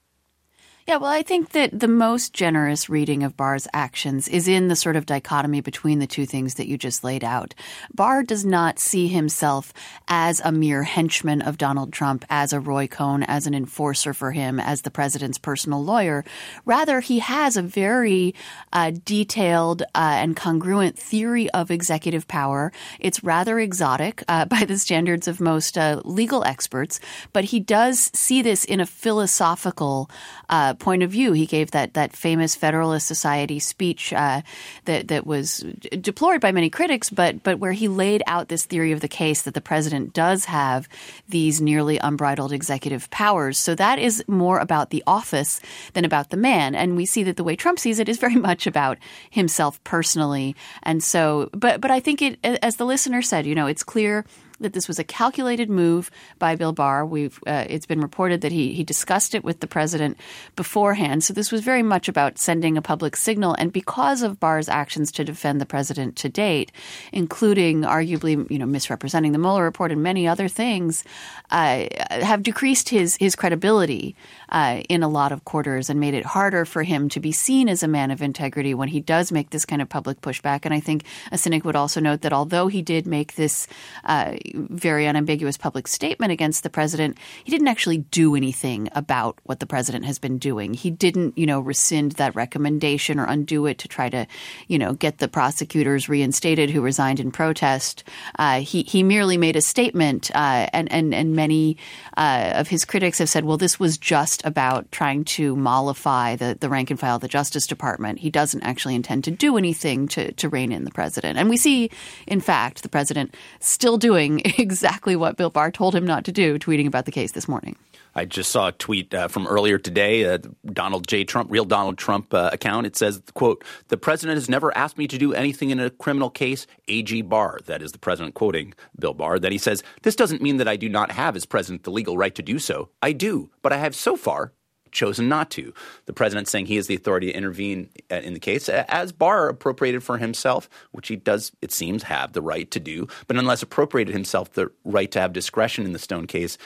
Yeah, 0.88 0.96
well, 1.00 1.12
I 1.12 1.22
think 1.22 1.50
that 1.50 1.78
the 1.78 1.90
most 1.90 2.32
generous 2.32 2.88
reading 2.88 3.22
of 3.22 3.36
Barr's 3.36 3.68
actions 3.74 4.30
is 4.30 4.48
in 4.48 4.70
the 4.70 4.76
sort 4.78 4.96
of 4.96 5.06
dichotomy 5.06 5.60
between 5.60 6.00
the 6.00 6.08
two 6.08 6.26
things 6.26 6.54
that 6.54 6.68
you 6.70 6.78
just 6.78 7.04
laid 7.04 7.26
out. 7.26 7.54
Barr 7.94 8.24
does 8.24 8.46
not 8.46 8.80
see 8.80 9.10
himself 9.10 9.74
as 10.08 10.40
a 10.46 10.52
mere 10.54 10.84
henchman 10.84 11.42
of 11.42 11.58
Donald 11.58 11.92
Trump, 11.92 12.24
as 12.30 12.54
a 12.54 12.62
Roy 12.62 12.88
Cohn, 12.88 13.24
as 13.24 13.46
an 13.46 13.54
enforcer 13.54 14.14
for 14.14 14.32
him, 14.32 14.62
as 14.62 14.84
the 14.84 14.90
president's 14.90 15.38
personal 15.38 15.84
lawyer. 15.84 16.24
Rather, 16.64 17.02
he 17.02 17.20
has 17.20 17.58
a 17.58 17.62
very 17.62 18.34
uh, 18.72 18.94
detailed 19.04 19.82
uh, 19.94 20.16
and 20.22 20.38
congruent 20.38 20.98
theory 20.98 21.50
of 21.50 21.70
executive 21.70 22.30
power. 22.30 22.72
It's 22.98 23.26
rather 23.26 23.60
exotic 23.60 24.24
uh, 24.30 24.46
by 24.56 24.64
the 24.64 24.78
standards 24.78 25.28
of 25.28 25.42
most 25.42 25.78
uh, 25.78 26.02
legal 26.06 26.46
experts, 26.46 27.02
but 27.34 27.44
he 27.44 27.60
does 27.60 28.10
see 28.14 28.42
this 28.42 28.64
in 28.64 28.80
a 28.80 28.86
philosophical 28.86 30.10
uh, 30.48 30.76
point 30.80 31.04
of 31.04 31.12
view. 31.12 31.34
He 31.34 31.46
gave 31.46 31.72
that 31.72 31.94
that 31.94 32.14
famous 32.14 32.56
Federalist 32.56 33.08
Society 33.08 33.60
speech 33.60 34.14
uh, 34.14 34.42
that 34.86 35.08
that 35.10 35.26
was 35.26 35.66
deplored 36.02 36.42
by 36.42 36.52
many 36.52 36.70
critics, 36.70 37.10
but 37.10 37.44
but 37.44 37.60
where 37.60 37.72
he 37.72 37.88
laid 37.88 38.24
out 38.28 38.48
this 38.48 38.66
theory 38.66 38.92
of 38.92 39.02
the 39.02 39.08
case 39.08 39.44
that 39.44 39.54
the 39.54 39.62
president 39.62 40.14
does 40.14 40.46
have 40.46 40.88
these 41.30 41.62
nearly 41.62 41.98
unbridled 41.98 42.52
executive 42.52 43.10
powers. 43.10 43.58
So 43.58 43.76
that 43.76 44.00
is 44.00 44.24
more 44.28 44.60
about 44.60 44.90
the 44.90 45.04
office 45.08 45.60
than 45.94 46.06
about 46.06 46.30
the 46.30 46.38
man, 46.38 46.76
and 46.76 46.96
we 46.96 47.06
see 47.06 47.24
that 47.24 47.38
the 47.38 47.44
way 47.44 47.56
Trump 47.56 47.80
sees 47.80 48.00
it 48.00 48.10
is 48.10 48.18
very 48.18 48.36
much 48.50 48.68
about 48.68 48.98
himself 49.30 49.84
personally. 49.84 50.56
And 50.84 51.04
so, 51.04 51.50
but 51.54 51.82
but 51.82 51.92
I 51.92 52.00
think 52.00 52.22
it, 52.22 52.40
as 52.44 52.78
the 52.78 52.86
listener 52.86 53.22
said, 53.22 53.46
you 53.46 53.56
know, 53.56 53.68
it's 53.68 53.84
clear 53.84 54.26
that 54.60 54.74
this 54.74 54.88
was 54.88 55.00
a 55.00 55.04
calculated 55.04 55.70
move 55.70 56.10
by 56.40 56.56
Bill 56.56 56.74
Barr. 56.74 57.06
We've 57.06 57.40
uh, 57.48 57.66
it's 57.70 57.86
been 57.86 58.02
reported 58.02 58.42
that 58.42 58.52
he 58.52 58.74
he 58.74 58.84
discussed 58.84 59.36
it 59.36 59.44
with 59.44 59.60
the 59.60 59.68
president 59.68 60.18
beforehand. 60.56 61.24
So 61.24 61.34
this 61.34 61.52
was 61.52 61.62
very 61.62 61.84
much 61.84 62.08
about 62.08 62.40
sending 62.40 62.78
a 62.78 62.82
public 62.82 63.16
signal. 63.16 63.56
And 63.58 63.72
because 63.72 64.22
of 64.22 64.40
Barr's 64.40 64.70
actions 64.70 65.12
to 65.14 65.24
defend 65.24 65.62
the 65.62 65.66
president 65.66 66.16
to 66.18 66.30
date, 66.30 66.72
including 67.12 67.82
arguably 67.82 68.50
you 68.50 68.60
know 68.60 68.66
misrepresenting 68.66 69.32
the 69.32 69.40
Mueller 69.40 69.64
report 69.64 69.92
and 69.92 70.02
many 70.02 70.28
other 70.28 70.48
things, 70.48 71.04
uh, 71.52 71.86
have 72.10 72.44
decreased 72.44 72.90
his 72.90 73.16
his 73.18 73.36
credibility 73.36 74.16
uh, 74.50 74.82
in 74.90 75.04
a 75.04 75.08
lot 75.08 75.32
of 75.32 75.46
quarters 75.46 75.90
and 75.90 76.00
made 76.00 76.14
it 76.14 76.26
harder 76.26 76.66
for 76.66 76.84
him 76.84 77.10
to 77.10 77.20
be 77.20 77.32
seen 77.32 77.70
as 77.70 77.84
a 77.84 77.88
man 77.88 78.12
of 78.12 78.22
integrity 78.22 78.74
when 78.74 78.90
he 78.90 79.00
does 79.00 79.32
make 79.32 79.50
this 79.50 79.66
kind 79.66 79.82
of 79.82 79.90
public 79.90 80.22
pushback. 80.22 80.62
And 80.64 80.74
I 80.74 80.80
think 80.80 81.04
a 81.32 81.38
cynic 81.38 81.64
would 81.66 81.76
also 81.76 82.00
note 82.00 82.22
that 82.22 82.34
although 82.34 82.68
he 82.68 82.82
did 82.82 83.06
make 83.06 83.36
this 83.36 83.68
uh, 84.04 84.36
very 84.56 85.08
unambiguous 85.08 85.58
public 85.58 85.88
statement 85.88 86.32
against 86.32 86.64
the 86.64 86.70
president, 86.70 87.18
he 87.44 87.52
didn't 87.52 87.68
actually 87.68 87.98
do 87.98 88.36
anything 88.36 88.90
about 88.94 89.40
what 89.44 89.60
the 89.60 89.66
president 89.66 90.06
has 90.06 90.20
been 90.20 90.38
doing. 90.38 90.74
He 90.74 90.90
didn't, 90.90 91.38
you 91.38 91.46
know, 91.46 91.60
rescind 91.60 92.14
that 92.14 92.36
recommendation 92.36 93.20
or 93.20 93.26
undo 93.26 93.66
it 93.66 93.78
to 93.80 93.88
try 93.88 94.10
to, 94.10 94.28
you 94.68 94.78
know, 94.78 94.94
get 94.94 95.18
the 95.18 95.28
prosecutors 95.28 96.10
reinstated 96.10 96.70
who 96.70 96.82
resigned 96.82 97.20
in 97.20 97.32
protest. 97.32 98.04
Uh, 98.38 98.60
he 98.62 98.84
he 98.84 99.04
merely 99.04 99.38
made 99.38 99.56
a 99.56 99.62
statement, 99.62 100.32
uh, 100.36 100.68
and 100.74 100.92
and 100.92 101.14
and 101.14 101.36
many 101.36 101.78
uh, 102.18 102.52
of 102.56 102.68
his 102.68 102.86
critics 102.86 103.20
have 103.20 103.30
said, 103.30 103.46
well, 103.46 103.58
this 103.58 103.80
was 103.80 103.98
just 103.98 104.46
about 104.46 104.92
trying 104.92 105.24
to 105.24 105.56
mollify 105.56 106.36
the 106.36 106.58
the 106.60 106.70
rank 106.70 106.90
and 106.90 107.00
file 107.00 107.16
of 107.16 107.22
the 107.22 107.28
Justice 107.28 107.68
Department. 107.68 108.20
He 108.20 108.30
doesn't 108.30 108.64
actually 108.64 108.96
intend 108.96 109.24
to 109.26 109.32
do 109.32 109.58
anything 109.58 110.08
to 110.10 110.32
to 110.34 110.50
rein 110.50 110.72
in 110.72 110.84
the 110.84 110.92
president, 110.92 111.38
and 111.38 111.50
we 111.50 111.58
see, 111.58 111.90
in 112.26 112.42
fact, 112.42 112.84
the 112.84 112.90
president 112.90 113.36
still 113.60 113.98
doing 113.98 114.37
exactly 114.58 115.16
what 115.16 115.38
Bill 115.38 115.50
Barr 115.50 115.72
told 115.72 115.96
him 115.96 116.06
not 116.06 116.26
to 116.26 116.32
do, 116.32 116.58
tweeting 116.60 116.88
about 116.88 117.06
the 117.06 117.12
case 117.12 117.32
this 117.32 117.48
morning. 117.48 117.76
I 118.16 118.26
just 118.26 118.52
saw 118.52 118.70
a 118.70 118.72
tweet 118.72 119.14
uh, 119.14 119.28
from 119.28 119.46
earlier 119.46 119.78
today, 119.78 120.26
uh, 120.26 120.40
Donald 120.66 121.08
J. 121.08 121.24
Trump, 121.24 121.52
real 121.52 121.66
Donald 121.66 122.00
Trump 122.00 122.34
uh, 122.34 122.50
account. 122.52 122.88
It 122.88 122.96
says, 122.96 123.22
"quote 123.36 123.64
The 123.90 123.98
president 123.98 124.38
has 124.38 124.50
never 124.50 124.76
asked 124.76 124.98
me 124.98 125.08
to 125.08 125.18
do 125.20 125.34
anything 125.34 125.70
in 125.70 125.80
a 125.80 125.92
criminal 125.92 126.32
case." 126.32 126.66
A.G. 126.88 127.22
Barr, 127.22 127.60
that 127.66 127.82
is 127.82 127.92
the 127.92 128.00
president 128.00 128.34
quoting 128.34 128.74
Bill 128.98 129.14
Barr. 129.14 129.38
Then 129.38 129.52
he 129.52 129.60
says, 129.60 129.84
"This 130.02 130.16
doesn't 130.16 130.42
mean 130.42 130.58
that 130.58 130.68
I 130.68 130.78
do 130.78 130.90
not 130.90 131.12
have, 131.12 131.36
as 131.36 131.46
president, 131.46 131.84
the 131.84 131.92
legal 131.92 132.18
right 132.18 132.34
to 132.34 132.42
do 132.42 132.58
so. 132.58 132.90
I 133.04 133.12
do, 133.12 133.52
but 133.62 133.72
I 133.72 133.78
have 133.78 133.96
so 133.96 134.16
far 134.16 134.52
chosen 134.92 135.30
not 135.30 135.50
to. 135.52 135.74
The 136.06 136.14
president 136.14 136.48
saying 136.48 136.66
he 136.68 136.76
has 136.78 136.88
the 136.88 136.96
authority 136.96 137.28
to 137.28 137.38
intervene 137.38 137.90
uh, 138.12 138.16
in 138.16 138.34
the 138.34 138.40
case, 138.40 138.70
as 138.70 139.12
Barr 139.12 139.50
appropriated 139.50 140.04
for 140.04 140.18
himself, 140.18 140.70
which 140.92 141.08
he 141.08 141.16
does, 141.16 141.52
it 141.62 141.72
seems, 141.72 142.04
have 142.04 142.34
the 142.34 142.42
right 142.42 142.70
to 142.72 142.80
do, 142.80 143.08
but 143.28 143.38
unless 143.38 143.62
appropriated 143.62 144.14
himself 144.14 144.54
the 144.54 144.72
right 144.84 145.12
to 145.12 145.20
have 145.20 145.34
discretion 145.34 145.86
in 145.86 145.94
the 145.94 146.00
Stone 146.00 146.28
case. 146.28 146.58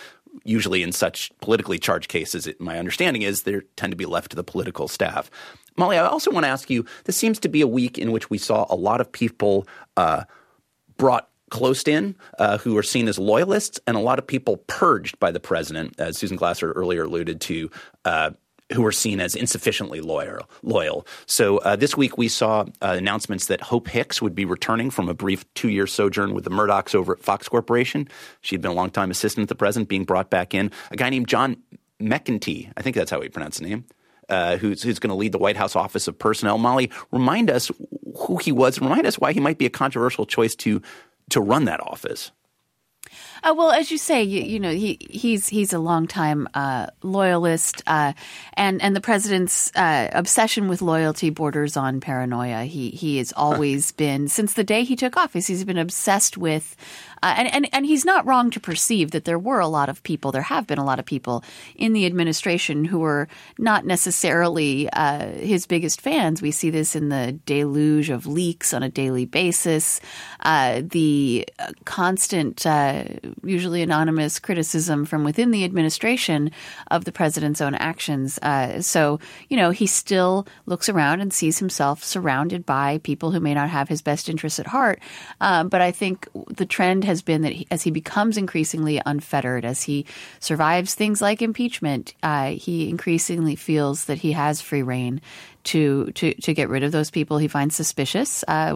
Usually, 0.45 0.81
in 0.81 0.93
such 0.93 1.29
politically 1.41 1.77
charged 1.77 2.07
cases, 2.07 2.47
it, 2.47 2.61
my 2.61 2.79
understanding 2.79 3.21
is 3.21 3.43
they 3.43 3.59
tend 3.75 3.91
to 3.91 3.97
be 3.97 4.05
left 4.05 4.31
to 4.31 4.35
the 4.37 4.45
political 4.45 4.87
staff. 4.87 5.29
Molly, 5.75 5.97
I 5.97 6.05
also 6.05 6.31
want 6.31 6.45
to 6.45 6.49
ask 6.49 6.69
you 6.69 6.85
this 7.03 7.17
seems 7.17 7.37
to 7.39 7.49
be 7.49 7.59
a 7.59 7.67
week 7.67 7.97
in 7.97 8.13
which 8.13 8.29
we 8.29 8.37
saw 8.37 8.65
a 8.69 8.75
lot 8.75 9.01
of 9.01 9.11
people 9.11 9.67
uh, 9.97 10.23
brought 10.95 11.30
closed 11.51 11.87
in 11.87 12.15
uh, 12.39 12.57
who 12.57 12.75
are 12.77 12.83
seen 12.83 13.07
as 13.07 13.19
loyalists, 13.19 13.79
and 13.85 13.95
a 13.95 13.99
lot 13.99 14.17
of 14.17 14.25
people 14.25 14.57
purged 14.65 15.19
by 15.19 15.31
the 15.31 15.39
president, 15.39 15.99
as 15.99 16.17
Susan 16.17 16.37
Glasser 16.37 16.71
earlier 16.71 17.03
alluded 17.03 17.39
to. 17.41 17.69
Uh, 18.03 18.31
who 18.73 18.83
were 18.83 18.93
seen 18.93 19.19
as 19.19 19.35
insufficiently 19.35 19.99
loyal. 19.99 20.49
Loyal. 20.63 21.05
So 21.25 21.57
uh, 21.57 21.75
this 21.75 21.97
week 21.97 22.17
we 22.17 22.29
saw 22.29 22.61
uh, 22.61 22.95
announcements 22.97 23.47
that 23.47 23.59
Hope 23.59 23.89
Hicks 23.89 24.21
would 24.21 24.33
be 24.33 24.45
returning 24.45 24.89
from 24.89 25.09
a 25.09 25.13
brief 25.13 25.43
two-year 25.55 25.87
sojourn 25.87 26.33
with 26.33 26.45
the 26.45 26.51
Murdochs 26.51 26.95
over 26.95 27.11
at 27.11 27.19
Fox 27.21 27.49
Corporation. 27.49 28.07
She'd 28.39 28.61
been 28.61 28.71
a 28.71 28.73
longtime 28.73 29.11
assistant 29.11 29.49
to 29.49 29.51
the 29.51 29.57
president, 29.57 29.89
being 29.89 30.05
brought 30.05 30.29
back 30.29 30.53
in. 30.53 30.71
A 30.89 30.95
guy 30.95 31.09
named 31.09 31.27
John 31.27 31.57
McEntee, 31.99 32.71
I 32.77 32.81
think 32.81 32.95
that's 32.95 33.11
how 33.11 33.19
he 33.19 33.27
pronounced 33.27 33.59
the 33.59 33.67
name. 33.67 33.83
Uh, 34.29 34.55
who's, 34.55 34.81
who's 34.81 34.99
going 34.99 35.09
to 35.09 35.15
lead 35.15 35.33
the 35.33 35.37
White 35.37 35.57
House 35.57 35.75
Office 35.75 36.07
of 36.07 36.17
Personnel. 36.17 36.57
Molly, 36.57 36.89
remind 37.11 37.51
us 37.51 37.69
who 38.15 38.37
he 38.37 38.53
was. 38.53 38.79
Remind 38.79 39.05
us 39.05 39.19
why 39.19 39.33
he 39.33 39.41
might 39.41 39.57
be 39.57 39.65
a 39.65 39.69
controversial 39.69 40.25
choice 40.25 40.55
to 40.55 40.81
to 41.31 41.41
run 41.41 41.65
that 41.65 41.81
office. 41.81 42.31
Uh, 43.43 43.55
well, 43.57 43.71
as 43.71 43.89
you 43.89 43.97
say, 43.97 44.21
you, 44.21 44.41
you, 44.43 44.59
know 44.59 44.71
he 44.71 44.99
he's 45.09 45.47
he's 45.47 45.73
a 45.73 45.79
longtime 45.79 46.47
uh, 46.53 46.87
loyalist, 47.01 47.81
uh, 47.87 48.13
and 48.53 48.79
and 48.83 48.95
the 48.95 49.01
president's 49.01 49.71
uh, 49.75 50.09
obsession 50.13 50.67
with 50.67 50.81
loyalty 50.81 51.31
borders 51.31 51.75
on 51.75 51.99
paranoia. 51.99 52.65
He 52.65 52.91
he 52.91 53.17
has 53.17 53.33
always 53.35 53.91
been 53.93 54.27
since 54.27 54.53
the 54.53 54.63
day 54.63 54.83
he 54.83 54.95
took 54.95 55.17
office. 55.17 55.47
He's 55.47 55.63
been 55.63 55.79
obsessed 55.79 56.37
with 56.37 56.75
uh, 57.23 57.35
and, 57.37 57.53
and, 57.53 57.69
and 57.71 57.85
he's 57.85 58.05
not 58.05 58.25
wrong 58.25 58.49
to 58.51 58.59
perceive 58.59 59.11
that 59.11 59.25
there 59.25 59.39
were 59.39 59.59
a 59.59 59.67
lot 59.67 59.89
of 59.89 60.01
people, 60.03 60.31
there 60.31 60.41
have 60.41 60.65
been 60.65 60.79
a 60.79 60.85
lot 60.85 60.99
of 60.99 61.05
people 61.05 61.43
in 61.75 61.93
the 61.93 62.05
administration 62.05 62.85
who 62.85 62.99
were 62.99 63.27
not 63.57 63.85
necessarily 63.85 64.89
uh, 64.91 65.27
his 65.27 65.67
biggest 65.67 66.01
fans. 66.01 66.41
We 66.41 66.51
see 66.51 66.69
this 66.69 66.95
in 66.95 67.09
the 67.09 67.33
deluge 67.45 68.09
of 68.09 68.25
leaks 68.25 68.73
on 68.73 68.83
a 68.83 68.89
daily 68.89 69.25
basis, 69.25 70.01
uh, 70.39 70.81
the 70.83 71.47
uh, 71.59 71.71
constant, 71.85 72.65
uh, 72.65 73.03
usually 73.43 73.81
anonymous 73.81 74.39
criticism 74.39 75.05
from 75.05 75.23
within 75.23 75.51
the 75.51 75.63
administration 75.63 76.51
of 76.89 77.05
the 77.05 77.11
president's 77.11 77.61
own 77.61 77.75
actions. 77.75 78.39
Uh, 78.41 78.81
so, 78.81 79.19
you 79.49 79.57
know, 79.57 79.69
he 79.69 79.85
still 79.85 80.47
looks 80.65 80.89
around 80.89 81.21
and 81.21 81.33
sees 81.33 81.59
himself 81.59 82.03
surrounded 82.03 82.65
by 82.65 82.97
people 82.99 83.31
who 83.31 83.39
may 83.39 83.53
not 83.53 83.69
have 83.69 83.89
his 83.89 84.01
best 84.01 84.29
interests 84.29 84.59
at 84.59 84.67
heart. 84.67 84.99
But 85.39 85.81
I 85.81 85.91
think 85.91 86.27
the 86.47 86.65
trend 86.65 87.03
has 87.11 87.21
been 87.21 87.43
that 87.43 87.51
he, 87.51 87.67
as 87.69 87.83
he 87.83 87.91
becomes 87.91 88.37
increasingly 88.37 89.01
unfettered, 89.05 89.65
as 89.65 89.83
he 89.83 90.05
survives 90.39 90.95
things 90.95 91.21
like 91.21 91.41
impeachment, 91.41 92.15
uh, 92.23 92.51
he 92.51 92.89
increasingly 92.89 93.55
feels 93.55 94.05
that 94.05 94.17
he 94.17 94.31
has 94.31 94.61
free 94.61 94.81
reign 94.81 95.21
to 95.63 96.11
to 96.13 96.33
to 96.33 96.53
get 96.53 96.69
rid 96.69 96.83
of 96.83 96.91
those 96.91 97.11
people 97.11 97.37
he 97.37 97.47
finds 97.47 97.75
suspicious, 97.75 98.43
uh, 98.47 98.73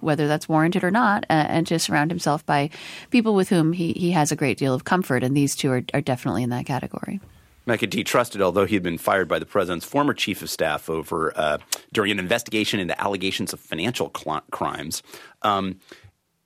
whether 0.00 0.28
that's 0.28 0.48
warranted 0.48 0.84
or 0.84 0.90
not, 0.90 1.24
uh, 1.24 1.46
and 1.48 1.66
to 1.66 1.78
surround 1.78 2.10
himself 2.10 2.44
by 2.46 2.70
people 3.10 3.34
with 3.34 3.48
whom 3.48 3.72
he, 3.72 3.92
he 3.94 4.12
has 4.12 4.30
a 4.30 4.36
great 4.36 4.58
deal 4.58 4.74
of 4.74 4.84
comfort. 4.84 5.24
And 5.24 5.36
these 5.36 5.56
two 5.56 5.72
are, 5.72 5.82
are 5.94 6.00
definitely 6.00 6.44
in 6.44 6.50
that 6.50 6.66
category. 6.66 7.20
McEntee 7.66 8.04
trusted, 8.04 8.40
although 8.40 8.64
he 8.64 8.74
had 8.74 8.82
been 8.82 8.98
fired 8.98 9.28
by 9.28 9.38
the 9.38 9.46
president's 9.46 9.84
former 9.84 10.14
chief 10.14 10.42
of 10.42 10.50
staff 10.50 10.88
over 10.88 11.32
uh, 11.36 11.58
during 11.92 12.10
an 12.10 12.18
investigation 12.18 12.80
into 12.80 13.00
allegations 13.00 13.52
of 13.52 13.60
financial 13.60 14.10
cl- 14.16 14.42
crimes. 14.50 15.02
Um, 15.42 15.78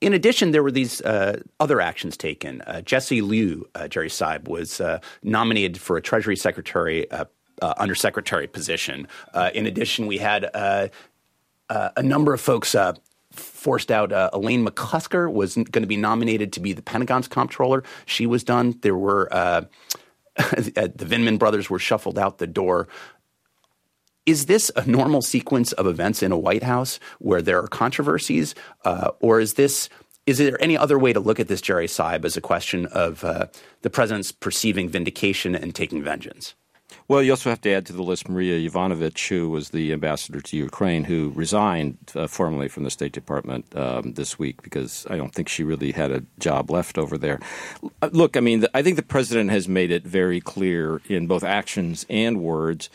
in 0.01 0.13
addition, 0.13 0.51
there 0.51 0.63
were 0.63 0.71
these 0.71 1.01
uh, 1.01 1.41
other 1.59 1.79
actions 1.79 2.17
taken. 2.17 2.61
Uh, 2.61 2.81
Jesse 2.81 3.21
Liu, 3.21 3.67
uh, 3.75 3.87
Jerry 3.87 4.09
Seib, 4.09 4.47
was 4.47 4.81
uh, 4.81 4.99
nominated 5.23 5.79
for 5.79 5.97
a 5.97 6.01
Treasury 6.01 6.35
Secretary 6.35 7.09
uh, 7.11 7.25
uh, 7.61 7.73
undersecretary 7.77 8.47
position. 8.47 9.07
in 9.53 9.65
addition, 9.65 10.07
we 10.07 10.17
had 10.17 10.43
a 10.53 10.91
number 12.03 12.33
of 12.33 12.41
folks 12.41 12.75
forced 13.31 13.91
out. 13.91 14.11
Elaine 14.33 14.65
McCusker 14.65 15.31
was 15.31 15.55
going 15.55 15.83
to 15.83 15.87
be 15.87 15.97
nominated 15.97 16.51
to 16.53 16.59
be 16.59 16.73
the 16.73 16.81
Pentagon's 16.81 17.29
comptroller. 17.29 17.83
She 18.05 18.25
was 18.25 18.43
done. 18.43 18.77
There 18.81 18.97
were 18.97 19.29
the 20.35 21.05
Vindman 21.05 21.39
brothers 21.39 21.69
were 21.69 21.79
shuffled 21.79 22.19
out 22.19 22.39
the 22.39 22.47
door. 22.47 22.89
Is 24.25 24.47
this 24.47 24.71
a 24.75 24.85
normal 24.85 25.21
sequence 25.21 25.71
of 25.73 25.85
events 25.85 26.23
in 26.23 26.31
a 26.31 26.37
White 26.37 26.63
House 26.63 26.99
where 27.19 27.43
there 27.43 27.61
are 27.61 27.67
controversies, 27.67 28.55
uh, 28.83 29.11
or 29.19 29.39
is 29.39 29.53
this 29.53 29.89
is 30.25 30.39
there 30.39 30.59
any 30.59 30.75
other 30.75 30.97
way 30.97 31.13
to 31.13 31.19
look 31.19 31.39
at 31.39 31.47
this, 31.47 31.61
Jerry 31.61 31.85
Seib, 31.85 32.25
as 32.25 32.35
a 32.35 32.41
question 32.41 32.87
of 32.87 33.23
uh, 33.23 33.45
the 33.83 33.91
president's 33.91 34.31
perceiving 34.31 34.89
vindication 34.89 35.53
and 35.55 35.75
taking 35.75 36.01
vengeance? 36.01 36.55
Well, 37.07 37.21
you 37.21 37.31
also 37.31 37.51
have 37.51 37.61
to 37.61 37.71
add 37.71 37.85
to 37.87 37.93
the 37.93 38.01
list 38.01 38.27
Maria 38.27 38.57
Yovanovitch, 38.67 39.27
who 39.27 39.51
was 39.51 39.69
the 39.69 39.93
ambassador 39.93 40.41
to 40.41 40.57
Ukraine, 40.57 41.03
who 41.03 41.31
resigned 41.35 41.97
uh, 42.15 42.25
formally 42.25 42.67
from 42.67 42.83
the 42.83 42.89
State 42.89 43.11
Department 43.11 43.65
um, 43.75 44.13
this 44.13 44.39
week 44.39 44.63
because 44.63 45.05
I 45.11 45.17
don't 45.17 45.33
think 45.33 45.47
she 45.47 45.63
really 45.63 45.91
had 45.91 46.11
a 46.11 46.23
job 46.39 46.71
left 46.71 46.97
over 46.97 47.19
there. 47.19 47.39
Look, 48.11 48.35
I 48.35 48.39
mean, 48.39 48.65
I 48.73 48.81
think 48.81 48.95
the 48.95 49.03
president 49.03 49.51
has 49.51 49.67
made 49.67 49.91
it 49.91 50.03
very 50.03 50.41
clear 50.41 51.01
in 51.07 51.27
both 51.27 51.43
actions 51.43 52.07
and 52.09 52.41
words 52.41 52.89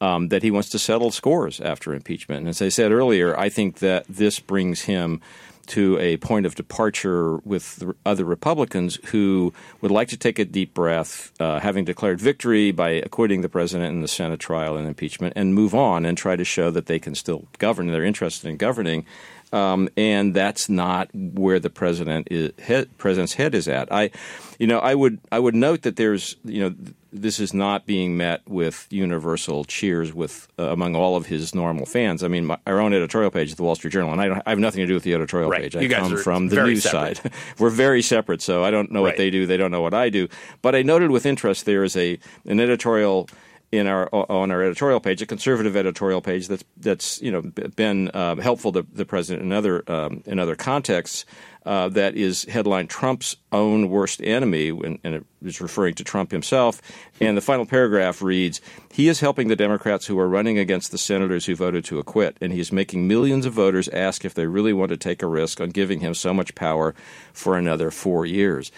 um, 0.00 0.28
that 0.28 0.42
he 0.42 0.50
wants 0.50 0.68
to 0.70 0.78
settle 0.78 1.10
scores 1.10 1.60
after 1.60 1.94
impeachment. 1.94 2.40
And 2.40 2.48
as 2.48 2.60
I 2.60 2.68
said 2.68 2.92
earlier, 2.92 3.38
I 3.38 3.48
think 3.48 3.78
that 3.78 4.04
this 4.08 4.40
brings 4.40 4.82
him 4.82 5.20
to 5.66 5.98
a 5.98 6.16
point 6.18 6.46
of 6.46 6.54
departure 6.54 7.38
with 7.38 7.82
other 8.04 8.24
Republicans 8.24 8.98
who 9.06 9.52
would 9.80 9.90
like 9.90 10.08
to 10.08 10.16
take 10.16 10.38
a 10.38 10.44
deep 10.44 10.74
breath, 10.74 11.32
uh, 11.40 11.58
having 11.60 11.84
declared 11.84 12.20
victory 12.20 12.70
by 12.70 12.90
acquitting 12.90 13.40
the 13.40 13.48
president 13.48 13.94
in 13.94 14.00
the 14.00 14.08
Senate 14.08 14.40
trial 14.40 14.76
and 14.76 14.86
impeachment, 14.86 15.32
and 15.36 15.54
move 15.54 15.74
on 15.74 16.04
and 16.04 16.18
try 16.18 16.36
to 16.36 16.44
show 16.44 16.70
that 16.70 16.86
they 16.86 16.98
can 16.98 17.14
still 17.14 17.46
govern. 17.58 17.86
They're 17.86 18.04
interested 18.04 18.48
in 18.48 18.56
governing. 18.56 19.06
Um, 19.52 19.88
and 19.96 20.34
that's 20.34 20.68
not 20.68 21.14
where 21.14 21.60
the 21.60 21.70
president 21.70 22.26
is, 22.30 22.52
president's 22.98 23.34
head 23.34 23.54
is 23.54 23.68
at. 23.68 23.92
I, 23.92 24.10
you 24.58 24.66
know, 24.66 24.80
I 24.80 24.96
would 24.96 25.20
I 25.30 25.38
would 25.38 25.54
note 25.54 25.82
that 25.82 25.94
there's 25.94 26.34
you 26.44 26.60
know 26.60 26.74
this 27.14 27.38
is 27.38 27.54
not 27.54 27.86
being 27.86 28.16
met 28.16 28.42
with 28.48 28.88
universal 28.90 29.64
cheers 29.64 30.12
with 30.12 30.48
uh, 30.58 30.64
among 30.64 30.96
all 30.96 31.14
of 31.16 31.26
his 31.26 31.54
normal 31.54 31.86
fans. 31.86 32.24
I 32.24 32.28
mean, 32.28 32.46
my, 32.46 32.58
our 32.66 32.80
own 32.80 32.92
editorial 32.92 33.30
page 33.30 33.52
at 33.52 33.56
the 33.56 33.62
Wall 33.62 33.76
Street 33.76 33.92
Journal, 33.92 34.12
and 34.12 34.20
I, 34.20 34.42
I 34.44 34.50
have 34.50 34.58
nothing 34.58 34.80
to 34.80 34.86
do 34.86 34.94
with 34.94 35.04
the 35.04 35.14
editorial 35.14 35.48
right. 35.48 35.62
page. 35.62 35.76
I 35.76 35.86
come 35.88 36.16
from 36.16 36.48
the 36.48 36.64
news 36.64 36.82
separate. 36.82 37.18
side. 37.18 37.32
We're 37.60 37.70
very 37.70 38.02
separate, 38.02 38.42
so 38.42 38.64
I 38.64 38.72
don't 38.72 38.90
know 38.90 39.04
right. 39.04 39.10
what 39.10 39.16
they 39.16 39.30
do. 39.30 39.46
They 39.46 39.56
don't 39.56 39.70
know 39.70 39.80
what 39.80 39.94
I 39.94 40.10
do. 40.10 40.26
But 40.60 40.74
I 40.74 40.82
noted 40.82 41.12
with 41.12 41.24
interest 41.24 41.66
there 41.66 41.84
is 41.84 41.96
a 41.96 42.18
an 42.46 42.58
editorial 42.58 43.28
in 43.78 43.86
our 43.86 44.08
on 44.12 44.50
our 44.50 44.62
editorial 44.62 45.00
page, 45.00 45.20
a 45.20 45.26
conservative 45.26 45.76
editorial 45.76 46.20
page 46.20 46.48
that's 46.48 46.64
that's 46.76 47.20
you 47.20 47.32
know 47.32 47.42
been 47.42 48.08
uh, 48.10 48.36
helpful 48.36 48.72
to 48.72 48.86
the 48.92 49.04
president 49.04 49.44
in 49.44 49.52
other 49.52 49.82
um, 49.90 50.22
in 50.26 50.38
other 50.38 50.54
contexts. 50.54 51.24
Uh, 51.66 51.88
that 51.88 52.14
is 52.14 52.44
headline 52.44 52.86
Trump's 52.86 53.36
own 53.50 53.88
worst 53.88 54.20
enemy, 54.22 54.68
and, 54.68 54.98
and 55.02 55.14
it 55.14 55.24
is 55.42 55.62
referring 55.62 55.94
to 55.94 56.04
Trump 56.04 56.30
himself. 56.30 56.82
And 57.22 57.38
the 57.38 57.40
final 57.40 57.64
paragraph 57.64 58.20
reads 58.20 58.60
He 58.92 59.08
is 59.08 59.20
helping 59.20 59.48
the 59.48 59.56
Democrats 59.56 60.04
who 60.04 60.18
are 60.18 60.28
running 60.28 60.58
against 60.58 60.90
the 60.90 60.98
senators 60.98 61.46
who 61.46 61.56
voted 61.56 61.86
to 61.86 61.98
acquit, 61.98 62.36
and 62.42 62.52
he 62.52 62.60
is 62.60 62.70
making 62.70 63.08
millions 63.08 63.46
of 63.46 63.54
voters 63.54 63.88
ask 63.88 64.26
if 64.26 64.34
they 64.34 64.46
really 64.46 64.74
want 64.74 64.90
to 64.90 64.98
take 64.98 65.22
a 65.22 65.26
risk 65.26 65.58
on 65.58 65.70
giving 65.70 66.00
him 66.00 66.12
so 66.12 66.34
much 66.34 66.54
power 66.54 66.94
for 67.32 67.56
another 67.56 67.90
four 67.90 68.26
years. 68.26 68.70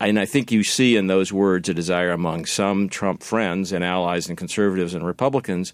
And 0.00 0.18
I 0.18 0.24
think 0.24 0.50
you 0.50 0.64
see 0.64 0.96
in 0.96 1.06
those 1.06 1.32
words 1.32 1.68
a 1.68 1.74
desire 1.74 2.10
among 2.10 2.46
some 2.46 2.88
Trump 2.88 3.22
friends 3.22 3.72
and 3.72 3.84
allies 3.84 4.28
and 4.28 4.36
conservatives 4.36 4.94
and 4.94 5.06
Republicans 5.06 5.72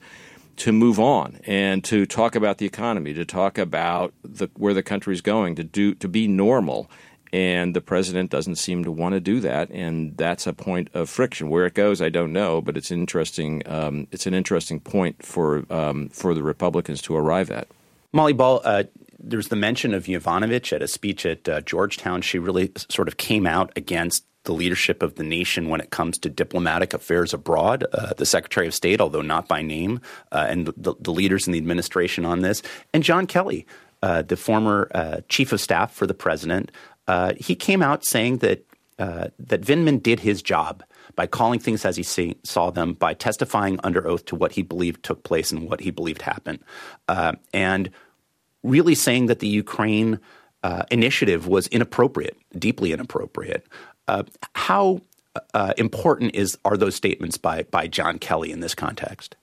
to 0.57 0.73
move 0.73 1.01
on 1.01 1.41
and 1.47 1.83
to 1.85 2.07
talk 2.07 2.37
about 2.37 2.59
the 2.59 2.67
economy, 2.67 3.15
to 3.15 3.25
talk 3.25 3.59
about 3.59 4.13
the, 4.23 4.49
where 4.57 4.75
the 4.75 4.83
country 4.83 5.15
is 5.15 5.21
going, 5.21 5.55
to 5.57 5.65
do 5.65 5.95
to 5.95 6.09
be 6.09 6.29
normal. 6.29 6.91
And 7.33 7.75
the 7.75 7.81
president 7.81 8.31
doesn't 8.31 8.57
seem 8.57 8.85
to 8.85 8.93
want 8.93 9.15
to 9.15 9.21
do 9.21 9.41
that, 9.41 9.69
and 9.71 10.17
that's 10.17 10.47
a 10.47 10.53
point 10.53 10.89
of 10.95 11.11
friction. 11.11 11.51
Where 11.51 11.67
it 11.67 11.75
goes, 11.75 12.01
I 12.01 12.09
don't 12.09 12.33
know, 12.33 12.61
but 12.61 12.77
it's 12.77 12.93
interesting. 12.93 13.61
Um, 13.67 14.07
it's 14.13 14.29
an 14.29 14.35
interesting 14.35 14.79
point 14.79 15.21
for 15.25 15.65
um, 15.69 16.11
for 16.11 16.33
the 16.35 16.45
Republicans 16.45 17.03
to 17.03 17.17
arrive 17.17 17.51
at. 17.51 17.67
Molly 18.13 18.35
Ball, 18.35 18.61
uh, 18.63 18.85
there's 19.25 19.49
the 19.49 19.57
mention 19.57 19.95
of 19.95 20.05
Yovanovitch 20.05 20.73
at 20.73 20.83
a 20.83 20.89
speech 20.89 21.27
at 21.27 21.49
uh, 21.49 21.61
Georgetown. 21.63 22.23
She 22.23 22.39
really 22.39 22.73
sort 22.89 23.09
of 23.09 23.17
came 23.17 23.47
out 23.47 23.73
against 23.77 24.25
the 24.45 24.53
leadership 24.53 25.03
of 25.03 25.15
the 25.15 25.23
nation 25.23 25.69
when 25.69 25.81
it 25.81 25.91
comes 25.91 26.19
to 26.19 26.29
diplomatic 26.29 26.93
affairs 26.93 27.33
abroad. 27.33 27.85
Uh, 27.93 28.13
the 28.15 28.27
Secretary 28.27 28.67
of 28.67 28.75
State, 28.75 29.01
although 29.01 29.23
not 29.23 29.49
by 29.49 29.63
name, 29.63 30.01
uh, 30.33 30.47
and 30.49 30.67
the, 30.67 30.95
the, 31.01 31.13
leaders 31.13 31.47
in 31.47 31.53
the 31.53 31.59
administration 31.59 32.25
on 32.25 32.41
this, 32.41 32.63
and 32.93 33.03
John 33.03 33.27
Kelly, 33.27 33.67
uh, 34.03 34.23
the 34.23 34.37
former 34.37 34.91
uh, 34.95 35.21
chief 35.29 35.53
of 35.53 35.61
staff 35.61 35.95
for 35.95 36.07
the 36.07 36.15
president, 36.15 36.71
uh, 37.09 37.33
he 37.39 37.55
came 37.55 37.83
out 37.83 38.05
saying 38.05 38.39
that 38.39 38.65
that 38.97 39.61
Vindman 39.61 40.01
did 40.01 40.21
his 40.21 40.41
job 40.41 40.85
by 41.17 41.27
calling 41.27 41.59
things 41.59 41.85
as 41.85 41.97
he 41.97 42.05
see, 42.05 42.37
saw 42.45 42.71
them, 42.71 42.93
by 42.93 43.13
testifying 43.13 43.81
under 43.83 44.07
oath 44.07 44.25
to 44.27 44.37
what 44.37 44.53
he 44.53 44.63
believed 44.63 45.03
took 45.03 45.25
place 45.25 45.51
and 45.51 45.69
what 45.69 45.81
he 45.81 45.91
believed 45.91 46.23
happened, 46.23 46.61
and 47.53 47.91
really 48.65 48.97
saying 48.97 49.27
that 49.27 49.39
the 49.39 49.47
Ukraine 49.47 50.19
uh, 50.65 50.83
initiative 50.91 51.47
was 51.47 51.69
inappropriate, 51.69 52.37
deeply 52.59 52.93
inappropriate. 52.93 53.67
Uh, 54.09 54.25
how 54.55 55.01
uh, 55.53 55.75
important 55.77 56.35
is 56.35 56.59
are 56.65 56.77
those 56.77 56.95
statements 56.97 57.39
by 57.39 57.63
by 57.65 57.87
John 57.87 58.19
Kelly 58.19 58.51
in 58.51 58.61
this 58.61 58.75
context? 58.75 59.37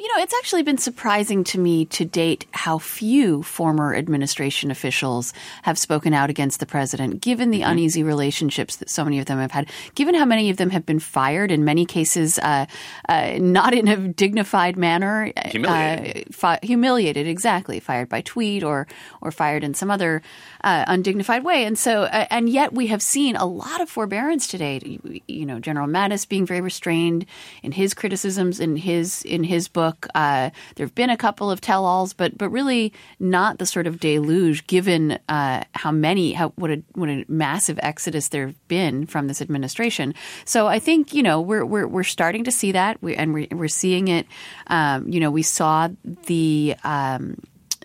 You 0.00 0.06
know, 0.14 0.22
it's 0.22 0.34
actually 0.34 0.62
been 0.62 0.78
surprising 0.78 1.42
to 1.42 1.58
me 1.58 1.84
to 1.86 2.04
date 2.04 2.46
how 2.52 2.78
few 2.78 3.42
former 3.42 3.96
administration 3.96 4.70
officials 4.70 5.32
have 5.62 5.76
spoken 5.76 6.14
out 6.14 6.30
against 6.30 6.60
the 6.60 6.66
president, 6.66 7.20
given 7.20 7.50
the 7.50 7.62
mm-hmm. 7.62 7.72
uneasy 7.72 8.04
relationships 8.04 8.76
that 8.76 8.90
so 8.90 9.02
many 9.02 9.18
of 9.18 9.26
them 9.26 9.40
have 9.40 9.50
had, 9.50 9.68
given 9.96 10.14
how 10.14 10.24
many 10.24 10.50
of 10.50 10.56
them 10.56 10.70
have 10.70 10.86
been 10.86 11.00
fired, 11.00 11.50
in 11.50 11.64
many 11.64 11.84
cases, 11.84 12.38
uh, 12.38 12.66
uh, 13.08 13.38
not 13.40 13.74
in 13.74 13.88
a 13.88 13.96
dignified 13.96 14.76
manner. 14.76 15.32
Uh, 15.36 15.48
humiliated. 15.48 16.16
Uh, 16.16 16.32
fi- 16.32 16.60
humiliated, 16.62 17.26
exactly. 17.26 17.80
Fired 17.80 18.08
by 18.08 18.20
tweet 18.20 18.62
or, 18.62 18.86
or 19.20 19.32
fired 19.32 19.64
in 19.64 19.74
some 19.74 19.90
other 19.90 20.22
uh, 20.62 20.84
undignified 20.86 21.42
way. 21.42 21.64
And 21.64 21.76
so, 21.76 22.02
uh, 22.04 22.26
and 22.30 22.48
yet 22.48 22.72
we 22.72 22.86
have 22.86 23.02
seen 23.02 23.34
a 23.34 23.46
lot 23.46 23.80
of 23.80 23.90
forbearance 23.90 24.46
today. 24.46 25.00
You 25.26 25.44
know, 25.44 25.58
General 25.58 25.88
Mattis 25.88 26.28
being 26.28 26.46
very 26.46 26.60
restrained 26.60 27.26
in 27.64 27.72
his 27.72 27.94
criticisms 27.94 28.60
in 28.60 28.76
his, 28.76 29.24
in 29.24 29.42
his 29.42 29.66
book 29.66 29.87
book. 29.88 30.06
Uh, 30.14 30.50
there 30.76 30.86
have 30.86 30.94
been 30.94 31.10
a 31.10 31.16
couple 31.16 31.50
of 31.50 31.60
tell-alls, 31.60 32.12
but 32.12 32.36
but 32.36 32.50
really 32.50 32.92
not 33.18 33.58
the 33.58 33.66
sort 33.66 33.86
of 33.86 34.00
deluge, 34.00 34.66
given 34.66 35.18
uh, 35.28 35.64
how 35.72 35.90
many, 35.90 36.32
how 36.32 36.50
what 36.56 36.70
a 36.70 36.82
what 36.94 37.08
a 37.08 37.24
massive 37.28 37.78
exodus 37.82 38.28
there 38.28 38.46
have 38.46 38.68
been 38.68 39.06
from 39.06 39.28
this 39.28 39.40
administration. 39.40 40.14
So 40.44 40.66
I 40.66 40.78
think 40.78 41.14
you 41.14 41.22
know 41.22 41.40
we're 41.40 41.64
we're 41.64 41.86
we're 41.86 42.04
starting 42.04 42.44
to 42.44 42.50
see 42.50 42.72
that, 42.72 43.02
we, 43.02 43.16
and 43.16 43.32
we're, 43.34 43.48
we're 43.50 43.68
seeing 43.68 44.08
it. 44.08 44.26
Um, 44.66 45.08
you 45.08 45.20
know, 45.20 45.30
we 45.30 45.42
saw 45.42 45.88
the. 46.26 46.76
Um, 46.84 47.36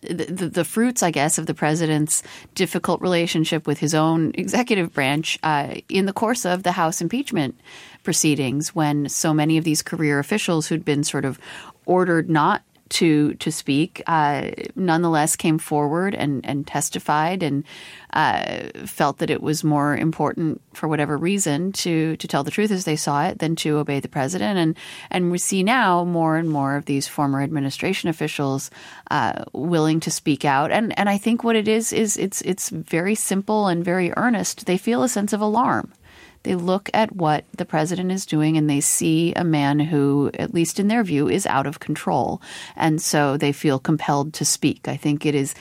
the, 0.03 0.49
the, 0.49 0.65
fruits, 0.65 1.01
I 1.01 1.11
guess, 1.11 1.37
of 1.37 1.45
the 1.45 1.53
president's 1.53 2.23
difficult 2.55 3.01
relationship 3.01 3.65
with 3.65 3.79
his 3.79 3.93
own 3.95 4.33
executive 4.35 4.91
branch 4.93 5.39
uh, 5.43 5.75
in 5.87 6.05
the 6.05 6.11
course 6.11 6.45
of 6.45 6.63
the 6.63 6.73
House 6.73 6.99
impeachment 6.99 7.55
proceedings, 8.03 8.75
when 8.75 9.07
so 9.07 9.33
many 9.33 9.57
of 9.57 9.63
these 9.63 9.81
career 9.81 10.19
officials 10.19 10.67
who'd 10.67 10.83
been 10.83 11.03
sort 11.03 11.25
of 11.25 11.39
ordered 11.85 12.29
not 12.29 12.63
to 12.93 13.33
to 13.35 13.51
speak, 13.51 14.03
uh, 14.05 14.51
nonetheless 14.75 15.35
came 15.35 15.57
forward 15.57 16.13
and, 16.13 16.45
and 16.45 16.67
testified 16.67 17.41
and 17.41 17.63
uh, 18.13 18.67
felt 18.85 19.17
that 19.17 19.31
it 19.31 19.41
was 19.41 19.63
more 19.63 19.97
important 19.97 20.61
for 20.73 20.87
whatever 20.87 21.17
reason 21.17 21.71
to 21.71 22.15
to 22.17 22.27
tell 22.27 22.43
the 22.43 22.51
truth 22.51 22.69
as 22.69 22.85
they 22.85 22.95
saw 22.95 23.25
it 23.25 23.39
than 23.39 23.55
to 23.55 23.77
obey 23.77 23.99
the 23.99 24.07
president. 24.07 24.59
And 24.59 24.77
and 25.09 25.31
we 25.31 25.39
see 25.39 25.63
now 25.63 26.03
more 26.03 26.37
and 26.37 26.49
more 26.49 26.75
of 26.75 26.85
these 26.85 27.07
former 27.07 27.41
administration 27.41 28.09
officials 28.09 28.69
uh, 29.09 29.43
willing 29.53 29.99
to 30.01 30.11
speak 30.11 30.45
out. 30.45 30.71
And 30.71 30.97
and 30.97 31.09
I 31.09 31.17
think 31.17 31.43
what 31.43 31.55
it 31.55 31.67
is 31.67 31.93
is 31.93 32.15
it's 32.17 32.41
it's 32.41 32.69
very 32.69 33.15
simple 33.15 33.67
and 33.67 33.83
very 33.83 34.13
earnest. 34.15 34.67
They 34.67 34.77
feel 34.77 35.01
a 35.01 35.09
sense 35.09 35.33
of 35.33 35.41
alarm 35.41 35.91
they 36.43 36.55
look 36.55 36.89
at 36.93 37.15
what 37.15 37.45
the 37.57 37.65
president 37.65 38.11
is 38.11 38.25
doing 38.25 38.57
and 38.57 38.69
they 38.69 38.81
see 38.81 39.33
a 39.33 39.43
man 39.43 39.79
who, 39.79 40.29
at 40.35 40.53
least 40.53 40.79
in 40.79 40.87
their 40.87 41.03
view, 41.03 41.29
is 41.29 41.45
out 41.45 41.67
of 41.67 41.79
control. 41.79 42.41
And 42.75 43.01
so 43.01 43.37
they 43.37 43.51
feel 43.51 43.79
compelled 43.79 44.33
to 44.35 44.45
speak. 44.45 44.87
I 44.87 44.97
think 44.97 45.25
it 45.25 45.35
is 45.35 45.55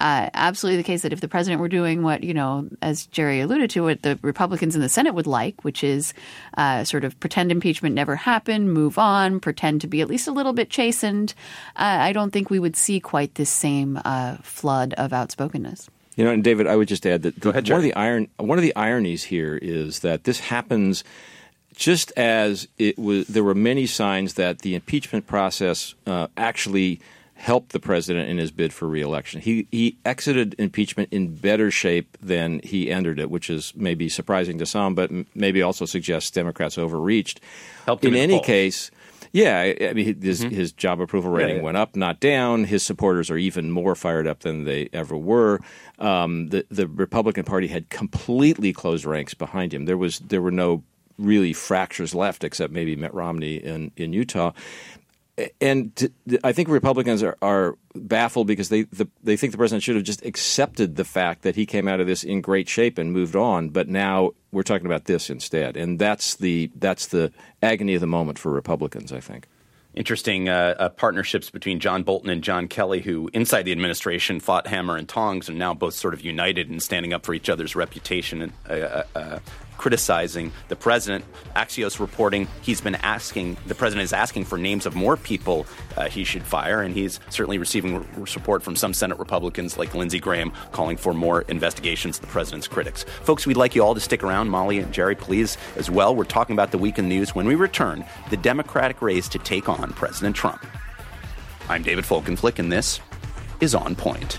uh, 0.00 0.30
absolutely 0.32 0.78
the 0.78 0.86
case 0.86 1.02
that 1.02 1.12
if 1.12 1.20
the 1.20 1.28
president 1.28 1.60
were 1.60 1.68
doing 1.68 2.02
what, 2.02 2.24
you 2.24 2.32
know, 2.32 2.66
as 2.80 3.06
Jerry 3.06 3.40
alluded 3.40 3.68
to, 3.70 3.82
what 3.82 4.02
the 4.02 4.18
Republicans 4.22 4.74
in 4.74 4.80
the 4.80 4.88
Senate 4.88 5.14
would 5.14 5.26
like, 5.26 5.64
which 5.64 5.84
is 5.84 6.14
uh, 6.56 6.84
sort 6.84 7.04
of 7.04 7.18
pretend 7.20 7.52
impeachment 7.52 7.94
never 7.94 8.16
happened, 8.16 8.72
move 8.72 8.98
on, 8.98 9.38
pretend 9.38 9.82
to 9.82 9.86
be 9.86 10.00
at 10.00 10.08
least 10.08 10.28
a 10.28 10.32
little 10.32 10.54
bit 10.54 10.70
chastened, 10.70 11.34
uh, 11.76 11.98
I 12.00 12.12
don't 12.12 12.30
think 12.30 12.48
we 12.48 12.58
would 12.58 12.76
see 12.76 13.00
quite 13.00 13.34
this 13.34 13.50
same 13.50 14.00
uh, 14.04 14.36
flood 14.36 14.94
of 14.94 15.12
outspokenness. 15.12 15.90
You 16.16 16.24
know, 16.24 16.30
and 16.30 16.44
David, 16.44 16.66
I 16.66 16.76
would 16.76 16.88
just 16.88 17.06
add 17.06 17.22
that 17.22 17.40
the, 17.40 17.50
ahead, 17.50 17.68
one 17.68 17.78
of 17.78 17.82
the 17.82 17.94
iron 17.94 18.28
one 18.36 18.58
of 18.58 18.62
the 18.62 18.76
ironies 18.76 19.24
here 19.24 19.58
is 19.60 20.00
that 20.00 20.24
this 20.24 20.40
happens 20.40 21.04
just 21.74 22.12
as 22.16 22.68
it 22.78 22.98
was. 22.98 23.26
There 23.28 23.44
were 23.44 23.54
many 23.54 23.86
signs 23.86 24.34
that 24.34 24.60
the 24.60 24.74
impeachment 24.74 25.26
process 25.26 25.94
uh, 26.06 26.28
actually 26.36 27.00
helped 27.34 27.72
the 27.72 27.80
president 27.80 28.28
in 28.28 28.38
his 28.38 28.50
bid 28.50 28.72
for 28.72 28.86
reelection. 28.86 29.40
He 29.40 29.66
he 29.70 29.96
exited 30.04 30.54
impeachment 30.58 31.08
in 31.10 31.34
better 31.34 31.70
shape 31.70 32.18
than 32.20 32.60
he 32.62 32.90
entered 32.90 33.18
it, 33.18 33.30
which 33.30 33.48
is 33.48 33.72
maybe 33.74 34.10
surprising 34.10 34.58
to 34.58 34.66
some, 34.66 34.94
but 34.94 35.10
maybe 35.34 35.62
also 35.62 35.86
suggests 35.86 36.30
Democrats 36.30 36.76
overreached. 36.76 37.40
Helped 37.86 38.04
in 38.04 38.14
any 38.14 38.34
polls. 38.34 38.46
case 38.46 38.90
yeah, 39.32 39.72
I 39.80 39.94
mean 39.94 40.20
his 40.20 40.44
mm-hmm. 40.44 40.54
his 40.54 40.72
job 40.72 41.00
approval 41.00 41.30
rating 41.30 41.56
yeah, 41.56 41.56
yeah. 41.56 41.62
went 41.62 41.76
up, 41.78 41.96
not 41.96 42.20
down. 42.20 42.64
His 42.64 42.82
supporters 42.82 43.30
are 43.30 43.38
even 43.38 43.70
more 43.70 43.94
fired 43.94 44.26
up 44.26 44.40
than 44.40 44.64
they 44.64 44.90
ever 44.92 45.16
were. 45.16 45.60
Um, 45.98 46.48
the 46.48 46.66
the 46.70 46.86
Republican 46.86 47.44
Party 47.44 47.66
had 47.66 47.88
completely 47.88 48.74
closed 48.74 49.06
ranks 49.06 49.32
behind 49.32 49.72
him. 49.72 49.86
There 49.86 49.96
was 49.96 50.18
there 50.18 50.42
were 50.42 50.50
no 50.50 50.84
really 51.18 51.52
fractures 51.52 52.14
left, 52.14 52.44
except 52.44 52.72
maybe 52.72 52.94
Mitt 52.94 53.14
Romney 53.14 53.56
in 53.56 53.90
in 53.96 54.12
Utah 54.12 54.52
and 55.60 56.10
I 56.44 56.52
think 56.52 56.68
Republicans 56.68 57.22
are, 57.22 57.36
are 57.40 57.76
baffled 57.94 58.46
because 58.46 58.68
they 58.68 58.82
the, 58.82 59.08
they 59.22 59.36
think 59.36 59.52
the 59.52 59.58
president 59.58 59.82
should 59.82 59.96
have 59.96 60.04
just 60.04 60.24
accepted 60.24 60.96
the 60.96 61.04
fact 61.04 61.42
that 61.42 61.56
he 61.56 61.64
came 61.64 61.88
out 61.88 62.00
of 62.00 62.06
this 62.06 62.22
in 62.22 62.40
great 62.42 62.68
shape 62.68 62.98
and 62.98 63.12
moved 63.12 63.34
on. 63.34 63.70
But 63.70 63.88
now 63.88 64.32
we're 64.50 64.62
talking 64.62 64.86
about 64.86 65.06
this 65.06 65.30
instead, 65.30 65.76
and 65.76 65.98
that's 65.98 66.36
the 66.36 66.70
that's 66.76 67.06
the 67.06 67.32
agony 67.62 67.94
of 67.94 68.00
the 68.02 68.06
moment 68.06 68.38
for 68.38 68.52
Republicans. 68.52 69.12
I 69.12 69.20
think 69.20 69.46
interesting 69.94 70.48
uh, 70.48 70.74
uh, 70.78 70.88
partnerships 70.90 71.50
between 71.50 71.80
John 71.80 72.02
Bolton 72.02 72.30
and 72.30 72.42
John 72.42 72.68
Kelly, 72.68 73.00
who 73.00 73.30
inside 73.32 73.62
the 73.62 73.72
administration 73.72 74.38
fought 74.38 74.66
hammer 74.66 74.96
and 74.96 75.08
tongs, 75.08 75.48
and 75.48 75.58
now 75.58 75.72
both 75.72 75.94
sort 75.94 76.12
of 76.14 76.20
united 76.20 76.68
and 76.68 76.82
standing 76.82 77.12
up 77.14 77.24
for 77.24 77.32
each 77.32 77.48
other's 77.48 77.74
reputation 77.74 78.42
and 78.42 78.52
uh, 78.68 78.72
uh, 78.72 79.04
uh 79.14 79.38
criticizing 79.82 80.52
the 80.68 80.76
president. 80.76 81.24
Axios 81.56 81.98
reporting 81.98 82.46
he's 82.60 82.80
been 82.80 82.94
asking, 82.94 83.56
the 83.66 83.74
president 83.74 84.04
is 84.04 84.12
asking 84.12 84.44
for 84.44 84.56
names 84.56 84.86
of 84.86 84.94
more 84.94 85.16
people 85.16 85.66
uh, 85.96 86.08
he 86.08 86.22
should 86.22 86.44
fire, 86.44 86.82
and 86.82 86.94
he's 86.94 87.18
certainly 87.30 87.58
receiving 87.58 87.96
r- 87.96 88.24
support 88.24 88.62
from 88.62 88.76
some 88.76 88.94
Senate 88.94 89.18
Republicans 89.18 89.76
like 89.76 89.92
Lindsey 89.92 90.20
Graham 90.20 90.52
calling 90.70 90.96
for 90.96 91.12
more 91.12 91.42
investigations 91.48 92.18
of 92.18 92.20
the 92.20 92.28
president's 92.28 92.68
critics. 92.68 93.02
Folks, 93.24 93.44
we'd 93.44 93.56
like 93.56 93.74
you 93.74 93.82
all 93.82 93.92
to 93.92 94.00
stick 94.00 94.22
around. 94.22 94.48
Molly 94.48 94.78
and 94.78 94.92
Jerry, 94.92 95.16
please, 95.16 95.58
as 95.74 95.90
well. 95.90 96.14
We're 96.14 96.24
talking 96.24 96.54
about 96.54 96.70
the 96.70 96.78
week 96.78 97.00
in 97.00 97.08
news. 97.08 97.34
When 97.34 97.48
we 97.48 97.56
return, 97.56 98.04
the 98.30 98.36
Democratic 98.36 99.02
race 99.02 99.26
to 99.30 99.40
take 99.40 99.68
on 99.68 99.92
President 99.94 100.36
Trump. 100.36 100.64
I'm 101.68 101.82
David 101.82 102.04
Folkenflik, 102.04 102.60
and 102.60 102.70
this 102.70 103.00
is 103.58 103.74
On 103.74 103.96
Point. 103.96 104.38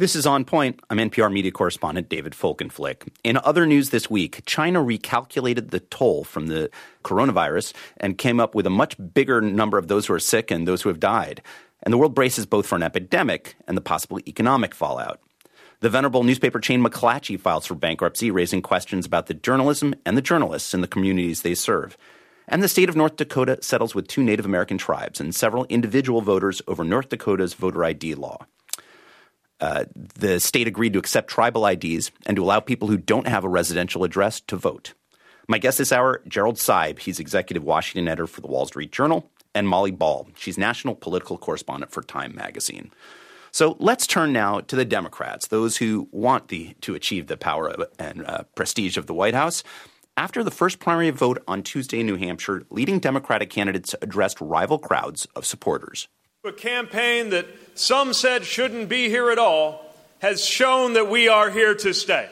This 0.00 0.16
is 0.16 0.24
On 0.24 0.46
Point. 0.46 0.80
I'm 0.88 0.96
NPR 0.96 1.30
media 1.30 1.50
correspondent 1.50 2.08
David 2.08 2.32
Folkenflik. 2.32 3.06
In 3.22 3.36
other 3.36 3.66
news 3.66 3.90
this 3.90 4.08
week, 4.08 4.40
China 4.46 4.80
recalculated 4.82 5.72
the 5.72 5.80
toll 5.80 6.24
from 6.24 6.46
the 6.46 6.70
coronavirus 7.04 7.74
and 7.98 8.16
came 8.16 8.40
up 8.40 8.54
with 8.54 8.66
a 8.66 8.70
much 8.70 8.96
bigger 9.12 9.42
number 9.42 9.76
of 9.76 9.88
those 9.88 10.06
who 10.06 10.14
are 10.14 10.18
sick 10.18 10.50
and 10.50 10.66
those 10.66 10.80
who 10.80 10.88
have 10.88 11.00
died. 11.00 11.42
And 11.82 11.92
the 11.92 11.98
world 11.98 12.14
braces 12.14 12.46
both 12.46 12.66
for 12.66 12.76
an 12.76 12.82
epidemic 12.82 13.56
and 13.68 13.76
the 13.76 13.82
possible 13.82 14.18
economic 14.26 14.74
fallout. 14.74 15.20
The 15.80 15.90
venerable 15.90 16.24
newspaper 16.24 16.60
chain 16.60 16.82
McClatchy 16.82 17.38
files 17.38 17.66
for 17.66 17.74
bankruptcy, 17.74 18.30
raising 18.30 18.62
questions 18.62 19.04
about 19.04 19.26
the 19.26 19.34
journalism 19.34 19.94
and 20.06 20.16
the 20.16 20.22
journalists 20.22 20.72
in 20.72 20.80
the 20.80 20.88
communities 20.88 21.42
they 21.42 21.54
serve. 21.54 21.98
And 22.48 22.62
the 22.62 22.68
state 22.68 22.88
of 22.88 22.96
North 22.96 23.16
Dakota 23.16 23.58
settles 23.60 23.94
with 23.94 24.08
two 24.08 24.22
Native 24.22 24.46
American 24.46 24.78
tribes 24.78 25.20
and 25.20 25.34
several 25.34 25.66
individual 25.66 26.22
voters 26.22 26.62
over 26.66 26.84
North 26.84 27.10
Dakota's 27.10 27.52
voter 27.52 27.84
ID 27.84 28.14
law. 28.14 28.46
Uh, 29.60 29.84
the 29.94 30.40
state 30.40 30.66
agreed 30.66 30.94
to 30.94 30.98
accept 30.98 31.28
tribal 31.28 31.66
IDs 31.66 32.10
and 32.26 32.36
to 32.36 32.42
allow 32.42 32.60
people 32.60 32.88
who 32.88 32.96
don't 32.96 33.28
have 33.28 33.44
a 33.44 33.48
residential 33.48 34.04
address 34.04 34.40
to 34.40 34.56
vote. 34.56 34.94
My 35.48 35.58
guest 35.58 35.78
this 35.78 35.92
hour, 35.92 36.22
Gerald 36.28 36.56
Seib. 36.56 37.00
He's 37.00 37.18
executive 37.18 37.64
Washington 37.64 38.08
editor 38.08 38.26
for 38.26 38.40
the 38.40 38.46
Wall 38.46 38.66
Street 38.66 38.92
Journal, 38.92 39.28
and 39.54 39.68
Molly 39.68 39.90
Ball. 39.90 40.28
She's 40.36 40.58
national 40.58 40.94
political 40.94 41.38
correspondent 41.38 41.92
for 41.92 42.02
Time 42.02 42.34
magazine. 42.34 42.90
So 43.52 43.76
let's 43.80 44.06
turn 44.06 44.32
now 44.32 44.60
to 44.60 44.76
the 44.76 44.84
Democrats, 44.84 45.48
those 45.48 45.76
who 45.76 46.08
want 46.12 46.48
the, 46.48 46.74
to 46.82 46.94
achieve 46.94 47.26
the 47.26 47.36
power 47.36 47.74
and 47.98 48.24
uh, 48.24 48.44
prestige 48.54 48.96
of 48.96 49.06
the 49.06 49.14
White 49.14 49.34
House. 49.34 49.64
After 50.16 50.44
the 50.44 50.50
first 50.50 50.78
primary 50.78 51.10
vote 51.10 51.42
on 51.48 51.62
Tuesday 51.62 52.00
in 52.00 52.06
New 52.06 52.16
Hampshire, 52.16 52.64
leading 52.70 53.00
Democratic 53.00 53.50
candidates 53.50 53.94
addressed 54.02 54.40
rival 54.40 54.78
crowds 54.78 55.26
of 55.34 55.46
supporters. 55.46 56.08
A 56.42 56.52
campaign 56.52 57.28
that 57.30 57.44
some 57.74 58.14
said 58.14 58.46
shouldn't 58.46 58.88
be 58.88 59.10
here 59.10 59.30
at 59.30 59.38
all 59.38 59.84
has 60.20 60.42
shown 60.42 60.94
that 60.94 61.10
we 61.10 61.28
are 61.28 61.50
here 61.50 61.74
to 61.74 61.92
stay. 61.92 62.26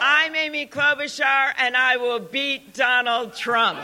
I'm 0.00 0.34
Amy 0.34 0.66
Klobuchar, 0.66 1.52
and 1.56 1.76
I 1.76 1.98
will 1.98 2.18
beat 2.18 2.74
Donald 2.74 3.36
Trump. 3.36 3.78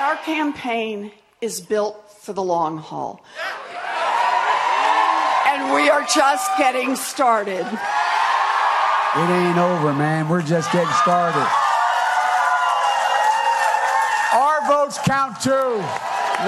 Our 0.00 0.16
campaign 0.24 1.12
is 1.42 1.60
built 1.60 2.10
for 2.22 2.32
the 2.32 2.42
long 2.42 2.78
haul. 2.78 3.22
And 5.46 5.74
we 5.74 5.90
are 5.90 6.06
just 6.06 6.50
getting 6.56 6.96
started. 6.96 7.66
It 7.66 9.30
ain't 9.30 9.58
over, 9.58 9.92
man. 9.92 10.30
We're 10.30 10.40
just 10.40 10.72
getting 10.72 10.90
started. 10.94 11.46
Votes 14.90 15.06
count 15.06 15.40
too. 15.40 15.76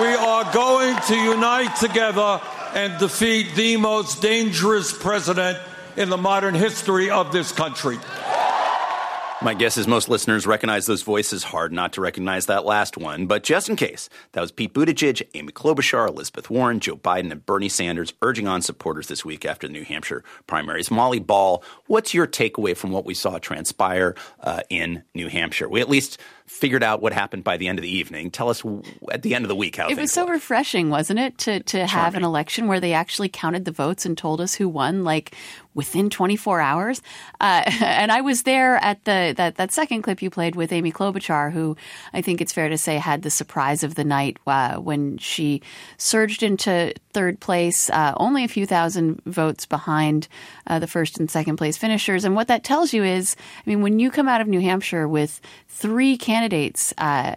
We 0.00 0.14
are 0.14 0.52
going 0.52 0.96
to 0.96 1.16
unite 1.16 1.76
together 1.76 2.40
and 2.74 2.98
defeat 2.98 3.54
the 3.54 3.76
most 3.76 4.22
dangerous 4.22 4.92
president 4.92 5.58
in 5.96 6.08
the 6.08 6.16
modern 6.16 6.54
history 6.54 7.10
of 7.10 7.32
this 7.32 7.52
country. 7.52 7.98
My 9.42 9.54
guess 9.54 9.76
is 9.76 9.88
most 9.88 10.08
listeners 10.08 10.46
recognize 10.46 10.86
those 10.86 11.02
voices. 11.02 11.42
Hard 11.42 11.72
not 11.72 11.94
to 11.94 12.00
recognize 12.00 12.46
that 12.46 12.64
last 12.64 12.96
one. 12.96 13.26
But 13.26 13.42
just 13.42 13.68
in 13.68 13.74
case, 13.74 14.08
that 14.32 14.40
was 14.40 14.52
Pete 14.52 14.72
Buttigieg, 14.72 15.20
Amy 15.34 15.52
Klobuchar, 15.52 16.06
Elizabeth 16.08 16.48
Warren, 16.48 16.78
Joe 16.78 16.96
Biden, 16.96 17.32
and 17.32 17.44
Bernie 17.44 17.68
Sanders 17.68 18.14
urging 18.22 18.46
on 18.46 18.62
supporters 18.62 19.08
this 19.08 19.24
week 19.24 19.44
after 19.44 19.66
the 19.66 19.72
New 19.72 19.84
Hampshire 19.84 20.22
primaries. 20.46 20.92
Molly 20.92 21.18
Ball, 21.18 21.64
what's 21.86 22.14
your 22.14 22.28
takeaway 22.28 22.76
from 22.76 22.92
what 22.92 23.04
we 23.04 23.14
saw 23.14 23.38
transpire 23.38 24.14
uh, 24.40 24.60
in 24.70 25.02
New 25.12 25.28
Hampshire? 25.28 25.68
We 25.68 25.80
at 25.80 25.88
least 25.88 26.20
figured 26.46 26.82
out 26.82 27.00
what 27.00 27.12
happened 27.12 27.44
by 27.44 27.56
the 27.56 27.68
end 27.68 27.78
of 27.78 27.82
the 27.82 27.90
evening. 27.90 28.30
Tell 28.30 28.48
us 28.48 28.62
at 29.10 29.22
the 29.22 29.34
end 29.34 29.44
of 29.44 29.48
the 29.48 29.56
week 29.56 29.76
how 29.76 29.88
it 29.88 29.96
was 29.96 30.12
so 30.12 30.26
refreshing, 30.26 30.90
wasn't 30.90 31.18
it, 31.18 31.38
to 31.38 31.60
to 31.60 31.86
have 31.86 32.14
an 32.14 32.24
election 32.24 32.66
where 32.66 32.80
they 32.80 32.92
actually 32.92 33.28
counted 33.28 33.64
the 33.64 33.72
votes 33.72 34.04
and 34.04 34.16
told 34.16 34.40
us 34.40 34.54
who 34.54 34.68
won, 34.68 35.04
like 35.04 35.34
within 35.74 36.10
24 36.10 36.60
hours. 36.60 37.00
Uh, 37.40 37.62
and 37.80 38.12
I 38.12 38.20
was 38.20 38.42
there 38.42 38.76
at 38.76 39.04
the 39.04 39.34
that 39.36 39.56
that 39.56 39.72
second 39.72 40.02
clip 40.02 40.22
you 40.22 40.30
played 40.30 40.56
with 40.56 40.72
Amy 40.72 40.92
Klobuchar, 40.92 41.52
who 41.52 41.76
I 42.12 42.22
think 42.22 42.40
it's 42.40 42.52
fair 42.52 42.68
to 42.68 42.78
say 42.78 42.96
had 42.98 43.22
the 43.22 43.30
surprise 43.30 43.82
of 43.82 43.94
the 43.94 44.04
night 44.04 44.36
uh, 44.46 44.76
when 44.76 45.18
she 45.18 45.62
surged 45.96 46.42
into 46.42 46.92
third 47.12 47.40
place, 47.40 47.90
uh, 47.90 48.14
only 48.16 48.44
a 48.44 48.48
few 48.48 48.66
thousand 48.66 49.22
votes 49.26 49.66
behind 49.66 50.28
uh, 50.66 50.78
the 50.78 50.86
first 50.86 51.18
and 51.18 51.30
second 51.30 51.56
place 51.56 51.76
finishers. 51.76 52.24
And 52.24 52.34
what 52.34 52.48
that 52.48 52.64
tells 52.64 52.92
you 52.92 53.04
is, 53.04 53.36
I 53.64 53.68
mean, 53.68 53.82
when 53.82 53.98
you 53.98 54.10
come 54.10 54.28
out 54.28 54.40
of 54.40 54.48
New 54.48 54.60
Hampshire 54.60 55.06
with 55.06 55.40
three 55.68 56.16
candidates 56.16 56.31
uh, 56.98 57.34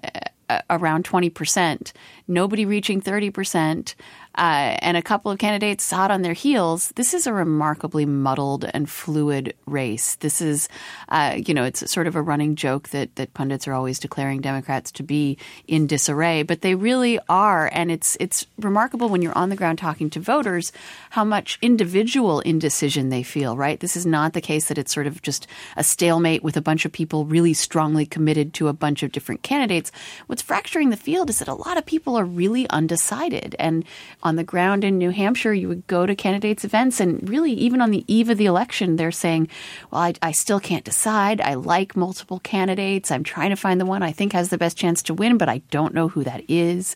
around 0.70 1.06
20%, 1.06 1.92
nobody 2.28 2.66
reaching 2.66 3.02
30%, 3.02 3.96
uh, 4.38 4.78
and 4.82 4.98
a 4.98 5.02
couple 5.02 5.32
of 5.32 5.40
candidates 5.40 5.90
hot 5.90 6.12
on 6.12 6.22
their 6.22 6.34
heels, 6.34 6.90
this 6.96 7.14
is 7.14 7.26
a 7.26 7.34
remarkably 7.34 8.06
muddled 8.06 8.66
and 8.74 8.90
fluid 8.90 9.56
race. 9.66 10.16
This 10.16 10.42
is, 10.42 10.68
uh, 11.10 11.38
you 11.38 11.54
know, 11.54 11.64
it's 11.64 11.90
sort 11.92 12.08
of 12.08 12.16
a 12.16 12.22
running 12.22 12.56
joke 12.56 12.90
that 12.90 13.16
that 13.16 13.34
pundits 13.34 13.68
are 13.68 13.74
always 13.74 14.00
declaring 14.00 14.42
Democrats 14.42 14.92
to 14.94 15.04
be 15.04 15.38
in 15.68 15.88
disarray, 15.88 16.44
but 16.44 16.62
they 16.62 16.76
really 16.76 17.20
are, 17.30 17.70
and 17.74 17.92
it's 17.92 18.18
it's 18.20 18.46
remarkable 18.60 19.10
when 19.10 19.22
you're 19.22 19.38
on 19.38 19.50
the 19.50 19.56
ground 19.56 19.80
talking 19.80 20.10
to 20.10 20.20
voters 20.20 20.72
how 21.12 21.24
much 21.24 21.58
individual 21.62 22.42
indecision 22.42 23.10
they 23.10 23.24
feel. 23.24 23.56
Right, 23.56 23.80
this 23.80 23.96
is 23.96 24.06
not 24.06 24.34
the 24.34 24.42
case 24.42 24.68
that 24.68 24.78
it's 24.78 24.94
sort 24.94 25.08
of 25.08 25.22
just 25.22 25.48
a 25.78 25.84
stalemate 25.84 26.44
with 26.44 26.58
a 26.58 26.62
bunch 26.62 26.86
of 26.86 26.92
people 26.92 27.26
really 27.26 27.54
strongly 27.54 28.06
committed 28.06 28.54
to 28.56 28.68
a 28.68 28.74
bunch 28.74 29.04
of 29.04 29.12
different 29.12 29.44
candidates. 29.44 29.92
What's 30.28 30.42
fracturing 30.42 30.90
the 30.90 30.98
field 30.98 31.30
is 31.30 31.40
that 31.40 31.48
a 31.48 31.54
lot 31.54 31.78
of 31.78 31.86
people 31.86 32.16
are 32.18 32.26
really 32.26 32.70
undecided 32.70 33.56
and 33.60 33.86
on 34.26 34.36
the 34.36 34.44
ground 34.44 34.84
in 34.84 34.98
New 34.98 35.12
Hampshire, 35.12 35.54
you 35.54 35.68
would 35.68 35.86
go 35.86 36.06
to 36.06 36.16
candidates' 36.16 36.66
events, 36.66 37.00
and 37.00 37.30
really, 37.30 37.54
even 37.54 37.80
on 37.80 37.92
the 37.92 38.04
eve 38.08 38.30
of 38.30 38.38
the 38.38 38.48
election, 38.48 38.96
they're 38.96 39.12
saying, 39.12 39.48
Well, 39.92 40.02
I, 40.02 40.14
I 40.22 40.32
still 40.32 40.60
can't 40.60 40.84
decide. 40.84 41.40
I 41.40 41.54
like 41.54 41.96
multiple 41.96 42.40
candidates. 42.40 43.12
I'm 43.12 43.24
trying 43.24 43.52
to 43.52 43.56
find 43.56 43.80
the 43.80 43.86
one 43.86 44.02
I 44.02 44.12
think 44.12 44.34
has 44.34 44.50
the 44.50 44.58
best 44.58 44.78
chance 44.78 45.04
to 45.04 45.14
win, 45.14 45.38
but 45.38 45.48
I 45.48 45.60
don't 45.70 45.94
know 45.94 46.10
who 46.10 46.24
that 46.24 46.44
is. 46.50 46.96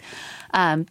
Um, 0.54 0.88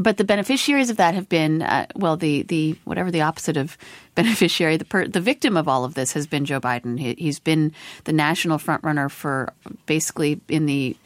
but 0.00 0.16
the 0.16 0.24
beneficiaries 0.24 0.88
of 0.88 0.96
that 0.96 1.14
have 1.14 1.28
been 1.28 1.60
uh, 1.60 1.86
well 1.94 2.16
the 2.16 2.42
the 2.44 2.74
whatever 2.84 3.10
the 3.10 3.20
opposite 3.20 3.56
of 3.56 3.76
beneficiary 4.14 4.76
the 4.76 4.84
per, 4.84 5.06
the 5.06 5.20
victim 5.20 5.56
of 5.56 5.68
all 5.68 5.84
of 5.84 5.94
this 5.94 6.12
has 6.12 6.26
been 6.26 6.44
Joe 6.44 6.60
Biden. 6.60 6.98
He, 6.98 7.26
has 7.26 7.38
been 7.38 7.72
the 8.04 8.12
national 8.12 8.58
frontrunner 8.58 9.10
for 9.10 9.52
basically 9.86 10.40
in 10.48 10.66
the 10.66 10.96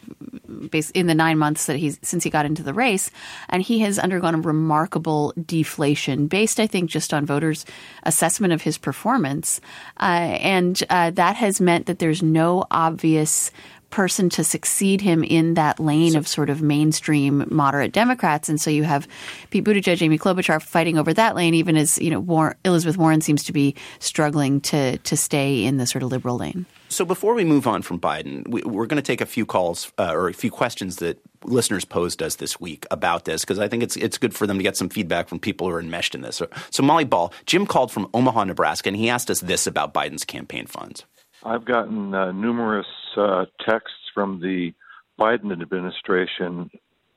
in 0.95 1.07
the 1.07 1.15
nine 1.15 1.39
months 1.39 1.67
that 1.67 1.77
he's 1.77 1.99
since 2.03 2.25
he 2.25 2.31
got 2.31 2.47
into 2.47 2.63
the 2.63 2.73
race, 2.73 3.11
and 3.49 3.63
he 3.63 3.81
has 3.81 3.99
undergone 3.99 4.37
a 4.37 4.41
remarkable 4.41 5.33
deflation 5.45 6.29
based, 6.29 6.61
I 6.61 6.67
think, 6.67 6.89
just 6.89 7.13
on 7.13 7.27
voters' 7.27 7.67
assessment 8.05 8.53
of 8.53 8.63
his 8.63 8.79
performance, 8.79 9.61
uh, 10.01 10.39
and 10.41 10.83
uh, 10.89 11.11
that 11.11 11.37
has 11.37 11.61
meant 11.61 11.87
that 11.87 11.99
there's 11.99 12.23
no 12.23 12.65
obvious 12.71 13.51
person 13.95 14.29
to 14.29 14.43
succeed 14.43 15.01
him 15.01 15.23
in 15.23 15.55
that 15.55 15.79
lane 15.79 16.17
of 16.17 16.27
sort 16.27 16.51
of 16.51 16.61
mainstream 16.61 17.47
moderate 17.49 17.93
Democrats. 17.93 18.49
And 18.49 18.61
so 18.61 18.69
you 18.69 18.83
have 18.83 19.07
Pete 19.51 19.63
Buttigieg, 19.63 20.03
Amy 20.03 20.19
Klobuchar 20.19 20.61
fighting 20.61 20.99
over 20.99 21.15
that 21.15 21.37
lane, 21.37 21.55
even 21.55 21.77
as 21.77 21.97
you 21.99 22.11
know 22.11 22.19
War- 22.19 22.57
Elizabeth 22.65 22.97
Warren 22.97 23.21
seems 23.21 23.45
to 23.45 23.53
be 23.53 23.77
struggling 24.01 24.61
to 24.63 24.99
to 24.99 25.17
stay 25.17 25.65
in 25.65 25.77
the 25.77 25.87
sort 25.87 26.03
of 26.03 26.11
liberal 26.11 26.37
lane. 26.37 26.67
So 26.89 27.05
before 27.05 27.35
we 27.35 27.45
move 27.45 27.69
on 27.69 27.83
from 27.83 28.01
Biden, 28.01 28.47
we, 28.49 28.63
are 28.63 28.87
going 28.87 28.97
to 28.97 29.03
take 29.03 29.21
a 29.21 29.27
few 29.27 29.47
calls 29.47 29.93
uh, 29.97 30.13
or 30.13 30.29
a 30.29 30.33
few 30.33 30.51
questions 30.51 30.97
that 30.97 31.21
listeners 31.45 31.85
posed 31.85 32.23
us 32.23 32.37
this 32.37 32.61
week 32.61 32.87
about 32.91 33.27
this 33.27 33.43
because 33.43 33.61
I 33.61 33.69
think 33.69 33.85
it's 33.85 33.97
it's 33.97 34.19
good 34.19 34.35
for 34.35 34.49
them 34.49 34.57
to 34.57 34.65
get 34.65 34.77
some 34.77 34.89
feedback 34.89 35.29
from 35.29 35.39
people 35.39 35.69
who 35.69 35.75
are 35.75 35.81
enmeshed 35.81 36.17
in 36.17 36.23
this. 36.23 36.35
So, 36.37 36.49
so 36.71 36.83
Molly 36.83 37.05
Ball, 37.05 37.33
Jim 37.47 37.65
called 37.65 37.93
from 37.93 38.09
Omaha, 38.13 38.43
Nebraska, 38.43 38.89
and 38.89 38.97
he 38.97 39.09
asked 39.09 39.31
us 39.31 39.39
this 39.39 39.69
about 39.69 39.95
Biden's 39.95 40.25
campaign 40.25 40.67
funds. 40.67 41.05
I've 41.45 41.65
gotten 41.65 42.15
uh, 42.15 42.33
numerous 42.33 42.87
uh, 43.17 43.45
texts 43.69 44.11
from 44.15 44.41
the 44.41 44.73
Biden 45.19 45.53
administration 45.53 46.71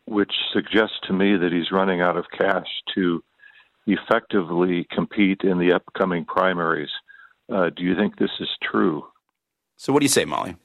which 0.07 0.31
suggest 0.53 0.93
to 1.03 1.13
me 1.13 1.35
that 1.35 1.51
he's 1.51 1.71
running 1.71 2.01
out 2.01 2.17
of 2.17 2.25
cash 2.35 2.67
to 2.95 3.21
effectively 3.85 4.87
compete 4.91 5.41
in 5.43 5.59
the 5.59 5.73
upcoming 5.73 6.25
primaries. 6.25 6.89
Uh, 7.53 7.69
do 7.75 7.83
you 7.83 7.95
think 7.95 8.17
this 8.17 8.31
is 8.39 8.49
true? 8.63 9.05
So, 9.75 9.93
what 9.93 9.99
do 9.99 10.05
you 10.05 10.09
say, 10.09 10.25
Molly? 10.25 10.55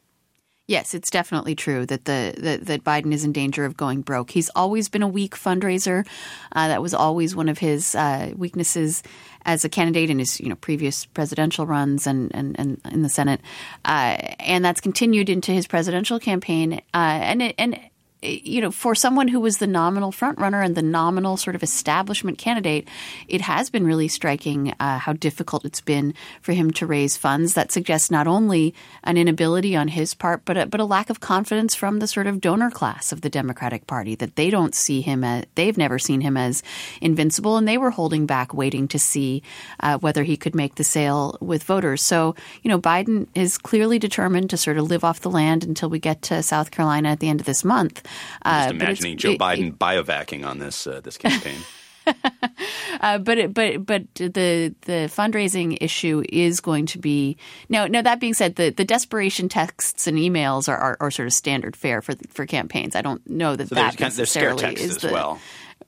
Yes, 0.72 0.94
it's 0.94 1.10
definitely 1.10 1.54
true 1.54 1.84
that 1.84 2.06
the 2.06 2.32
that, 2.38 2.64
that 2.64 2.82
Biden 2.82 3.12
is 3.12 3.24
in 3.24 3.32
danger 3.32 3.66
of 3.66 3.76
going 3.76 4.00
broke. 4.00 4.30
He's 4.30 4.48
always 4.56 4.88
been 4.88 5.02
a 5.02 5.06
weak 5.06 5.34
fundraiser. 5.34 6.06
Uh, 6.52 6.68
that 6.68 6.80
was 6.80 6.94
always 6.94 7.36
one 7.36 7.50
of 7.50 7.58
his 7.58 7.94
uh, 7.94 8.32
weaknesses 8.34 9.02
as 9.44 9.66
a 9.66 9.68
candidate 9.68 10.08
in 10.08 10.18
his 10.18 10.40
you 10.40 10.48
know 10.48 10.54
previous 10.54 11.04
presidential 11.04 11.66
runs 11.66 12.06
and 12.06 12.34
and, 12.34 12.58
and 12.58 12.80
in 12.90 13.02
the 13.02 13.10
Senate, 13.10 13.42
uh, 13.84 14.16
and 14.40 14.64
that's 14.64 14.80
continued 14.80 15.28
into 15.28 15.52
his 15.52 15.66
presidential 15.66 16.18
campaign. 16.18 16.80
Uh, 16.94 17.20
and 17.20 17.42
it, 17.42 17.54
and 17.58 17.78
you 18.22 18.60
know, 18.60 18.70
for 18.70 18.94
someone 18.94 19.28
who 19.28 19.40
was 19.40 19.58
the 19.58 19.66
nominal 19.66 20.12
frontrunner 20.12 20.64
and 20.64 20.74
the 20.74 20.82
nominal 20.82 21.36
sort 21.36 21.56
of 21.56 21.62
establishment 21.62 22.38
candidate, 22.38 22.88
it 23.26 23.40
has 23.40 23.68
been 23.68 23.84
really 23.84 24.08
striking 24.08 24.74
uh, 24.78 24.98
how 24.98 25.12
difficult 25.12 25.64
it's 25.64 25.80
been 25.80 26.14
for 26.40 26.52
him 26.52 26.70
to 26.70 26.86
raise 26.86 27.16
funds. 27.16 27.54
That 27.54 27.72
suggests 27.72 28.10
not 28.10 28.26
only 28.26 28.74
an 29.02 29.16
inability 29.16 29.74
on 29.74 29.88
his 29.88 30.14
part, 30.14 30.44
but 30.44 30.56
a, 30.56 30.66
but 30.66 30.80
a 30.80 30.84
lack 30.84 31.10
of 31.10 31.20
confidence 31.20 31.74
from 31.74 31.98
the 31.98 32.06
sort 32.06 32.26
of 32.26 32.40
donor 32.40 32.70
class 32.70 33.10
of 33.10 33.22
the 33.22 33.30
Democratic 33.30 33.86
Party 33.86 34.14
that 34.16 34.36
they 34.36 34.50
don't 34.50 34.74
see 34.74 35.00
him 35.00 35.24
as 35.24 35.44
they've 35.56 35.78
never 35.78 35.98
seen 35.98 36.20
him 36.20 36.36
as 36.36 36.62
invincible, 37.00 37.56
and 37.56 37.66
they 37.66 37.78
were 37.78 37.90
holding 37.90 38.26
back, 38.26 38.54
waiting 38.54 38.86
to 38.88 38.98
see 38.98 39.42
uh, 39.80 39.98
whether 39.98 40.22
he 40.22 40.36
could 40.36 40.54
make 40.54 40.76
the 40.76 40.84
sale 40.84 41.36
with 41.40 41.64
voters. 41.64 42.02
So, 42.02 42.36
you 42.62 42.68
know, 42.68 42.80
Biden 42.80 43.26
is 43.34 43.58
clearly 43.58 43.98
determined 43.98 44.50
to 44.50 44.56
sort 44.56 44.78
of 44.78 44.88
live 44.88 45.02
off 45.02 45.20
the 45.20 45.30
land 45.30 45.64
until 45.64 45.90
we 45.90 45.98
get 45.98 46.22
to 46.22 46.42
South 46.42 46.70
Carolina 46.70 47.10
at 47.10 47.20
the 47.20 47.28
end 47.28 47.40
of 47.40 47.46
this 47.46 47.64
month. 47.64 48.02
I'm 48.42 48.70
just 48.70 48.82
uh, 48.82 48.84
imagining 48.84 49.16
Joe 49.18 49.32
it, 49.32 49.38
Biden 49.38 49.68
it, 49.68 49.78
bivouacking 49.78 50.46
on 50.46 50.58
this 50.58 50.86
uh, 50.86 51.00
this 51.00 51.16
campaign. 51.16 51.58
uh, 53.00 53.18
but 53.18 53.38
it, 53.38 53.54
but 53.54 53.84
but 53.84 54.02
the 54.14 54.74
the 54.82 55.08
fundraising 55.08 55.78
issue 55.80 56.22
is 56.28 56.60
going 56.60 56.86
to 56.86 56.98
be 56.98 57.36
now. 57.68 57.86
Now 57.86 58.02
that 58.02 58.20
being 58.20 58.34
said, 58.34 58.56
the, 58.56 58.70
the 58.70 58.84
desperation 58.84 59.48
texts 59.48 60.06
and 60.06 60.18
emails 60.18 60.68
are, 60.68 60.76
are, 60.76 60.96
are 61.00 61.10
sort 61.10 61.26
of 61.26 61.32
standard 61.32 61.76
fare 61.76 62.02
for 62.02 62.14
for 62.28 62.46
campaigns. 62.46 62.96
I 62.96 63.02
don't 63.02 63.28
know 63.28 63.56
that 63.56 63.68
so 63.68 63.74
that 63.76 63.98
necessarily 64.00 64.62
kind 64.62 64.78
of, 64.78 64.84
is 64.84 64.98
the 64.98 65.12
well. 65.12 65.40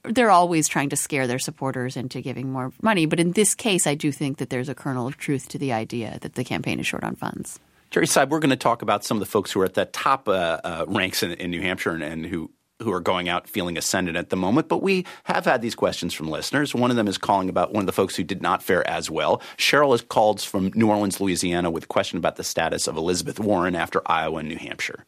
they're 0.04 0.30
always 0.30 0.68
trying 0.68 0.90
to 0.90 0.96
scare 0.96 1.26
their 1.26 1.38
supporters 1.38 1.96
into 1.96 2.20
giving 2.20 2.52
more 2.52 2.72
money. 2.80 3.06
But 3.06 3.20
in 3.20 3.32
this 3.32 3.54
case, 3.54 3.86
I 3.86 3.94
do 3.94 4.12
think 4.12 4.38
that 4.38 4.50
there's 4.50 4.68
a 4.68 4.74
kernel 4.74 5.06
of 5.06 5.16
truth 5.16 5.48
to 5.48 5.58
the 5.58 5.72
idea 5.72 6.18
that 6.20 6.34
the 6.34 6.44
campaign 6.44 6.78
is 6.78 6.86
short 6.86 7.04
on 7.04 7.16
funds. 7.16 7.58
Jerry 7.94 8.06
Seib, 8.06 8.30
we're 8.30 8.40
going 8.40 8.50
to 8.50 8.56
talk 8.56 8.82
about 8.82 9.04
some 9.04 9.18
of 9.18 9.20
the 9.20 9.26
folks 9.26 9.52
who 9.52 9.60
are 9.60 9.64
at 9.64 9.74
the 9.74 9.84
top 9.84 10.28
uh, 10.28 10.58
uh, 10.64 10.84
ranks 10.88 11.22
in, 11.22 11.30
in, 11.34 11.52
New 11.52 11.60
Hampshire 11.60 11.92
and, 11.92 12.02
and 12.02 12.26
who 12.26 12.50
who 12.82 12.92
are 12.92 12.98
going 12.98 13.28
out 13.28 13.48
feeling 13.48 13.78
ascendant 13.78 14.16
at 14.16 14.30
the 14.30 14.36
moment. 14.36 14.68
But 14.68 14.82
we 14.82 15.06
have 15.22 15.44
had 15.44 15.62
these 15.62 15.76
questions 15.76 16.12
from 16.12 16.26
listeners. 16.26 16.74
One 16.74 16.90
of 16.90 16.96
them 16.96 17.06
is 17.06 17.18
calling 17.18 17.48
about 17.48 17.72
one 17.72 17.82
of 17.82 17.86
the 17.86 17.92
folks 17.92 18.16
who 18.16 18.24
did 18.24 18.42
not 18.42 18.64
fare 18.64 18.84
as 18.90 19.12
well. 19.12 19.40
Cheryl 19.58 19.92
has 19.92 20.02
called 20.02 20.40
from 20.40 20.72
New 20.74 20.90
Orleans, 20.90 21.20
Louisiana, 21.20 21.70
with 21.70 21.84
a 21.84 21.86
question 21.86 22.18
about 22.18 22.34
the 22.34 22.42
status 22.42 22.88
of 22.88 22.96
Elizabeth 22.96 23.38
Warren 23.38 23.76
after 23.76 24.02
Iowa 24.06 24.38
and 24.38 24.48
New 24.48 24.58
Hampshire. 24.58 25.06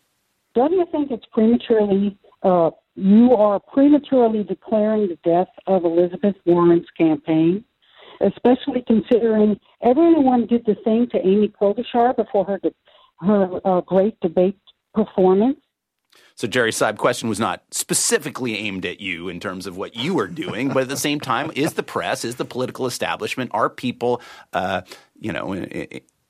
Don't 0.55 0.71
you 0.71 0.87
think 0.93 1.11
it's 1.11 1.27
prematurely? 1.33 2.17
Uh, 2.45 2.71
you 2.95 3.33
are 3.33 3.59
prematurely 3.59 4.45
declaring 4.45 5.09
the 5.09 5.19
death 5.29 5.53
of 5.67 5.85
Elizabeth 5.85 6.37
Warren's 6.45 6.87
campaign, 6.97 7.65
especially 8.21 8.83
considering 8.87 9.59
everyone 9.83 10.47
did 10.47 10.65
the 10.67 10.77
same 10.85 11.09
to 11.11 11.19
Amy 11.19 11.49
Klobuchar 11.49 12.17
before 12.17 12.45
her 12.45 12.61
her 13.21 13.61
uh, 13.65 13.81
great 13.81 14.19
debate 14.21 14.59
performance. 14.95 15.59
So 16.35 16.47
Jerry 16.47 16.71
Seib 16.71 16.99
question 16.99 17.29
was 17.29 17.41
not 17.41 17.63
specifically 17.71 18.59
aimed 18.59 18.85
at 18.85 19.01
you 19.01 19.29
in 19.29 19.41
terms 19.41 19.67
of 19.67 19.77
what 19.77 19.97
you 19.97 20.15
were 20.15 20.27
doing, 20.29 20.69
but 20.69 20.83
at 20.83 20.89
the 20.89 20.97
same 20.97 21.19
time, 21.19 21.51
is 21.55 21.75
the 21.75 21.83
press, 21.83 22.25
is 22.25 22.37
the 22.37 22.45
political 22.45 22.87
establishment, 22.87 23.51
are 23.55 23.71
people, 23.71 24.21
uh, 24.53 24.83
you 25.19 25.33
know, 25.33 25.67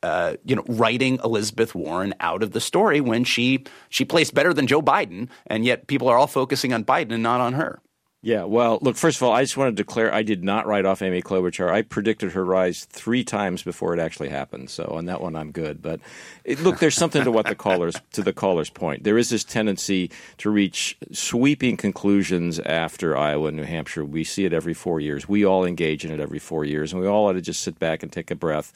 uh, 0.03 0.37
you 0.45 0.55
know, 0.55 0.65
writing 0.69 1.19
Elizabeth 1.25 1.75
Warren 1.75 2.15
out 2.21 2.45
of 2.45 2.53
the 2.53 2.61
story 2.61 3.01
when 3.01 3.25
she 3.25 3.65
she 3.89 4.05
placed 4.05 4.35
better 4.35 4.55
than 4.55 4.69
Joe 4.69 4.81
Biden, 4.81 5.29
and 5.49 5.65
yet 5.65 5.89
people 5.89 6.09
are 6.09 6.17
all 6.17 6.29
focusing 6.29 6.73
on 6.73 6.85
Biden 6.85 7.13
and 7.13 7.23
not 7.23 7.41
on 7.41 7.55
her. 7.55 7.81
Yeah, 8.27 8.43
well, 8.43 8.81
look, 8.83 8.97
first 8.97 9.19
of 9.19 9.23
all, 9.23 9.31
I 9.31 9.45
just 9.45 9.57
want 9.57 9.69
to 9.77 9.81
declare 9.81 10.13
I 10.13 10.25
did 10.25 10.43
not 10.43 10.67
write 10.67 10.85
off 10.85 11.01
Amy 11.01 11.23
Klobuchar. 11.23 11.71
I 11.71 11.83
predicted 11.83 12.33
her 12.33 12.45
rise 12.45 12.85
three 12.87 13.23
times 13.23 13.63
before 13.63 13.95
it 13.95 14.01
actually 14.01 14.31
happened. 14.31 14.69
So 14.69 14.83
on 14.91 15.05
that 15.05 15.21
one, 15.21 15.37
I'm 15.37 15.53
good. 15.53 15.81
But 15.81 16.01
it, 16.43 16.59
look, 16.59 16.81
there's 16.81 16.97
something 16.97 17.23
to 17.23 17.31
what 17.31 17.47
the 17.47 17.55
callers 17.55 17.95
to 18.15 18.25
the 18.25 18.33
caller's 18.33 18.69
point. 18.69 19.05
There 19.05 19.17
is 19.17 19.31
this 19.31 19.45
tendency 19.45 20.11
to 20.39 20.51
reach 20.51 20.99
sweeping 21.13 21.77
conclusions 21.77 22.59
after 22.59 23.17
Iowa 23.17 23.47
and 23.47 23.59
New 23.59 23.63
Hampshire. 23.63 24.05
We 24.05 24.25
see 24.25 24.45
it 24.45 24.53
every 24.53 24.75
four 24.75 24.99
years. 24.99 25.29
We 25.29 25.47
all 25.47 25.65
engage 25.65 26.05
in 26.05 26.11
it 26.11 26.19
every 26.19 26.41
four 26.41 26.65
years, 26.65 26.93
and 26.93 27.01
we 27.01 27.07
all 27.07 27.29
ought 27.29 27.35
to 27.35 27.41
just 27.41 27.63
sit 27.63 27.79
back 27.79 28.03
and 28.03 28.11
take 28.11 28.33
a 28.33 28.35
breath 28.35 28.73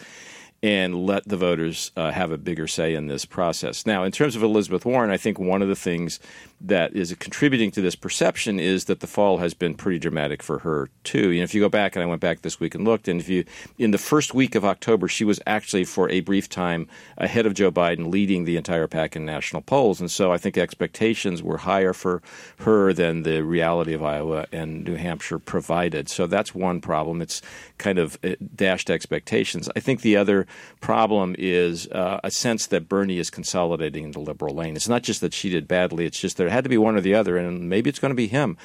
and 0.62 1.07
let 1.07 1.26
the 1.26 1.36
voters 1.36 1.90
uh, 1.96 2.11
have 2.11 2.30
a 2.30 2.38
bigger 2.38 2.66
say 2.66 2.94
in 2.94 3.07
this 3.07 3.24
process. 3.24 3.86
Now, 3.86 4.05
in 4.05 4.12
terms 4.12 4.36
of 4.36 4.42
Elizabeth 4.42 4.84
Warren, 4.84 5.11
I 5.11 5.16
think 5.16 5.38
one 5.38 5.62
of 5.62 5.68
the 5.68 5.76
things 5.76 6.20
that 6.61 6.94
is 6.94 7.14
contributing 7.18 7.70
to 7.70 7.80
this 7.80 7.94
perception 7.94 8.61
is 8.61 8.84
that 8.84 9.00
the 9.00 9.06
fall 9.06 9.38
has 9.38 9.54
been 9.54 9.74
pretty 9.74 9.98
dramatic 9.98 10.42
for 10.42 10.58
her 10.58 10.90
too. 11.04 11.30
You 11.30 11.40
know, 11.40 11.44
if 11.44 11.54
you 11.54 11.61
go 11.61 11.70
back, 11.70 11.96
and 11.96 12.02
I 12.02 12.06
went 12.06 12.20
back 12.20 12.42
this 12.42 12.61
week 12.61 12.74
and 12.74 12.84
looked, 12.84 13.08
and 13.08 13.20
if 13.20 13.28
you 13.28 13.44
in 13.78 13.92
the 13.92 13.98
first 13.98 14.34
week 14.34 14.54
of 14.54 14.64
October, 14.64 15.08
she 15.08 15.24
was 15.24 15.40
actually 15.46 15.84
for 15.84 16.11
a 16.11 16.20
brief 16.20 16.48
time 16.48 16.86
ahead 17.16 17.46
of 17.46 17.54
Joe 17.54 17.70
Biden, 17.70 18.11
leading 18.11 18.44
the 18.44 18.56
entire 18.58 18.86
pack 18.86 19.16
in 19.16 19.24
national 19.24 19.62
polls, 19.62 20.00
and 20.00 20.11
so 20.11 20.32
I 20.32 20.38
think 20.38 20.58
expectations 20.58 21.42
were 21.42 21.58
higher 21.58 21.94
for 21.94 22.22
her 22.58 22.92
than 22.92 23.22
the 23.22 23.42
reality 23.42 23.94
of 23.94 24.02
Iowa 24.02 24.46
and 24.52 24.84
New 24.84 24.96
Hampshire 24.96 25.38
provided. 25.38 26.11
So 26.11 26.26
that's 26.26 26.54
one 26.54 26.82
problem. 26.82 27.22
It's 27.22 27.40
kind 27.78 27.98
of 27.98 28.18
uh, 28.22 28.34
dashed 28.54 28.90
expectations. 28.90 29.70
I 29.74 29.80
think 29.80 30.02
the 30.02 30.16
other 30.16 30.46
problem 30.80 31.36
is 31.38 31.86
uh, 31.88 32.20
a 32.22 32.30
sense 32.30 32.66
that 32.66 32.88
Bernie 32.88 33.18
is 33.18 33.30
consolidating 33.30 34.04
in 34.04 34.11
the 34.11 34.20
liberal 34.20 34.54
lane. 34.54 34.76
It's 34.76 34.88
not 34.88 35.02
just 35.02 35.22
that 35.22 35.32
she 35.32 35.48
did 35.48 35.66
badly; 35.66 36.04
it's 36.04 36.20
just 36.20 36.36
there 36.36 36.49
had 36.51 36.64
to 36.64 36.70
be 36.70 36.78
one 36.78 36.96
or 36.96 37.01
the 37.01 37.14
other, 37.14 37.36
and 37.36 37.68
maybe 37.68 37.90
it's 37.90 37.98
going 37.98 38.11
to 38.11 38.16
be 38.16 38.28
him. 38.28 38.57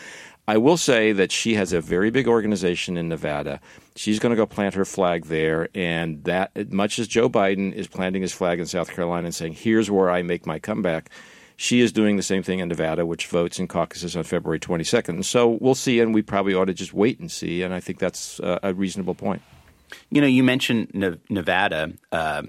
I 0.47 0.57
will 0.57 0.77
say 0.77 1.11
that 1.11 1.31
she 1.31 1.55
has 1.55 1.73
a 1.73 1.81
very 1.81 2.11
big 2.11 2.27
organization 2.27 2.97
in 2.97 3.09
Nevada. 3.09 3.59
She's 3.95 4.19
going 4.19 4.29
to 4.29 4.35
go 4.35 4.45
plant 4.45 4.75
her 4.75 4.85
flag 4.85 5.25
there, 5.25 5.69
and 5.73 6.23
that 6.25 6.71
much 6.71 6.99
as 6.99 7.07
Joe 7.07 7.29
Biden 7.29 7.73
is 7.73 7.87
planting 7.87 8.21
his 8.21 8.31
flag 8.31 8.59
in 8.59 8.67
South 8.67 8.91
Carolina 8.91 9.25
and 9.25 9.35
saying, 9.35 9.53
"Here's 9.53 9.89
where 9.89 10.11
I 10.11 10.21
make 10.21 10.45
my 10.45 10.59
comeback." 10.59 11.09
She 11.57 11.79
is 11.79 11.91
doing 11.91 12.17
the 12.17 12.23
same 12.23 12.43
thing 12.43 12.59
in 12.59 12.67
Nevada, 12.67 13.05
which 13.05 13.27
votes 13.27 13.59
in 13.59 13.67
caucuses 13.67 14.15
on 14.15 14.23
February 14.23 14.59
22nd. 14.59 15.23
So 15.23 15.57
we'll 15.61 15.73
see, 15.73 15.99
and 15.99 16.13
we 16.13 16.21
probably 16.21 16.53
ought 16.53 16.65
to 16.65 16.73
just 16.73 16.93
wait 16.93 17.19
and 17.19 17.31
see. 17.31 17.63
And 17.63 17.73
I 17.73 17.79
think 17.79 17.97
that's 17.97 18.39
a 18.43 18.73
reasonable 18.73 19.15
point. 19.15 19.41
You 20.09 20.21
know, 20.21 20.27
you 20.27 20.43
mentioned 20.43 20.91
Nevada. 21.29 21.93
Uh, 22.11 22.43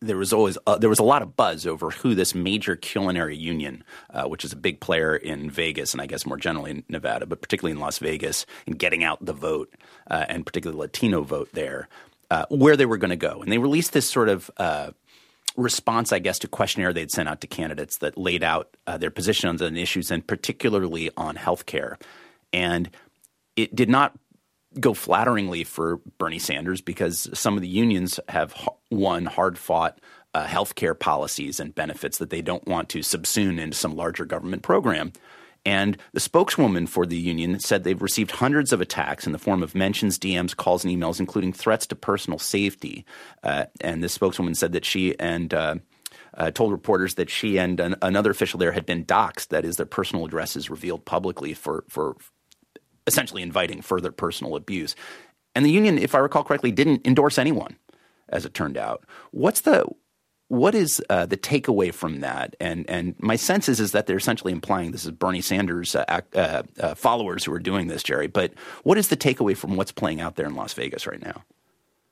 there 0.00 0.16
was 0.16 0.32
always 0.32 0.56
uh, 0.66 0.78
there 0.78 0.88
was 0.88 0.98
a 0.98 1.04
lot 1.04 1.22
of 1.22 1.36
buzz 1.36 1.66
over 1.66 1.90
who 1.90 2.14
this 2.14 2.34
major 2.34 2.74
culinary 2.74 3.36
union, 3.36 3.84
uh, 4.10 4.24
which 4.24 4.44
is 4.44 4.52
a 4.52 4.56
big 4.56 4.80
player 4.80 5.14
in 5.14 5.50
Vegas 5.50 5.92
and 5.92 6.00
I 6.00 6.06
guess 6.06 6.24
more 6.24 6.38
generally 6.38 6.70
in 6.70 6.84
Nevada, 6.88 7.26
but 7.26 7.42
particularly 7.42 7.72
in 7.72 7.80
Las 7.80 7.98
Vegas, 7.98 8.46
in 8.66 8.74
getting 8.74 9.04
out 9.04 9.24
the 9.24 9.32
vote 9.32 9.74
uh, 10.10 10.24
and 10.28 10.46
particularly 10.46 10.80
Latino 10.80 11.22
vote 11.22 11.50
there, 11.52 11.88
uh, 12.30 12.46
where 12.48 12.76
they 12.76 12.86
were 12.86 12.96
going 12.96 13.10
to 13.10 13.16
go, 13.16 13.42
and 13.42 13.52
they 13.52 13.58
released 13.58 13.92
this 13.92 14.08
sort 14.08 14.28
of. 14.28 14.50
Uh, 14.56 14.90
response, 15.56 16.12
I 16.12 16.20
guess, 16.20 16.38
to 16.38 16.48
questionnaire 16.48 16.92
they'd 16.92 17.10
sent 17.10 17.28
out 17.28 17.40
to 17.40 17.48
candidates 17.48 17.98
that 17.98 18.16
laid 18.16 18.44
out 18.44 18.76
uh, 18.86 18.96
their 18.96 19.10
positions 19.10 19.60
on 19.60 19.76
issues, 19.76 20.10
and 20.12 20.24
particularly 20.24 21.10
on 21.16 21.34
health 21.34 21.66
care. 21.66 21.98
And 22.52 22.88
it 23.56 23.74
did 23.74 23.90
not 23.90 24.16
go 24.78 24.94
flatteringly 24.94 25.64
for 25.64 26.00
Bernie 26.18 26.38
Sanders 26.38 26.80
because 26.80 27.28
some 27.32 27.56
of 27.56 27.62
the 27.62 27.68
unions 27.68 28.20
have 28.28 28.54
won 28.90 29.24
hard 29.24 29.58
fought 29.58 29.98
uh, 30.32 30.44
health 30.44 30.76
care 30.76 30.94
policies 30.94 31.58
and 31.58 31.74
benefits 31.74 32.18
that 32.18 32.30
they 32.30 32.42
don't 32.42 32.66
want 32.68 32.88
to 32.90 33.00
subsume 33.00 33.58
into 33.58 33.76
some 33.76 33.96
larger 33.96 34.24
government 34.24 34.62
program. 34.62 35.12
And 35.66 35.98
the 36.12 36.20
spokeswoman 36.20 36.86
for 36.86 37.04
the 37.04 37.18
union 37.18 37.60
said 37.60 37.84
they've 37.84 38.00
received 38.00 38.30
hundreds 38.30 38.72
of 38.72 38.80
attacks 38.80 39.26
in 39.26 39.32
the 39.32 39.38
form 39.38 39.62
of 39.62 39.74
mentions, 39.74 40.18
DMs, 40.18 40.56
calls, 40.56 40.84
and 40.84 40.96
emails, 40.96 41.20
including 41.20 41.52
threats 41.52 41.86
to 41.88 41.96
personal 41.96 42.38
safety. 42.38 43.04
Uh, 43.42 43.66
and 43.80 44.02
the 44.02 44.08
spokeswoman 44.08 44.54
said 44.54 44.72
that 44.72 44.86
she 44.86 45.18
and 45.18 45.52
uh, 45.52 45.74
uh, 46.34 46.50
told 46.50 46.72
reporters 46.72 47.16
that 47.16 47.28
she 47.28 47.58
and 47.58 47.78
an, 47.78 47.96
another 48.00 48.30
official 48.30 48.58
there 48.58 48.72
had 48.72 48.86
been 48.86 49.04
doxxed, 49.04 49.48
that 49.48 49.64
is, 49.64 49.76
their 49.76 49.84
personal 49.84 50.24
addresses 50.24 50.70
revealed 50.70 51.04
publicly 51.04 51.52
for, 51.52 51.84
for 51.88 52.16
essentially 53.10 53.42
inviting 53.42 53.82
further 53.82 54.12
personal 54.12 54.56
abuse. 54.56 54.94
And 55.54 55.64
the 55.64 55.70
union, 55.70 55.98
if 55.98 56.14
I 56.14 56.18
recall 56.18 56.44
correctly, 56.44 56.70
didn't 56.70 57.06
endorse 57.06 57.36
anyone, 57.38 57.76
as 58.28 58.44
it 58.46 58.54
turned 58.54 58.76
out. 58.76 59.04
What's 59.32 59.62
the 59.62 59.84
what 60.48 60.74
is 60.74 61.00
uh, 61.08 61.26
the 61.26 61.36
takeaway 61.36 61.92
from 61.92 62.20
that? 62.20 62.56
And 62.60 62.88
and 62.88 63.14
my 63.18 63.36
sense 63.36 63.68
is 63.68 63.80
is 63.80 63.92
that 63.92 64.06
they're 64.06 64.16
essentially 64.16 64.52
implying 64.52 64.92
this 64.92 65.04
is 65.04 65.10
Bernie 65.10 65.40
Sanders 65.40 65.94
uh, 65.94 66.20
uh, 66.34 66.62
uh, 66.78 66.94
followers 66.94 67.44
who 67.44 67.52
are 67.52 67.60
doing 67.60 67.88
this, 67.88 68.02
Jerry. 68.02 68.26
But 68.26 68.54
what 68.82 68.98
is 68.98 69.08
the 69.08 69.16
takeaway 69.16 69.56
from 69.56 69.76
what's 69.76 69.92
playing 69.92 70.20
out 70.20 70.36
there 70.36 70.46
in 70.46 70.54
Las 70.54 70.72
Vegas 70.74 71.06
right 71.06 71.22
now? 71.22 71.44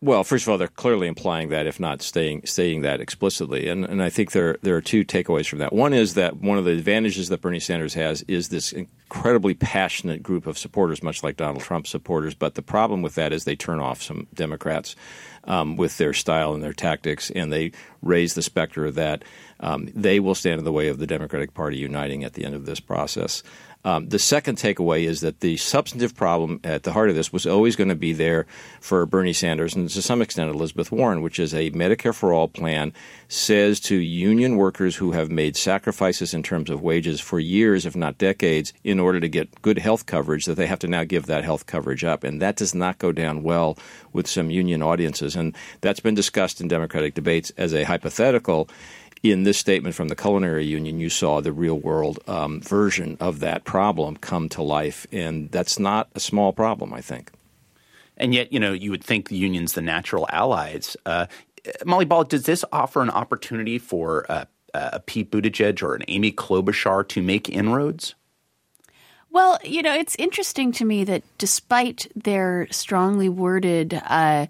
Well, 0.01 0.22
first 0.22 0.44
of 0.46 0.51
all, 0.51 0.59
they're 0.59 0.68
clearly 0.68 1.09
implying 1.09 1.49
that, 1.49 1.66
if 1.66 1.80
not 1.80 2.03
staying, 2.03 2.46
saying 2.46 2.82
that 2.82 3.01
explicitly, 3.01 3.68
and 3.68 3.84
and 3.84 4.01
I 4.01 4.11
think 4.11 4.30
there 4.30 4.57
there 4.62 4.76
are 4.76 4.80
two 4.80 5.05
takeaways 5.05 5.49
from 5.49 5.59
that. 5.59 5.72
One 5.72 5.92
is 5.92 6.14
that 6.14 6.36
one 6.36 6.57
of 6.57 6.64
the 6.64 6.70
advantages 6.70 7.30
that 7.30 7.40
Bernie 7.40 7.59
Sanders 7.59 7.94
has 7.94 8.22
is 8.28 8.49
this 8.49 8.72
incredibly 8.72 9.55
passionate 9.55 10.22
group 10.22 10.46
of 10.46 10.57
supporters, 10.57 11.03
much 11.03 11.24
like 11.24 11.36
Donald 11.36 11.62
Trump 11.64 11.88
supporters. 11.88 12.36
But 12.36 12.55
the 12.55 12.62
problem 12.62 13.03
with 13.03 13.16
that 13.16 13.32
is 13.32 13.42
they 13.42 13.57
turn 13.57 13.80
off 13.80 14.01
some 14.01 14.28
Democrats 14.32 14.94
um, 15.42 15.76
with 15.76 15.99
their 15.99 16.12
style 16.12 16.55
and 16.55 16.62
their 16.62 16.72
tactics, 16.72 17.32
and 17.32 17.53
they 17.53 17.72
raise 18.01 18.34
the 18.34 18.42
specter 18.42 18.92
that 18.92 19.24
um, 19.59 19.88
they 19.94 20.20
will 20.20 20.36
stand 20.36 20.61
in 20.61 20.64
the 20.64 20.72
way 20.72 20.86
of 20.86 20.99
the 20.99 21.09
Democratic 21.09 21.55
Party 21.55 21.76
uniting 21.76 22.22
at 22.22 22.34
the 22.34 22.44
end 22.44 22.55
of 22.55 22.66
this 22.66 22.78
process. 22.78 23.42
Um, 23.84 24.08
the 24.08 24.18
second 24.18 24.58
takeaway 24.58 25.04
is 25.04 25.20
that 25.20 25.40
the 25.40 25.56
substantive 25.56 26.14
problem 26.14 26.60
at 26.64 26.82
the 26.82 26.92
heart 26.92 27.10
of 27.10 27.14
this 27.14 27.32
was 27.32 27.46
always 27.46 27.76
going 27.76 27.88
to 27.88 27.94
be 27.94 28.12
there 28.12 28.46
for 28.80 29.06
Bernie 29.06 29.32
Sanders 29.32 29.74
and 29.74 29.88
to 29.88 30.02
some 30.02 30.20
extent 30.20 30.50
Elizabeth 30.50 30.90
Warren, 30.90 31.22
which 31.22 31.38
is 31.38 31.54
a 31.54 31.70
Medicare 31.70 32.14
for 32.14 32.32
All 32.32 32.48
plan, 32.48 32.92
says 33.28 33.78
to 33.80 33.94
union 33.94 34.56
workers 34.56 34.96
who 34.96 35.12
have 35.12 35.30
made 35.30 35.56
sacrifices 35.56 36.34
in 36.34 36.42
terms 36.42 36.70
of 36.70 36.82
wages 36.82 37.20
for 37.20 37.38
years, 37.38 37.86
if 37.86 37.94
not 37.94 38.18
decades, 38.18 38.72
in 38.82 38.98
order 38.98 39.20
to 39.20 39.28
get 39.28 39.62
good 39.62 39.78
health 39.78 40.06
coverage, 40.06 40.46
that 40.46 40.54
they 40.54 40.66
have 40.66 40.80
to 40.80 40.88
now 40.88 41.04
give 41.04 41.26
that 41.26 41.44
health 41.44 41.66
coverage 41.66 42.02
up. 42.02 42.24
And 42.24 42.42
that 42.42 42.56
does 42.56 42.74
not 42.74 42.98
go 42.98 43.12
down 43.12 43.44
well 43.44 43.78
with 44.12 44.26
some 44.26 44.50
union 44.50 44.82
audiences. 44.82 45.36
And 45.36 45.54
that's 45.80 46.00
been 46.00 46.14
discussed 46.14 46.60
in 46.60 46.68
Democratic 46.68 47.14
debates 47.14 47.50
as 47.56 47.72
a 47.72 47.84
hypothetical 47.84 48.68
in 49.22 49.42
this 49.42 49.58
statement 49.58 49.94
from 49.94 50.08
the 50.08 50.16
Culinary 50.16 50.64
Union, 50.64 51.00
you 51.00 51.10
saw 51.10 51.40
the 51.40 51.52
real 51.52 51.78
world 51.78 52.20
um, 52.26 52.60
version 52.60 53.16
of 53.20 53.40
that 53.40 53.64
problem 53.64 54.16
come 54.16 54.48
to 54.50 54.62
life. 54.62 55.06
And 55.12 55.50
that's 55.50 55.78
not 55.78 56.08
a 56.14 56.20
small 56.20 56.52
problem, 56.52 56.94
I 56.94 57.00
think. 57.00 57.32
And 58.16 58.34
yet, 58.34 58.52
you 58.52 58.60
know, 58.60 58.72
you 58.72 58.90
would 58.90 59.04
think 59.04 59.28
the 59.28 59.36
union's 59.36 59.74
the 59.74 59.82
natural 59.82 60.26
allies. 60.30 60.96
Uh, 61.06 61.26
Molly 61.84 62.04
Ball, 62.04 62.24
does 62.24 62.44
this 62.44 62.64
offer 62.72 63.02
an 63.02 63.10
opportunity 63.10 63.78
for 63.78 64.30
uh, 64.30 64.44
a 64.74 65.00
Pete 65.00 65.30
Buttigieg 65.30 65.82
or 65.82 65.94
an 65.94 66.02
Amy 66.08 66.32
Klobuchar 66.32 67.06
to 67.08 67.22
make 67.22 67.48
inroads? 67.48 68.14
Well, 69.30 69.58
you 69.62 69.82
know, 69.82 69.94
it's 69.94 70.16
interesting 70.16 70.72
to 70.72 70.84
me 70.84 71.04
that 71.04 71.22
despite 71.36 72.10
their 72.16 72.66
strongly 72.70 73.28
worded 73.28 74.00
uh, 74.04 74.46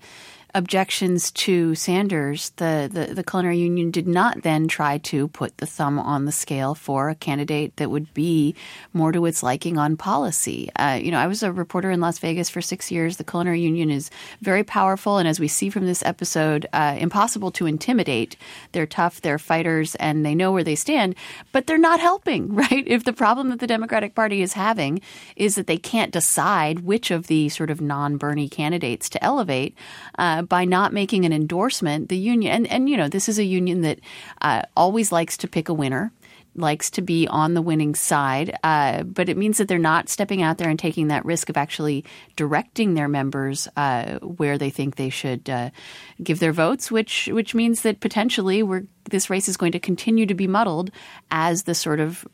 objections 0.55 1.31
to 1.33 1.75
Sanders, 1.75 2.51
the, 2.57 2.89
the, 2.91 3.15
the, 3.15 3.23
culinary 3.23 3.59
union 3.59 3.91
did 3.91 4.09
not 4.09 4.43
then 4.43 4.67
try 4.67 4.97
to 4.99 5.29
put 5.29 5.59
the 5.59 5.67
thumb 5.67 5.99
on 5.99 6.25
the 6.25 6.33
scale 6.33 6.75
for 6.75 7.11
a 7.11 7.15
candidate 7.15 7.77
that 7.77 7.91
would 7.91 8.13
be 8.15 8.55
more 8.95 9.13
to 9.13 9.27
its 9.27 9.43
liking 9.43 9.77
on 9.77 9.97
policy. 9.97 10.71
Uh, 10.77 10.99
you 11.01 11.11
know, 11.11 11.19
I 11.19 11.27
was 11.27 11.43
a 11.43 11.53
reporter 11.53 11.91
in 11.91 12.01
Las 12.01 12.19
Vegas 12.19 12.49
for 12.49 12.63
six 12.63 12.91
years. 12.91 13.19
The 13.19 13.25
culinary 13.25 13.61
union 13.61 13.91
is 13.91 14.11
very 14.41 14.65
powerful, 14.65 15.19
and 15.19 15.29
as 15.29 15.39
we 15.39 15.49
see 15.49 15.69
from 15.69 15.85
this 15.85 16.03
episode, 16.05 16.67
uh, 16.73 16.97
impossible 16.99 17.51
to 17.53 17.67
intimidate. 17.67 18.37
They're 18.73 18.87
tough, 18.87 19.21
they're 19.21 19.39
fighters, 19.39 19.95
and 19.97 20.25
they 20.25 20.35
know 20.35 20.51
where 20.51 20.65
they 20.65 20.77
stand, 20.77 21.15
but 21.53 21.67
they're 21.67 21.79
not 21.79 22.01
helping, 22.01 22.55
right? 22.55 22.85
If 22.87 23.05
the 23.05 23.13
problem 23.13 23.51
that 23.51 23.61
the 23.61 23.67
Democratic 23.67 24.15
Party 24.15 24.41
is 24.41 24.55
having 24.55 25.03
is 25.37 25.57
that 25.57 25.67
they 25.67 25.79
can't 25.79 26.13
decide 26.13 26.81
which 26.81 27.11
of 27.11 27.27
the 27.27 27.49
sort 27.51 27.71
of 27.71 27.81
non 27.81 28.17
Bernie 28.17 28.49
candidates 28.49 29.09
to 29.11 29.23
elevate, 29.23 29.77
uh, 30.19 30.38
by 30.43 30.65
not 30.65 30.93
making 30.93 31.25
an 31.25 31.33
endorsement, 31.33 32.09
the 32.09 32.17
union, 32.17 32.55
and, 32.55 32.67
and 32.67 32.89
you 32.89 32.97
know, 32.97 33.09
this 33.09 33.29
is 33.29 33.39
a 33.39 33.45
union 33.45 33.83
that 33.83 34.01
uh, 34.43 34.63
always 34.77 35.13
likes 35.13 35.37
to 35.39 35.49
pick 35.49 35.69
a 35.69 35.75
winner 35.75 36.13
likes 36.55 36.91
to 36.91 37.03
be 37.03 37.27
on 37.29 37.55
the 37.55 37.63
winning 37.63 37.95
side, 37.95 38.57
uh, 38.65 39.03
but 39.05 39.29
it 39.29 39.37
means 39.37 39.59
that 39.59 39.69
they're 39.69 39.79
not 39.79 40.09
stepping 40.09 40.43
out 40.43 40.59
there 40.59 40.69
and 40.69 40.79
taking 40.79 41.09
that 41.09 41.25
risk 41.25 41.49
of 41.49 41.57
actually 41.57 42.05
directing 42.37 42.95
their 42.95 43.09
members 43.09 43.69
uh, 43.77 44.19
where 44.19 44.59
they 44.59 44.71
think 44.71 44.97
they 44.97 45.11
should 45.11 45.49
uh, 45.49 45.71
give 46.23 46.41
their 46.41 46.53
votes, 46.53 46.91
which 46.91 47.29
which 47.33 47.55
means 47.55 47.83
that 47.83 48.01
potentially 48.01 48.63
we're 48.63 48.85
this 49.11 49.31
race 49.31 49.49
is 49.49 49.57
going 49.57 49.73
to 49.73 49.79
continue 49.79 50.27
to 50.27 50.35
be 50.35 50.47
muddled 50.47 50.91
as 51.31 51.65
the 51.65 51.75
sort 51.75 52.01
of 52.01 52.27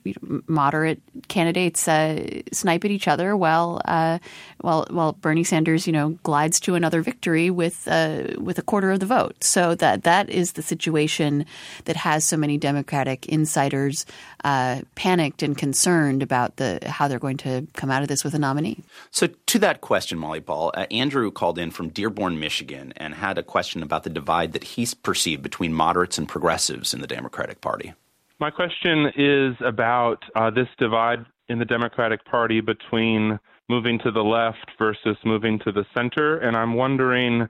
moderate 0.46 1.00
candidates 1.28 1.86
uh, 1.88 2.40
snipe 2.52 2.84
at 2.84 2.90
each 2.90 3.08
other 3.08 3.36
while 3.36 3.80
uh, 3.84 4.18
while 4.60 4.86
while 4.90 5.12
Bernie 5.12 5.44
Sanders, 5.44 5.86
you 5.86 5.92
know, 5.92 6.10
glides 6.22 6.60
to 6.60 6.74
another 6.74 7.02
victory 7.02 7.50
with 7.50 7.86
uh, 7.88 8.24
with 8.38 8.58
a 8.58 8.62
quarter 8.62 8.90
of 8.90 9.00
the 9.00 9.06
vote. 9.06 9.42
So 9.42 9.74
that 9.76 10.04
that 10.04 10.28
is 10.30 10.52
the 10.52 10.62
situation 10.62 11.46
that 11.84 11.96
has 11.96 12.24
so 12.24 12.36
many 12.36 12.58
Democratic 12.58 13.26
insiders 13.26 14.03
uh, 14.44 14.82
panicked 14.94 15.42
and 15.42 15.56
concerned 15.56 16.22
about 16.22 16.56
the 16.56 16.80
how 16.86 17.08
they're 17.08 17.18
going 17.18 17.36
to 17.38 17.66
come 17.74 17.90
out 17.90 18.02
of 18.02 18.08
this 18.08 18.24
with 18.24 18.34
a 18.34 18.38
nominee. 18.38 18.82
So 19.10 19.28
to 19.28 19.58
that 19.60 19.80
question, 19.80 20.18
Molly 20.18 20.40
Ball, 20.40 20.70
uh, 20.74 20.86
Andrew 20.90 21.30
called 21.30 21.58
in 21.58 21.70
from 21.70 21.88
Dearborn, 21.88 22.38
Michigan, 22.38 22.92
and 22.96 23.14
had 23.14 23.38
a 23.38 23.42
question 23.42 23.82
about 23.82 24.04
the 24.04 24.10
divide 24.10 24.52
that 24.52 24.64
he's 24.64 24.94
perceived 24.94 25.42
between 25.42 25.72
moderates 25.72 26.18
and 26.18 26.28
progressives 26.28 26.64
progressives 26.64 26.94
in 26.94 27.00
the 27.00 27.06
Democratic 27.06 27.60
Party. 27.60 27.94
My 28.38 28.50
question 28.50 29.06
is 29.16 29.54
about 29.64 30.22
uh, 30.34 30.50
this 30.50 30.68
divide 30.78 31.24
in 31.48 31.58
the 31.58 31.64
Democratic 31.64 32.24
Party 32.24 32.60
between 32.60 33.38
moving 33.68 33.98
to 34.00 34.10
the 34.10 34.22
left 34.22 34.70
versus 34.78 35.16
moving 35.24 35.58
to 35.60 35.72
the 35.72 35.84
center. 35.94 36.38
And 36.38 36.56
I'm 36.56 36.74
wondering 36.74 37.48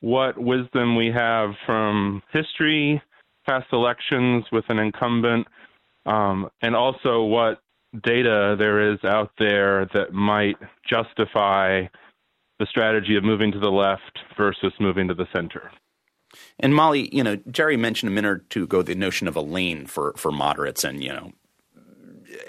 what 0.00 0.36
wisdom 0.36 0.96
we 0.96 1.10
have 1.10 1.50
from 1.64 2.22
history, 2.32 3.00
past 3.46 3.66
elections 3.72 4.44
with 4.52 4.64
an 4.68 4.78
incumbent, 4.78 5.46
um, 6.06 6.48
and 6.62 6.74
also 6.76 7.22
what 7.22 7.60
data 8.02 8.56
there 8.58 8.92
is 8.92 8.98
out 9.04 9.30
there 9.38 9.86
that 9.94 10.12
might 10.12 10.56
justify 10.88 11.86
the 12.58 12.66
strategy 12.66 13.16
of 13.16 13.24
moving 13.24 13.52
to 13.52 13.58
the 13.58 13.70
left 13.70 14.18
versus 14.36 14.72
moving 14.80 15.08
to 15.08 15.14
the 15.14 15.26
center. 15.32 15.70
And 16.58 16.74
Molly, 16.74 17.14
you 17.14 17.22
know, 17.22 17.36
Jerry 17.50 17.76
mentioned 17.76 18.10
a 18.10 18.14
minute 18.14 18.28
or 18.28 18.38
two 18.50 18.64
ago 18.64 18.82
the 18.82 18.94
notion 18.94 19.28
of 19.28 19.36
a 19.36 19.40
lane 19.40 19.86
for 19.86 20.14
for 20.16 20.32
moderates, 20.32 20.82
and 20.82 21.02
you 21.02 21.10
know, 21.10 21.32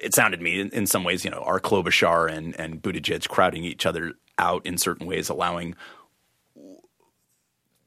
it 0.01 0.15
sounded 0.15 0.37
to 0.37 0.43
me 0.43 0.59
in, 0.59 0.69
in 0.69 0.87
some 0.87 1.03
ways, 1.03 1.23
you 1.23 1.29
know, 1.29 1.39
are 1.39 1.59
Klobuchar 1.59 2.31
and 2.31 2.59
and 2.59 2.81
Buttigieg 2.81 3.27
crowding 3.27 3.63
each 3.63 3.85
other 3.85 4.13
out 4.39 4.65
in 4.65 4.77
certain 4.77 5.05
ways, 5.05 5.29
allowing 5.29 5.75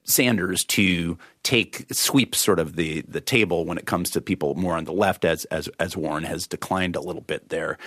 Sanders 0.09 0.65
to 0.65 1.19
take 1.43 1.87
sweep 1.93 2.35
sort 2.35 2.59
of 2.59 2.77
the 2.77 3.03
the 3.03 3.21
table 3.21 3.65
when 3.65 3.79
it 3.79 3.87
comes 3.87 4.11
to 4.11 4.21
people 4.21 4.55
more 4.55 4.77
on 4.77 4.85
the 4.85 4.93
left, 4.93 5.25
as 5.25 5.45
as 5.47 5.69
as 5.79 5.97
Warren 5.97 6.25
has 6.25 6.47
declined 6.47 6.97
a 6.97 7.01
little 7.01 7.23
bit 7.23 7.49
there 7.51 7.79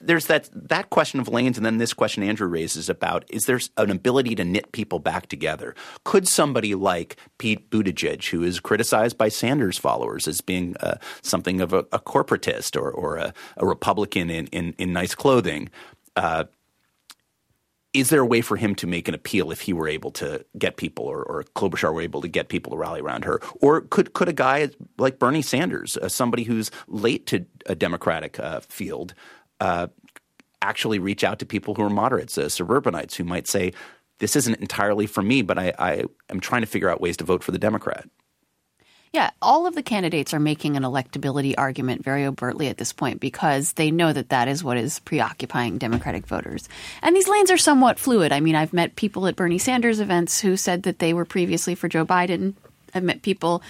there's 0.00 0.26
that 0.26 0.48
that 0.52 0.90
question 0.90 1.18
of 1.18 1.28
lanes, 1.28 1.56
and 1.56 1.66
then 1.66 1.78
this 1.78 1.92
question 1.92 2.22
Andrew 2.22 2.46
raises 2.46 2.88
about 2.88 3.24
is 3.30 3.46
there 3.46 3.60
an 3.76 3.90
ability 3.90 4.34
to 4.36 4.44
knit 4.44 4.70
people 4.72 4.98
back 4.98 5.26
together? 5.26 5.74
Could 6.04 6.28
somebody 6.28 6.74
like 6.74 7.16
Pete 7.38 7.68
Buttigieg, 7.70 8.24
who 8.28 8.42
is 8.42 8.60
criticized 8.60 9.18
by 9.18 9.28
Sanders 9.28 9.78
followers 9.78 10.28
as 10.28 10.40
being 10.40 10.76
uh, 10.78 10.98
something 11.22 11.60
of 11.60 11.72
a, 11.72 11.78
a, 11.92 11.98
corporatist 11.98 12.80
or, 12.80 12.90
or 12.90 13.16
a, 13.16 13.34
a 13.56 13.66
Republican 13.66 14.30
in, 14.30 14.46
in, 14.48 14.74
in, 14.78 14.92
nice 14.92 15.14
clothing, 15.14 15.68
uh, 16.16 16.44
is 17.94 18.10
there 18.10 18.20
a 18.20 18.26
way 18.26 18.40
for 18.40 18.56
him 18.56 18.74
to 18.76 18.86
make 18.86 19.08
an 19.08 19.14
appeal 19.14 19.50
if 19.50 19.62
he 19.62 19.72
were 19.72 19.88
able 19.88 20.10
to 20.12 20.44
get 20.58 20.76
people, 20.76 21.06
or, 21.06 21.22
or 21.22 21.44
Klobuchar 21.54 21.92
were 21.92 22.02
able 22.02 22.20
to 22.20 22.28
get 22.28 22.48
people 22.48 22.72
to 22.72 22.76
rally 22.76 23.00
around 23.00 23.24
her? 23.24 23.40
Or 23.60 23.82
could 23.82 24.12
could 24.12 24.28
a 24.28 24.32
guy 24.32 24.70
like 24.98 25.18
Bernie 25.18 25.42
Sanders, 25.42 25.96
uh, 25.96 26.08
somebody 26.08 26.44
who's 26.44 26.70
late 26.86 27.26
to 27.26 27.46
a 27.66 27.74
Democratic 27.74 28.38
uh, 28.38 28.60
field, 28.60 29.14
uh, 29.60 29.88
actually 30.60 30.98
reach 30.98 31.24
out 31.24 31.38
to 31.38 31.46
people 31.46 31.74
who 31.74 31.82
are 31.82 31.90
moderates, 31.90 32.36
uh, 32.36 32.48
suburbanites, 32.48 33.16
who 33.16 33.24
might 33.24 33.46
say, 33.48 33.72
"This 34.18 34.36
isn't 34.36 34.60
entirely 34.60 35.06
for 35.06 35.22
me, 35.22 35.42
but 35.42 35.58
I, 35.58 35.72
I 35.78 36.04
am 36.28 36.40
trying 36.40 36.62
to 36.62 36.66
figure 36.66 36.90
out 36.90 37.00
ways 37.00 37.16
to 37.18 37.24
vote 37.24 37.42
for 37.42 37.52
the 37.52 37.58
Democrat." 37.58 38.08
Yeah, 39.12 39.30
all 39.40 39.66
of 39.66 39.74
the 39.74 39.82
candidates 39.82 40.34
are 40.34 40.40
making 40.40 40.76
an 40.76 40.82
electability 40.82 41.54
argument 41.56 42.04
very 42.04 42.26
overtly 42.26 42.68
at 42.68 42.76
this 42.76 42.92
point 42.92 43.20
because 43.20 43.72
they 43.72 43.90
know 43.90 44.12
that 44.12 44.28
that 44.28 44.48
is 44.48 44.62
what 44.62 44.76
is 44.76 44.98
preoccupying 45.00 45.78
Democratic 45.78 46.26
voters. 46.26 46.68
And 47.02 47.16
these 47.16 47.28
lanes 47.28 47.50
are 47.50 47.58
somewhat 47.58 47.98
fluid. 47.98 48.32
I 48.32 48.40
mean, 48.40 48.54
I've 48.54 48.72
met 48.72 48.96
people 48.96 49.26
at 49.26 49.36
Bernie 49.36 49.58
Sanders 49.58 50.00
events 50.00 50.40
who 50.40 50.56
said 50.56 50.82
that 50.82 50.98
they 50.98 51.14
were 51.14 51.24
previously 51.24 51.74
for 51.74 51.88
Joe 51.88 52.04
Biden. 52.04 52.54
I've 52.94 53.02
met 53.02 53.22
people 53.22 53.62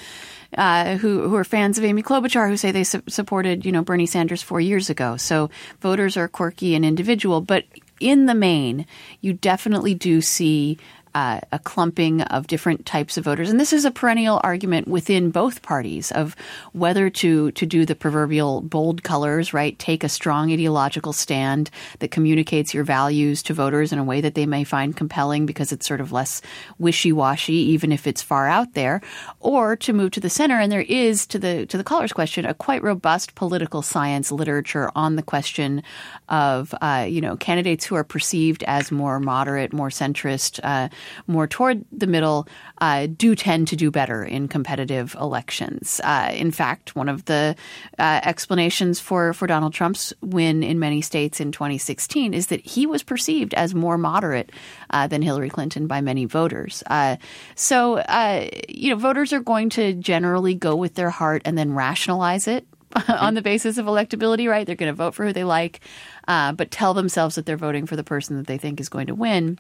uh, 0.57 0.97
who 0.97 1.29
who 1.29 1.37
are 1.37 1.45
fans 1.45 1.79
of 1.79 1.85
Amy 1.85 2.03
Klobuchar 2.03 2.49
who 2.49 2.57
say 2.57 2.73
they 2.73 2.85
su- 2.85 3.03
supported 3.09 3.67
you 3.67 3.73
know 3.73 3.83
Bernie 3.83 4.07
Sanders 4.07 4.43
four 4.43 4.61
years 4.61 4.91
ago. 4.91 5.17
So 5.17 5.51
voters 5.81 6.17
are 6.17 6.29
quirky 6.29 6.75
and 6.75 6.85
individual, 6.85 7.41
but 7.41 7.65
in 8.01 8.27
the 8.27 8.35
main, 8.35 8.87
you 9.21 9.33
definitely 9.33 9.95
do 9.95 10.21
see 10.21 10.79
uh, 11.19 11.41
a 11.51 11.59
clumping 11.59 12.23
of 12.23 12.47
different 12.47 12.87
types 12.87 13.17
of 13.17 13.25
voters. 13.25 13.51
And 13.51 13.59
this 13.59 13.73
is 13.73 13.85
a 13.85 13.91
perennial 13.91 14.41
argument 14.45 14.87
within 14.87 15.33
both 15.33 15.63
parties 15.63 16.13
of 16.13 16.37
whether 16.75 17.11
to, 17.11 17.51
to 17.51 17.67
do 17.67 17.85
the 17.85 17.97
proverbial 17.97 18.61
bold 18.61 19.03
colors, 19.03 19.53
right? 19.53 19.77
Take 19.81 20.05
a 20.05 20.09
strong 20.09 20.53
ideological 20.53 21.13
stand 21.13 21.71
that 21.99 22.13
communicates 22.13 22.73
your 22.73 22.85
values 22.85 23.43
to 23.43 23.53
voters 23.53 23.93
in 23.93 23.99
a 23.99 24.05
way 24.05 24.21
that 24.21 24.37
they 24.37 24.47
may 24.47 24.63
find 24.63 24.97
compelling 24.97 25.45
because 25.45 25.73
it's 25.73 25.89
sort 25.89 26.01
of 26.01 26.13
less 26.13 26.41
wishy 26.79 27.11
washy, 27.11 27.55
even 27.75 27.91
if 27.91 28.07
it's 28.07 28.23
far 28.23 28.47
out 28.47 28.75
there, 28.75 29.01
or 29.41 29.75
to 29.75 29.93
move 29.93 30.13
to 30.13 30.21
the 30.21 30.31
center. 30.31 30.61
And 30.61 30.71
there 30.71 30.83
is, 30.83 31.27
to 31.29 31.39
the, 31.41 31.67
to 31.67 31.77
the 31.77 31.83
caller's 31.83 32.13
question, 32.13 32.47
a 32.47 32.55
quite 32.55 32.85
robust 32.85 33.35
political 33.35 33.83
science 33.83 34.31
literature 34.31 34.93
on 34.95 35.17
the 35.17 35.25
question 35.25 35.83
of, 36.29 36.73
uh, 36.81 37.07
you 37.09 37.21
know, 37.21 37.37
candidates 37.37 37.85
who 37.85 37.97
are 37.97 38.05
perceived 38.05 38.63
as 38.69 38.93
more 38.93 39.19
moderate, 39.19 39.73
more 39.73 39.89
centrist, 39.91 40.61
uh, 40.63 40.89
more 41.27 41.47
toward 41.47 41.85
the 41.93 42.07
middle 42.07 42.49
uh, 42.81 43.07
do 43.07 43.35
tend 43.35 43.69
to 43.69 43.77
do 43.77 43.91
better 43.91 44.25
in 44.25 44.49
competitive 44.49 45.17
elections. 45.21 46.01
Uh, 46.05 46.31
in 46.33 46.51
fact, 46.51 46.97
one 46.97 47.09
of 47.09 47.25
the 47.27 47.57
uh, 47.99 48.21
explanations 48.25 49.01
for, 49.01 49.33
for 49.33 49.47
Donald 49.47 49.73
Trump's 49.73 50.13
win 50.23 50.63
in 50.63 50.79
many 50.79 51.01
states 51.01 51.41
in 51.41 51.53
2016 51.53 52.35
is 52.35 52.49
that 52.49 52.65
he 52.65 52.87
was 52.87 53.03
perceived 53.03 53.55
as 53.55 53.75
more 53.75 53.99
moderate 53.99 54.51
uh, 54.91 55.07
than 55.07 55.23
Hillary 55.23 55.51
Clinton 55.51 55.87
by 55.87 56.01
many 56.01 56.25
voters. 56.25 56.83
Uh, 56.87 57.17
so, 57.55 57.99
uh, 57.99 58.49
you 58.69 58.91
know, 58.91 58.97
voters 58.97 59.33
are 59.33 59.41
going 59.41 59.71
to 59.71 59.95
generally 59.95 60.55
go 60.55 60.77
with 60.77 60.95
their 60.95 61.11
heart 61.11 61.43
and 61.45 61.57
then 61.57 61.73
rationalize 61.73 62.47
it 62.49 62.67
on 63.09 63.35
the 63.35 63.43
basis 63.43 63.79
of 63.79 63.87
electability, 63.87 64.49
right? 64.49 64.67
They're 64.67 64.77
going 64.77 64.93
to 64.93 64.97
vote 64.97 65.15
for 65.15 65.27
who 65.27 65.33
they 65.33 65.45
like, 65.45 65.81
uh, 66.27 66.53
but 66.53 66.71
tell 66.71 66.95
themselves 66.95 67.35
that 67.35 67.47
they're 67.47 67.57
voting 67.57 67.87
for 67.87 67.97
the 67.97 68.05
person 68.05 68.37
that 68.37 68.47
they 68.47 68.59
think 68.59 68.81
is 68.81 68.89
going 68.89 69.09
to 69.09 69.15
win. 69.15 69.59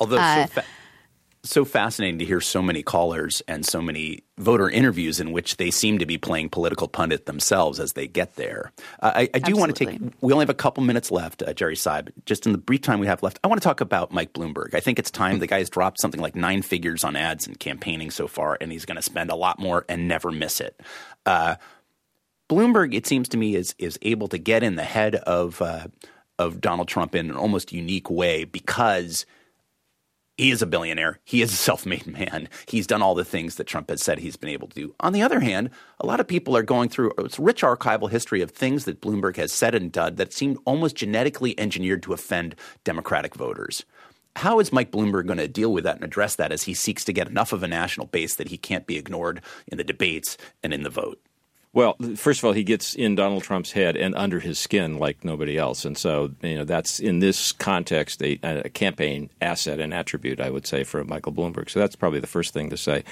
Although 0.00 0.18
uh, 0.18 0.46
so, 0.46 0.52
fa- 0.52 0.64
so, 1.44 1.64
fascinating 1.64 2.18
to 2.18 2.24
hear 2.24 2.40
so 2.40 2.60
many 2.60 2.82
callers 2.82 3.42
and 3.46 3.64
so 3.64 3.80
many 3.80 4.24
voter 4.38 4.68
interviews 4.68 5.20
in 5.20 5.32
which 5.32 5.56
they 5.56 5.70
seem 5.70 5.98
to 5.98 6.06
be 6.06 6.18
playing 6.18 6.48
political 6.48 6.88
pundit 6.88 7.26
themselves 7.26 7.78
as 7.78 7.92
they 7.92 8.06
get 8.06 8.36
there. 8.36 8.72
Uh, 9.00 9.12
I, 9.14 9.30
I, 9.34 9.38
do 9.38 9.56
want 9.56 9.74
to 9.74 9.84
take. 9.84 10.00
We 10.20 10.32
only 10.32 10.42
have 10.42 10.50
a 10.50 10.54
couple 10.54 10.82
minutes 10.82 11.10
left, 11.10 11.42
uh, 11.42 11.52
Jerry 11.52 11.76
Seib. 11.76 12.10
Just 12.26 12.46
in 12.46 12.52
the 12.52 12.58
brief 12.58 12.82
time 12.82 12.98
we 12.98 13.06
have 13.06 13.22
left, 13.22 13.38
I 13.44 13.48
want 13.48 13.60
to 13.60 13.66
talk 13.66 13.80
about 13.80 14.12
Mike 14.12 14.32
Bloomberg. 14.32 14.74
I 14.74 14.80
think 14.80 14.98
it's 14.98 15.10
time. 15.10 15.38
the 15.38 15.46
guy's 15.46 15.70
dropped 15.70 16.00
something 16.00 16.20
like 16.20 16.34
nine 16.34 16.62
figures 16.62 17.04
on 17.04 17.14
ads 17.16 17.46
and 17.46 17.58
campaigning 17.58 18.10
so 18.10 18.26
far, 18.26 18.58
and 18.60 18.72
he's 18.72 18.84
going 18.84 18.96
to 18.96 19.02
spend 19.02 19.30
a 19.30 19.36
lot 19.36 19.58
more 19.58 19.84
and 19.88 20.08
never 20.08 20.32
miss 20.32 20.60
it. 20.60 20.80
Uh, 21.24 21.56
Bloomberg, 22.48 22.94
it 22.94 23.06
seems 23.06 23.28
to 23.28 23.36
me, 23.36 23.54
is 23.54 23.74
is 23.78 23.98
able 24.02 24.28
to 24.28 24.38
get 24.38 24.62
in 24.62 24.76
the 24.76 24.84
head 24.84 25.14
of 25.14 25.62
uh, 25.62 25.86
of 26.38 26.60
Donald 26.60 26.88
Trump 26.88 27.14
in 27.14 27.30
an 27.30 27.36
almost 27.36 27.72
unique 27.72 28.10
way 28.10 28.44
because 28.44 29.26
he 30.38 30.52
is 30.52 30.62
a 30.62 30.66
billionaire. 30.66 31.18
He 31.24 31.42
is 31.42 31.52
a 31.52 31.56
self-made 31.56 32.06
man. 32.06 32.48
He's 32.66 32.86
done 32.86 33.02
all 33.02 33.16
the 33.16 33.24
things 33.24 33.56
that 33.56 33.66
Trump 33.66 33.90
has 33.90 34.00
said 34.00 34.20
he's 34.20 34.36
been 34.36 34.48
able 34.48 34.68
to 34.68 34.80
do. 34.80 34.94
On 35.00 35.12
the 35.12 35.20
other 35.20 35.40
hand, 35.40 35.70
a 36.00 36.06
lot 36.06 36.20
of 36.20 36.28
people 36.28 36.56
are 36.56 36.62
going 36.62 36.88
through 36.88 37.12
a 37.18 37.28
rich 37.38 37.62
archival 37.62 38.08
history 38.08 38.40
of 38.40 38.52
things 38.52 38.84
that 38.84 39.00
Bloomberg 39.00 39.36
has 39.36 39.52
said 39.52 39.74
and 39.74 39.90
done 39.90 40.14
that 40.14 40.32
seem 40.32 40.58
almost 40.64 40.96
genetically 40.96 41.58
engineered 41.58 42.04
to 42.04 42.12
offend 42.12 42.54
Democratic 42.84 43.34
voters. 43.34 43.84
How 44.36 44.60
is 44.60 44.72
Mike 44.72 44.92
Bloomberg 44.92 45.26
going 45.26 45.38
to 45.38 45.48
deal 45.48 45.72
with 45.72 45.82
that 45.82 45.96
and 45.96 46.04
address 46.04 46.36
that 46.36 46.52
as 46.52 46.62
he 46.62 46.74
seeks 46.74 47.04
to 47.06 47.12
get 47.12 47.28
enough 47.28 47.52
of 47.52 47.64
a 47.64 47.68
national 47.68 48.06
base 48.06 48.36
that 48.36 48.48
he 48.48 48.56
can't 48.56 48.86
be 48.86 48.96
ignored 48.96 49.42
in 49.66 49.78
the 49.78 49.84
debates 49.84 50.38
and 50.62 50.72
in 50.72 50.84
the 50.84 50.90
vote? 50.90 51.20
Well, 51.74 51.96
first 52.16 52.40
of 52.40 52.46
all, 52.46 52.52
he 52.52 52.64
gets 52.64 52.94
in 52.94 53.14
Donald 53.14 53.42
Trump's 53.42 53.72
head 53.72 53.94
and 53.96 54.14
under 54.14 54.40
his 54.40 54.58
skin 54.58 54.98
like 54.98 55.22
nobody 55.22 55.58
else, 55.58 55.84
and 55.84 55.98
so 55.98 56.30
you 56.42 56.54
know 56.54 56.64
that's 56.64 56.98
in 56.98 57.18
this 57.18 57.52
context 57.52 58.22
a, 58.22 58.38
a 58.42 58.70
campaign 58.70 59.28
asset 59.42 59.78
and 59.78 59.92
attribute, 59.92 60.40
I 60.40 60.48
would 60.48 60.66
say, 60.66 60.82
for 60.82 61.04
Michael 61.04 61.32
Bloomberg. 61.32 61.68
So 61.68 61.78
that's 61.78 61.94
probably 61.94 62.20
the 62.20 62.26
first 62.26 62.54
thing 62.54 62.70
to 62.70 62.76
say. 62.78 63.04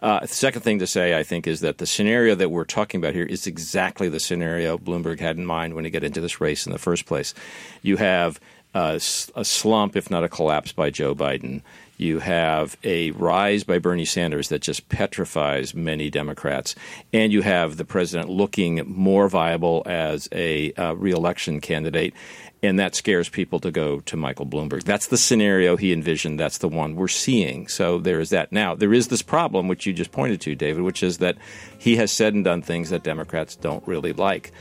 Uh, 0.00 0.20
the 0.20 0.28
second 0.28 0.62
thing 0.62 0.78
to 0.78 0.86
say, 0.86 1.18
I 1.18 1.22
think, 1.22 1.46
is 1.46 1.60
that 1.60 1.76
the 1.76 1.86
scenario 1.86 2.34
that 2.36 2.50
we're 2.50 2.64
talking 2.64 3.00
about 3.00 3.14
here 3.14 3.26
is 3.26 3.46
exactly 3.46 4.08
the 4.08 4.20
scenario 4.20 4.78
Bloomberg 4.78 5.20
had 5.20 5.36
in 5.36 5.44
mind 5.44 5.74
when 5.74 5.84
he 5.84 5.90
got 5.90 6.02
into 6.02 6.22
this 6.22 6.40
race 6.40 6.64
in 6.64 6.72
the 6.72 6.78
first 6.78 7.04
place. 7.04 7.34
You 7.82 7.98
have 7.98 8.40
uh, 8.74 8.98
a 9.34 9.44
slump, 9.44 9.94
if 9.94 10.10
not 10.10 10.24
a 10.24 10.28
collapse, 10.28 10.72
by 10.72 10.88
Joe 10.88 11.14
Biden. 11.14 11.60
You 12.00 12.20
have 12.20 12.78
a 12.82 13.10
rise 13.10 13.62
by 13.62 13.78
Bernie 13.78 14.06
Sanders 14.06 14.48
that 14.48 14.62
just 14.62 14.88
petrifies 14.88 15.74
many 15.74 16.08
Democrats. 16.08 16.74
And 17.12 17.30
you 17.30 17.42
have 17.42 17.76
the 17.76 17.84
president 17.84 18.30
looking 18.30 18.82
more 18.86 19.28
viable 19.28 19.82
as 19.84 20.26
a 20.32 20.72
uh, 20.72 20.94
reelection 20.94 21.60
candidate. 21.60 22.14
And 22.62 22.78
that 22.78 22.94
scares 22.94 23.28
people 23.28 23.60
to 23.60 23.70
go 23.70 24.00
to 24.00 24.16
Michael 24.16 24.46
Bloomberg. 24.46 24.84
That's 24.84 25.08
the 25.08 25.18
scenario 25.18 25.76
he 25.76 25.92
envisioned. 25.92 26.40
That's 26.40 26.58
the 26.58 26.68
one 26.68 26.96
we're 26.96 27.08
seeing. 27.08 27.68
So 27.68 27.98
there 27.98 28.20
is 28.20 28.30
that. 28.30 28.50
Now, 28.50 28.74
there 28.74 28.94
is 28.94 29.08
this 29.08 29.22
problem, 29.22 29.68
which 29.68 29.84
you 29.84 29.92
just 29.92 30.12
pointed 30.12 30.40
to, 30.42 30.54
David, 30.54 30.82
which 30.82 31.02
is 31.02 31.18
that 31.18 31.36
he 31.78 31.96
has 31.96 32.10
said 32.10 32.32
and 32.32 32.44
done 32.44 32.62
things 32.62 32.88
that 32.90 33.02
Democrats 33.02 33.56
don't 33.56 33.86
really 33.86 34.14
like. 34.14 34.52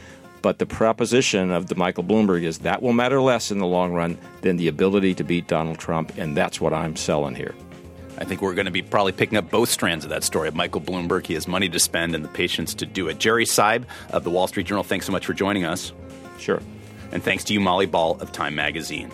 But 0.41 0.59
the 0.59 0.65
proposition 0.65 1.51
of 1.51 1.67
the 1.67 1.75
Michael 1.75 2.03
Bloomberg 2.03 2.43
is 2.43 2.59
that 2.59 2.81
will 2.81 2.93
matter 2.93 3.21
less 3.21 3.51
in 3.51 3.59
the 3.59 3.65
long 3.65 3.93
run 3.93 4.17
than 4.41 4.57
the 4.57 4.67
ability 4.67 5.15
to 5.15 5.23
beat 5.23 5.47
Donald 5.47 5.79
Trump, 5.79 6.17
and 6.17 6.35
that's 6.35 6.61
what 6.61 6.73
I'm 6.73 6.95
selling 6.95 7.35
here. 7.35 7.53
I 8.17 8.25
think 8.25 8.41
we're 8.41 8.53
going 8.53 8.65
to 8.65 8.71
be 8.71 8.81
probably 8.81 9.13
picking 9.13 9.37
up 9.37 9.49
both 9.49 9.69
strands 9.69 10.03
of 10.03 10.09
that 10.09 10.23
story 10.23 10.49
of 10.49 10.55
Michael 10.55 10.81
Bloomberg. 10.81 11.25
He 11.25 11.35
has 11.35 11.47
money 11.47 11.69
to 11.69 11.79
spend 11.79 12.15
and 12.15 12.23
the 12.23 12.29
patience 12.29 12.73
to 12.75 12.85
do 12.85 13.07
it. 13.07 13.17
Jerry 13.17 13.45
Seib 13.45 13.85
of 14.11 14.23
the 14.23 14.29
Wall 14.29 14.47
Street 14.47 14.65
Journal, 14.65 14.83
thanks 14.83 15.05
so 15.05 15.11
much 15.11 15.25
for 15.25 15.33
joining 15.33 15.63
us. 15.63 15.93
Sure. 16.37 16.61
And 17.11 17.23
thanks 17.23 17.45
to 17.45 17.53
you, 17.53 17.59
Molly 17.59 17.85
Ball 17.85 18.19
of 18.19 18.31
Time 18.31 18.55
Magazine. 18.55 19.09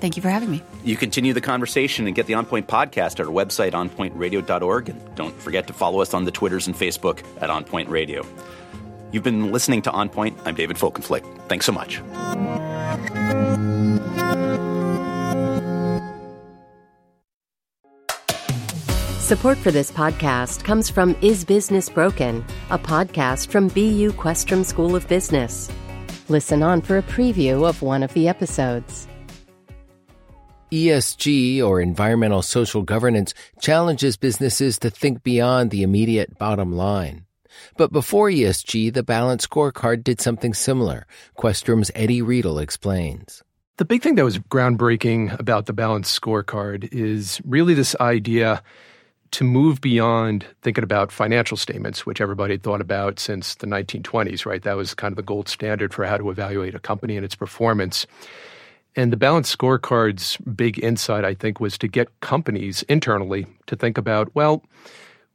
Thank 0.00 0.16
you 0.16 0.22
for 0.22 0.30
having 0.30 0.50
me. 0.50 0.62
You 0.82 0.96
continue 0.96 1.32
the 1.32 1.40
conversation 1.40 2.06
and 2.06 2.16
get 2.16 2.26
the 2.26 2.34
On 2.34 2.44
Point 2.44 2.66
podcast 2.66 3.20
at 3.20 3.20
our 3.20 3.26
website, 3.26 3.70
onpointradio.org. 3.72 4.88
And 4.88 5.14
don't 5.14 5.34
forget 5.40 5.68
to 5.68 5.72
follow 5.72 6.00
us 6.00 6.12
on 6.12 6.24
the 6.24 6.32
Twitters 6.32 6.66
and 6.66 6.74
Facebook 6.74 7.22
at 7.40 7.50
On 7.50 7.62
Point 7.62 7.88
Radio. 7.88 8.26
You've 9.12 9.22
been 9.22 9.52
listening 9.52 9.82
to 9.82 9.90
On 9.92 10.08
Point. 10.08 10.38
I'm 10.44 10.54
David 10.54 10.76
Folkenflik. 10.78 11.22
Thanks 11.48 11.66
so 11.66 11.72
much. 11.72 12.00
Support 19.20 19.58
for 19.58 19.70
this 19.70 19.90
podcast 19.90 20.64
comes 20.64 20.90
from 20.90 21.16
Is 21.22 21.44
Business 21.44 21.88
Broken, 21.88 22.44
a 22.70 22.78
podcast 22.78 23.48
from 23.48 23.68
BU 23.68 24.12
Questrom 24.12 24.64
School 24.64 24.94
of 24.94 25.08
Business. 25.08 25.70
Listen 26.28 26.62
on 26.62 26.82
for 26.82 26.98
a 26.98 27.02
preview 27.02 27.66
of 27.66 27.82
one 27.82 28.02
of 28.02 28.12
the 28.14 28.28
episodes. 28.28 29.06
ESG, 30.70 31.62
or 31.62 31.80
environmental 31.80 32.42
social 32.42 32.82
governance, 32.82 33.34
challenges 33.60 34.16
businesses 34.16 34.78
to 34.78 34.90
think 34.90 35.22
beyond 35.22 35.70
the 35.70 35.82
immediate 35.82 36.38
bottom 36.38 36.72
line. 36.74 37.26
But 37.76 37.92
before 37.92 38.28
ESG, 38.28 38.92
the 38.92 39.02
Balanced 39.02 39.48
Scorecard 39.48 40.04
did 40.04 40.20
something 40.20 40.54
similar. 40.54 41.06
Questrom's 41.36 41.90
Eddie 41.94 42.22
Riedl 42.22 42.62
explains. 42.62 43.42
The 43.78 43.84
big 43.84 44.02
thing 44.02 44.16
that 44.16 44.24
was 44.24 44.38
groundbreaking 44.38 45.38
about 45.38 45.66
the 45.66 45.72
Balanced 45.72 46.20
Scorecard 46.20 46.92
is 46.92 47.40
really 47.44 47.74
this 47.74 47.96
idea 48.00 48.62
to 49.32 49.44
move 49.44 49.80
beyond 49.80 50.44
thinking 50.60 50.84
about 50.84 51.10
financial 51.10 51.56
statements, 51.56 52.04
which 52.04 52.20
everybody 52.20 52.54
had 52.54 52.62
thought 52.62 52.82
about 52.82 53.18
since 53.18 53.54
the 53.54 53.66
1920s, 53.66 54.44
right? 54.44 54.62
That 54.62 54.76
was 54.76 54.94
kind 54.94 55.10
of 55.10 55.16
the 55.16 55.22
gold 55.22 55.48
standard 55.48 55.94
for 55.94 56.04
how 56.04 56.18
to 56.18 56.30
evaluate 56.30 56.74
a 56.74 56.78
company 56.78 57.16
and 57.16 57.24
its 57.24 57.34
performance. 57.34 58.06
And 58.94 59.10
the 59.10 59.16
Balanced 59.16 59.56
Scorecard's 59.56 60.36
big 60.36 60.78
insight, 60.84 61.24
I 61.24 61.32
think, 61.32 61.60
was 61.60 61.78
to 61.78 61.88
get 61.88 62.20
companies 62.20 62.82
internally 62.84 63.46
to 63.66 63.74
think 63.74 63.96
about, 63.96 64.34
well, 64.34 64.62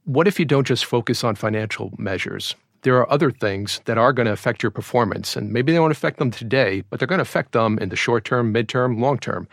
what 0.07 0.25
if 0.25 0.39
you 0.39 0.45
don't 0.45 0.65
just 0.65 0.85
focus 0.85 1.25
on 1.25 1.35
financial 1.35 1.91
measures? 1.97 2.55
There 2.83 2.95
are 2.95 3.11
other 3.11 3.29
things 3.29 3.81
that 3.85 3.97
are 3.97 4.13
going 4.13 4.27
to 4.27 4.31
affect 4.31 4.63
your 4.63 4.71
performance, 4.71 5.35
and 5.35 5.51
maybe 5.51 5.73
they 5.73 5.81
won't 5.81 5.91
affect 5.91 6.17
them 6.17 6.31
today, 6.31 6.81
but 6.89 6.97
they're 6.97 7.07
going 7.07 7.17
to 7.17 7.23
affect 7.23 7.51
them 7.51 7.77
in 7.79 7.89
the 7.89 7.97
short 7.97 8.23
term, 8.23 8.53
midterm, 8.53 9.01
long 9.01 9.19
term. 9.19 9.49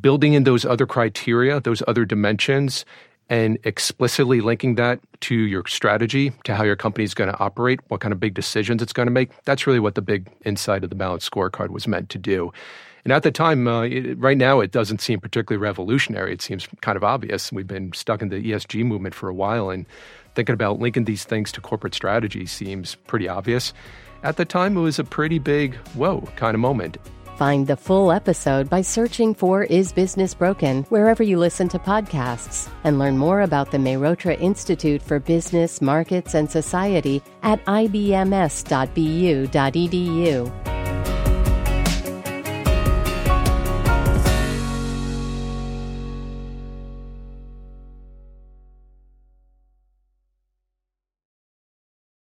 Building 0.00 0.32
in 0.32 0.44
those 0.44 0.64
other 0.64 0.86
criteria, 0.86 1.60
those 1.60 1.82
other 1.86 2.06
dimensions, 2.06 2.86
and 3.28 3.58
explicitly 3.64 4.40
linking 4.40 4.76
that 4.76 5.00
to 5.20 5.34
your 5.34 5.66
strategy, 5.66 6.32
to 6.44 6.54
how 6.54 6.64
your 6.64 6.76
company 6.76 7.04
is 7.04 7.12
going 7.12 7.30
to 7.30 7.38
operate, 7.38 7.80
what 7.88 8.00
kind 8.00 8.12
of 8.12 8.18
big 8.18 8.32
decisions 8.32 8.80
it's 8.80 8.92
going 8.92 9.06
to 9.06 9.12
make, 9.12 9.30
that's 9.44 9.66
really 9.66 9.80
what 9.80 9.96
the 9.96 10.02
big 10.02 10.30
insight 10.46 10.82
of 10.82 10.88
the 10.88 10.96
balanced 10.96 11.30
scorecard 11.30 11.68
was 11.68 11.86
meant 11.86 12.08
to 12.08 12.18
do. 12.18 12.50
And 13.04 13.12
at 13.12 13.22
the 13.22 13.30
time, 13.30 13.68
uh, 13.68 13.82
it, 13.82 14.18
right 14.18 14.36
now, 14.38 14.60
it 14.60 14.70
doesn't 14.70 15.00
seem 15.00 15.20
particularly 15.20 15.62
revolutionary. 15.62 16.32
It 16.32 16.40
seems 16.42 16.66
kind 16.80 16.96
of 16.96 17.04
obvious. 17.04 17.52
We've 17.52 17.66
been 17.66 17.92
stuck 17.92 18.22
in 18.22 18.30
the 18.30 18.36
ESG 18.36 18.84
movement 18.84 19.14
for 19.14 19.28
a 19.28 19.34
while, 19.34 19.68
and 19.70 19.84
thinking 20.34 20.54
about 20.54 20.78
linking 20.78 21.04
these 21.04 21.24
things 21.24 21.52
to 21.52 21.60
corporate 21.60 21.94
strategy 21.94 22.46
seems 22.46 22.94
pretty 22.94 23.28
obvious. 23.28 23.72
At 24.22 24.36
the 24.38 24.46
time, 24.46 24.76
it 24.76 24.80
was 24.80 24.98
a 24.98 25.04
pretty 25.04 25.38
big, 25.38 25.74
whoa 25.94 26.22
kind 26.36 26.54
of 26.54 26.60
moment. 26.60 26.96
Find 27.36 27.66
the 27.66 27.76
full 27.76 28.12
episode 28.12 28.70
by 28.70 28.80
searching 28.82 29.34
for 29.34 29.64
Is 29.64 29.92
Business 29.92 30.34
Broken 30.34 30.84
wherever 30.84 31.22
you 31.22 31.36
listen 31.36 31.68
to 31.70 31.78
podcasts 31.80 32.70
and 32.84 32.98
learn 32.98 33.18
more 33.18 33.40
about 33.40 33.72
the 33.72 33.78
Mehrotra 33.78 34.40
Institute 34.40 35.02
for 35.02 35.18
Business, 35.18 35.82
Markets, 35.82 36.34
and 36.34 36.48
Society 36.50 37.22
at 37.42 37.64
ibms.bu.edu. 37.64 38.34